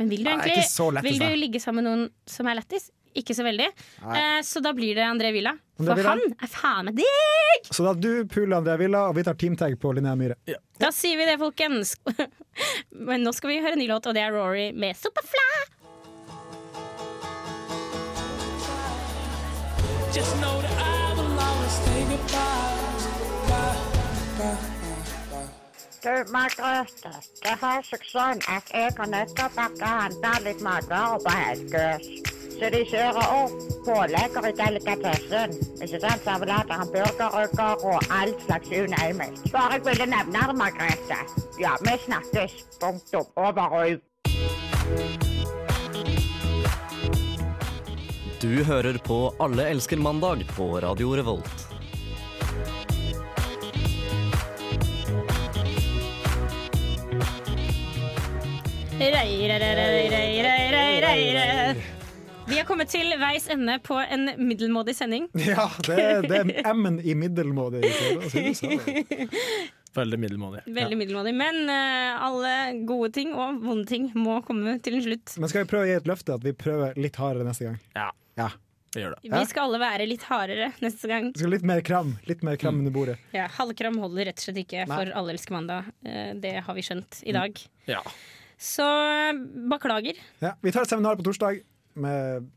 Men 0.00 0.08
vil 0.08 0.24
du 0.24 0.30
egentlig 0.32 1.04
Vil 1.04 1.20
du 1.20 1.28
ligge 1.36 1.60
sammen 1.60 1.84
med 1.84 1.90
noen 1.90 2.06
som 2.28 2.48
er 2.48 2.56
lættis? 2.56 2.88
Ikke 3.18 3.34
så 3.34 3.42
veldig. 3.42 3.66
Eh, 4.04 4.40
så 4.46 4.60
da 4.62 4.70
blir 4.76 4.94
det 4.94 5.02
André 5.02 5.32
Villa. 5.34 5.56
André 5.80 5.88
For 5.90 5.98
Villa? 5.98 6.10
han 6.14 6.34
er 6.46 6.50
faen 6.52 6.84
meg 6.90 7.00
digg! 7.00 7.70
Så 7.74 7.82
da 7.86 7.94
du 7.98 8.10
puler 8.30 8.56
André 8.60 8.76
Villa, 8.78 9.06
og 9.10 9.16
vi 9.18 9.24
tar 9.26 9.34
teamtag 9.40 9.74
på 9.82 9.92
Linnea 9.96 10.14
Myhre. 10.16 10.36
Da 10.80 10.92
sier 10.94 11.18
vi 11.18 11.26
det, 11.26 11.38
folkens. 11.40 11.96
Men 13.08 13.26
nå 13.26 13.32
skal 13.36 13.50
vi 13.54 13.58
høre 13.64 13.74
en 13.74 13.82
ny 13.82 13.88
låt, 13.90 14.06
og 14.06 14.14
det 14.16 14.22
er 14.22 14.32
Rory 14.36 14.70
med 14.72 14.94
Superfly. 14.96 15.48
Just 20.14 20.34
know 20.40 20.60
that 20.62 20.72
I 20.78 21.14
will 21.14 21.38
always 21.38 21.72
say 21.72 22.00
goodbye. 22.10 22.66
Du, 26.02 26.32
Margrethe, 26.32 27.10
det 27.44 27.52
har 27.60 27.82
seg 27.84 28.04
sånn 28.08 28.38
at 28.48 28.70
jeg 28.72 28.94
har 28.96 29.10
nettopp 29.12 29.52
vært 29.58 29.82
og 29.84 29.90
handla 30.00 30.30
litt 30.46 30.62
matvarer 30.64 31.20
på 31.26 31.34
Helgøs. 31.36 32.06
Så 32.60 32.68
de 32.68 32.80
kjører 32.84 33.30
opp 33.32 33.52
pålegger 33.86 34.46
i 34.50 34.52
delikatessen. 34.58 35.54
Ikke 35.80 36.00
sant? 36.02 36.26
Servelater, 36.26 36.76
hamburgerrygger 36.82 37.84
og 37.88 38.10
all 38.12 38.34
slags 38.44 38.68
unøymelt. 38.68 39.46
Bare 39.54 39.78
jeg 39.78 39.86
ville 39.86 40.06
nevne 40.12 40.42
det, 40.50 40.56
Margrethe. 40.58 41.20
Ja, 41.62 41.72
vi 41.80 41.94
snakkes. 42.04 42.58
Punktum. 42.82 43.24
Over 43.40 43.72
og 43.78 43.90
ut. 43.94 44.02
Du 48.42 48.64
hører 48.64 48.98
på 49.04 49.18
Alle 49.40 49.64
elsker 49.72 49.96
mandag 49.96 50.44
på 50.52 50.68
Radio 50.84 51.14
Revolt. 51.16 51.66
Reire, 59.00 59.24
reire, 59.24 59.58
reire, 59.58 60.10
reire, 60.12 60.44
reire. 60.44 60.76
rei, 60.76 61.00
rei, 61.00 61.72
rei. 61.72 61.89
Vi 62.50 62.58
har 62.58 62.64
kommet 62.66 62.90
til 62.90 63.12
veis 63.20 63.46
ende 63.52 63.76
på 63.84 63.94
en 64.02 64.30
middelmådig 64.40 64.94
sending. 64.98 65.28
Ja, 65.50 65.68
det, 65.86 65.98
det 66.28 66.40
er 66.40 66.70
M-en 66.74 66.98
i 67.02 67.14
middelmådig. 67.18 67.84
sånn. 68.58 68.80
Veldig 69.98 70.18
middelmådig. 70.22 70.60
Veldig 70.70 70.96
middelmådig. 71.00 71.32
Men 71.34 71.60
uh, 71.66 72.24
alle 72.26 72.52
gode 72.86 73.10
ting 73.14 73.32
og 73.34 73.62
vonde 73.64 73.86
ting 73.90 74.10
må 74.18 74.36
komme 74.46 74.76
til 74.82 74.98
en 74.98 75.04
slutt. 75.06 75.36
Men 75.42 75.50
skal 75.50 75.64
vi 75.64 75.70
prøve 75.72 75.86
å 75.86 75.90
gi 75.90 75.96
et 75.98 76.10
løfte 76.10 76.36
at 76.36 76.44
vi 76.46 76.52
prøver 76.58 76.98
litt 76.98 77.18
hardere 77.18 77.46
neste 77.48 77.66
gang? 77.68 77.78
Ja. 77.98 78.08
ja. 78.38 78.50
Vi 78.94 79.02
gjør 79.04 79.14
det. 79.16 79.30
Vi 79.30 79.42
skal 79.50 79.68
alle 79.68 79.78
være 79.82 80.06
litt 80.10 80.26
hardere 80.26 80.70
neste 80.82 81.10
gang. 81.10 81.30
Vi 81.34 81.42
skal 81.42 81.54
litt 81.54 81.66
mer 81.66 81.82
kram. 81.86 82.16
Litt 82.26 82.42
mer 82.46 82.58
kram 82.58 82.80
under 82.82 82.94
bordet. 82.94 83.16
Ja, 83.34 83.46
Halvkram 83.58 83.98
holder 84.02 84.30
rett 84.30 84.42
og 84.42 84.46
slett 84.48 84.62
ikke 84.64 84.86
Nei. 84.90 84.96
for 84.98 85.14
Alle 85.20 85.34
elsker 85.36 85.54
mandag. 85.54 85.90
Eh, 86.06 86.32
Det 86.42 86.56
har 86.66 86.74
vi 86.78 86.86
skjønt 86.86 87.20
i 87.30 87.34
dag. 87.36 87.62
Ja. 87.90 88.02
Så 88.60 88.86
eh, 88.86 89.38
beklager. 89.70 90.18
Ja, 90.42 90.56
vi 90.62 90.74
tar 90.74 90.82
et 90.86 90.90
seminar 90.90 91.18
på 91.18 91.26
torsdag 91.30 91.62
med 91.94 92.50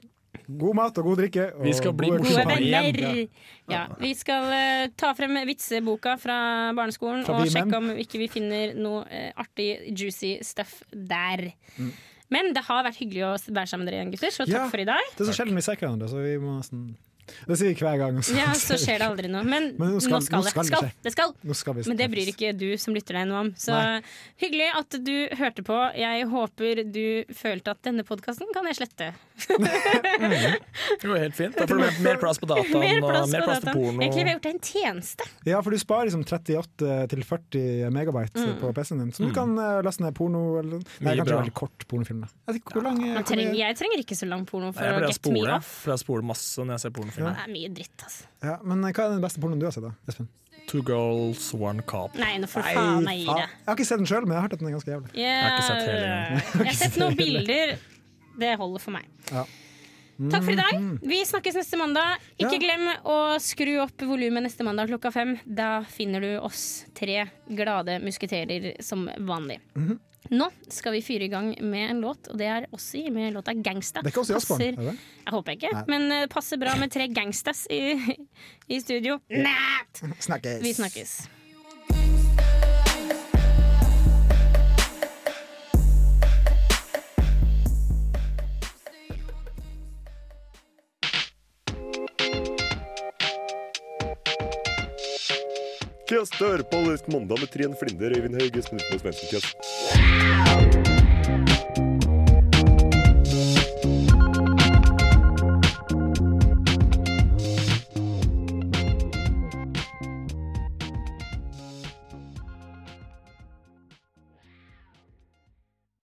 god 0.47 0.75
mat 0.75 0.97
og 0.99 1.07
god 1.07 1.21
drikke. 1.23 1.45
Og 1.57 1.65
Vi 1.67 1.73
skal 1.77 1.93
bli 1.97 2.09
gode 2.11 2.27
Gode 2.27 2.45
venner! 2.49 3.27
Ja, 3.71 3.83
vi 3.99 4.13
skal 4.17 4.49
uh, 4.51 4.87
ta 4.99 5.13
frem 5.17 5.37
vitseboka 5.47 6.17
fra 6.19 6.37
barneskolen 6.75 7.23
Fra 7.27 7.39
og 7.39 7.51
sjekke 7.53 7.79
om 7.79 7.93
ikke 8.03 8.19
vi 8.25 8.27
finner 8.31 8.73
noe 8.75 9.05
uh, 9.07 9.29
artig, 9.43 9.69
juicy 9.95 10.35
stuff 10.43 10.81
der. 10.91 11.49
Mm. 11.77 11.93
Men 12.33 12.53
det 12.55 12.63
har 12.65 12.85
vært 12.87 12.97
hyggelig 12.97 13.25
å 13.27 13.33
være 13.53 13.69
sammen 13.69 13.85
med 13.85 13.93
dere 13.93 14.01
igjen, 14.01 14.13
gutter, 14.15 14.33
så 14.33 14.45
takk 14.47 14.55
Ja. 14.57 14.67
for 14.71 14.81
i 14.81 14.87
dag. 14.89 15.09
Det 15.13 15.25
er 15.25 15.29
så 15.29 15.35
sjelden 15.37 15.59
vi 15.59 15.65
ser 15.65 15.77
hverandre, 15.77 16.09
så 16.09 16.21
vi 16.23 16.37
må 16.41 16.57
nesten 16.57 16.95
Det 17.47 17.57
sier 17.59 17.71
vi 17.73 17.77
hver 17.79 17.97
gang. 18.01 18.19
Ja, 18.35 18.51
så 18.57 18.77
skjer 18.79 18.99
det 19.01 19.07
aldri 19.07 19.29
noe. 19.31 19.43
Men, 19.47 19.69
Men 19.79 19.93
nå 19.95 20.01
skal, 20.03 20.19
det. 20.23 20.31
nå 20.33 20.41
Skal, 20.43 20.63
det 20.63 20.71
skal, 20.71 20.89
det 21.07 21.13
skal. 21.15 21.33
Nå 21.43 21.57
skal 21.57 21.77
vi 21.77 21.85
Men 21.89 21.99
det 21.99 22.07
bryr 22.11 22.31
ikke 22.33 22.53
du 22.57 22.67
som 22.81 22.95
lytter 22.95 23.19
deg 23.19 23.29
noe 23.29 23.43
om. 23.45 23.51
Så 23.59 23.75
Nei. 23.75 24.01
hyggelig 24.43 24.69
at 24.79 24.97
du 25.07 25.13
hørte 25.39 25.65
på. 25.67 25.77
Jeg 25.99 26.27
håper 26.33 26.83
du 26.93 27.03
følte 27.37 27.75
at 27.75 27.81
denne 27.87 28.05
podkasten 28.07 28.49
kan 28.55 28.67
jeg 28.71 28.81
slette. 28.81 29.11
Det 31.01 31.07
går 31.07 31.17
helt 31.17 31.35
fint. 31.35 31.55
Da 31.57 31.65
får 31.67 31.75
du 31.75 31.81
mer, 31.81 31.95
mer 32.05 32.19
plass 32.21 32.39
på 32.41 32.47
dataen 32.49 32.79
Mer 32.83 32.99
og 33.01 33.09
plass 33.09 33.31
mer 33.33 33.43
på 33.43 33.49
plass 33.49 33.63
til 33.63 33.77
porno. 33.77 34.01
Egentlig 34.03 34.21
har 34.23 34.29
jeg 34.29 34.35
gjort 34.37 34.45
deg 34.47 34.53
en 34.53 34.63
tjeneste. 34.69 35.27
Ja, 35.49 35.61
for 35.65 35.73
du 35.75 35.79
sparer 35.81 36.09
liksom 36.09 36.25
38-40 36.27 37.89
megabyte 37.93 38.43
Mm. 38.43 38.55
på 38.59 38.71
PC-en 38.75 38.99
din, 38.99 39.11
så 39.13 39.23
du 39.27 39.31
kan 39.35 39.51
eh, 39.61 39.79
laste 39.85 40.03
ned 40.03 40.15
porno. 40.17 40.39
Eller, 40.59 40.81
nei, 40.99 41.13
kanskje 41.15 41.25
bra. 41.27 41.37
veldig 41.43 41.53
kort 41.55 41.85
pornofilm. 41.87 42.23
Jeg 42.49 42.59
eh, 42.59 43.53
jeg 43.59 43.77
trenger 43.79 44.01
ikke 44.03 44.17
så 44.17 44.27
lang 44.29 44.43
porno 44.49 44.71
for 44.75 44.83
å 44.83 45.07
get 45.07 45.29
me 45.31 45.43
off. 45.47 45.69
for 45.85 45.93
jeg 45.93 46.01
spoler 46.03 46.25
masse 46.27 46.59
når 46.63 46.75
jeg 46.75 46.83
ser 46.85 46.93
pornofilm. 47.15 47.35
Det 47.37 47.43
er 47.47 47.53
mye 47.53 47.73
dritt, 47.79 48.05
altså. 48.07 48.23
ja, 48.43 48.55
Men 48.63 48.83
eh, 48.83 48.91
hva 48.93 49.05
er 49.07 49.13
den 49.15 49.23
beste 49.23 49.39
pornoen 49.43 49.59
du 49.61 49.65
har 49.67 49.75
sett, 49.75 49.83
da? 49.87 49.93
Espen? 50.09 50.27
Two 50.67 50.79
girls, 50.87 51.49
one 51.53 51.81
cop. 51.83 52.13
Nei, 52.15 52.37
nå 52.39 52.47
får 52.47 52.63
faen 52.73 53.03
meg 53.03 53.17
gi 53.19 53.25
det. 53.27 53.47
Jeg 53.49 53.67
har 53.67 53.75
ikke 53.75 53.87
sett 53.89 53.99
den 53.99 54.07
sjøl, 54.07 54.23
men 54.27 54.31
jeg 54.35 54.39
har 54.39 54.45
hørt 54.47 54.53
at 54.55 54.61
den 54.63 54.69
er 54.69 54.75
ganske 54.77 54.93
jævlig. 54.93 55.09
Jeg 55.19 55.41
har 55.43 55.57
ikke 55.57 55.67
sett 55.67 55.89
hele 55.89 56.05
engang. 56.07 56.45
Jeg 56.63 56.69
har 56.69 56.79
sett 56.79 56.95
noen 57.03 57.17
bilder. 57.19 57.73
Det 58.39 58.53
holder 58.61 58.81
for 58.85 58.95
meg. 58.95 59.09
Ja. 59.29 59.43
Takk 60.29 60.43
for 60.45 60.53
i 60.53 60.55
dag. 60.55 60.73
Mhm. 60.77 60.99
Vi 61.09 61.19
snakkes 61.25 61.55
neste 61.57 61.77
mandag. 61.81 62.21
Ikke 62.39 62.59
glem 62.61 62.85
å 63.09 63.17
skru 63.43 63.73
opp 63.83 64.05
volumet 64.07 64.45
neste 64.45 64.63
mandag 64.65 64.87
klokka 64.93 65.11
fem. 65.11 65.35
Da 65.43 65.81
finner 65.89 66.21
du 66.23 66.31
oss 66.39 66.85
tre 66.95 67.25
glade 67.49 67.97
musketerer 68.05 68.75
som 68.85 69.07
vanlig. 69.27 69.59
Mhm. 69.75 69.99
Nå 70.31 70.47
skal 70.71 70.93
vi 70.95 71.01
fyre 71.03 71.25
i 71.27 71.27
gang 71.31 71.49
med 71.61 71.89
en 71.89 71.99
låt, 72.01 72.27
og 72.31 72.37
det 72.39 72.47
er 72.47 72.65
Ossi 72.71 73.09
med 73.11 73.33
låta 73.33 73.51
'Gangsta'. 73.53 74.01
Det 74.03 74.07
er 74.07 74.13
ikke 74.13 74.21
Ossi 74.23 74.33
Osbourne, 74.33 74.71
Passer- 74.75 74.89
er? 74.89 74.97
Jeg 75.25 75.31
håper 75.33 75.51
ikke, 75.51 75.71
Nei. 75.73 75.83
men 75.87 76.09
det 76.09 76.29
passer 76.29 76.57
bra 76.57 76.75
med 76.79 76.91
tre 76.91 77.07
gangstas 77.07 77.67
i, 77.69 77.81
i 78.73 78.79
studio. 78.79 79.19
Nært! 79.29 80.03
Snakkes. 80.19 80.61
Vi 80.63 80.73
snakkes. 80.73 81.29
Kast 96.09 96.35
dør 96.39 96.63
på 96.67 96.81
mandag 97.07 97.39
med 97.39 97.47
Trine 97.53 97.75
Flinder, 97.79 98.11
Øyvind 98.17 98.35
Hauge, 98.35 98.61
Svensson 98.61 98.99
Kjøss. 99.31 100.72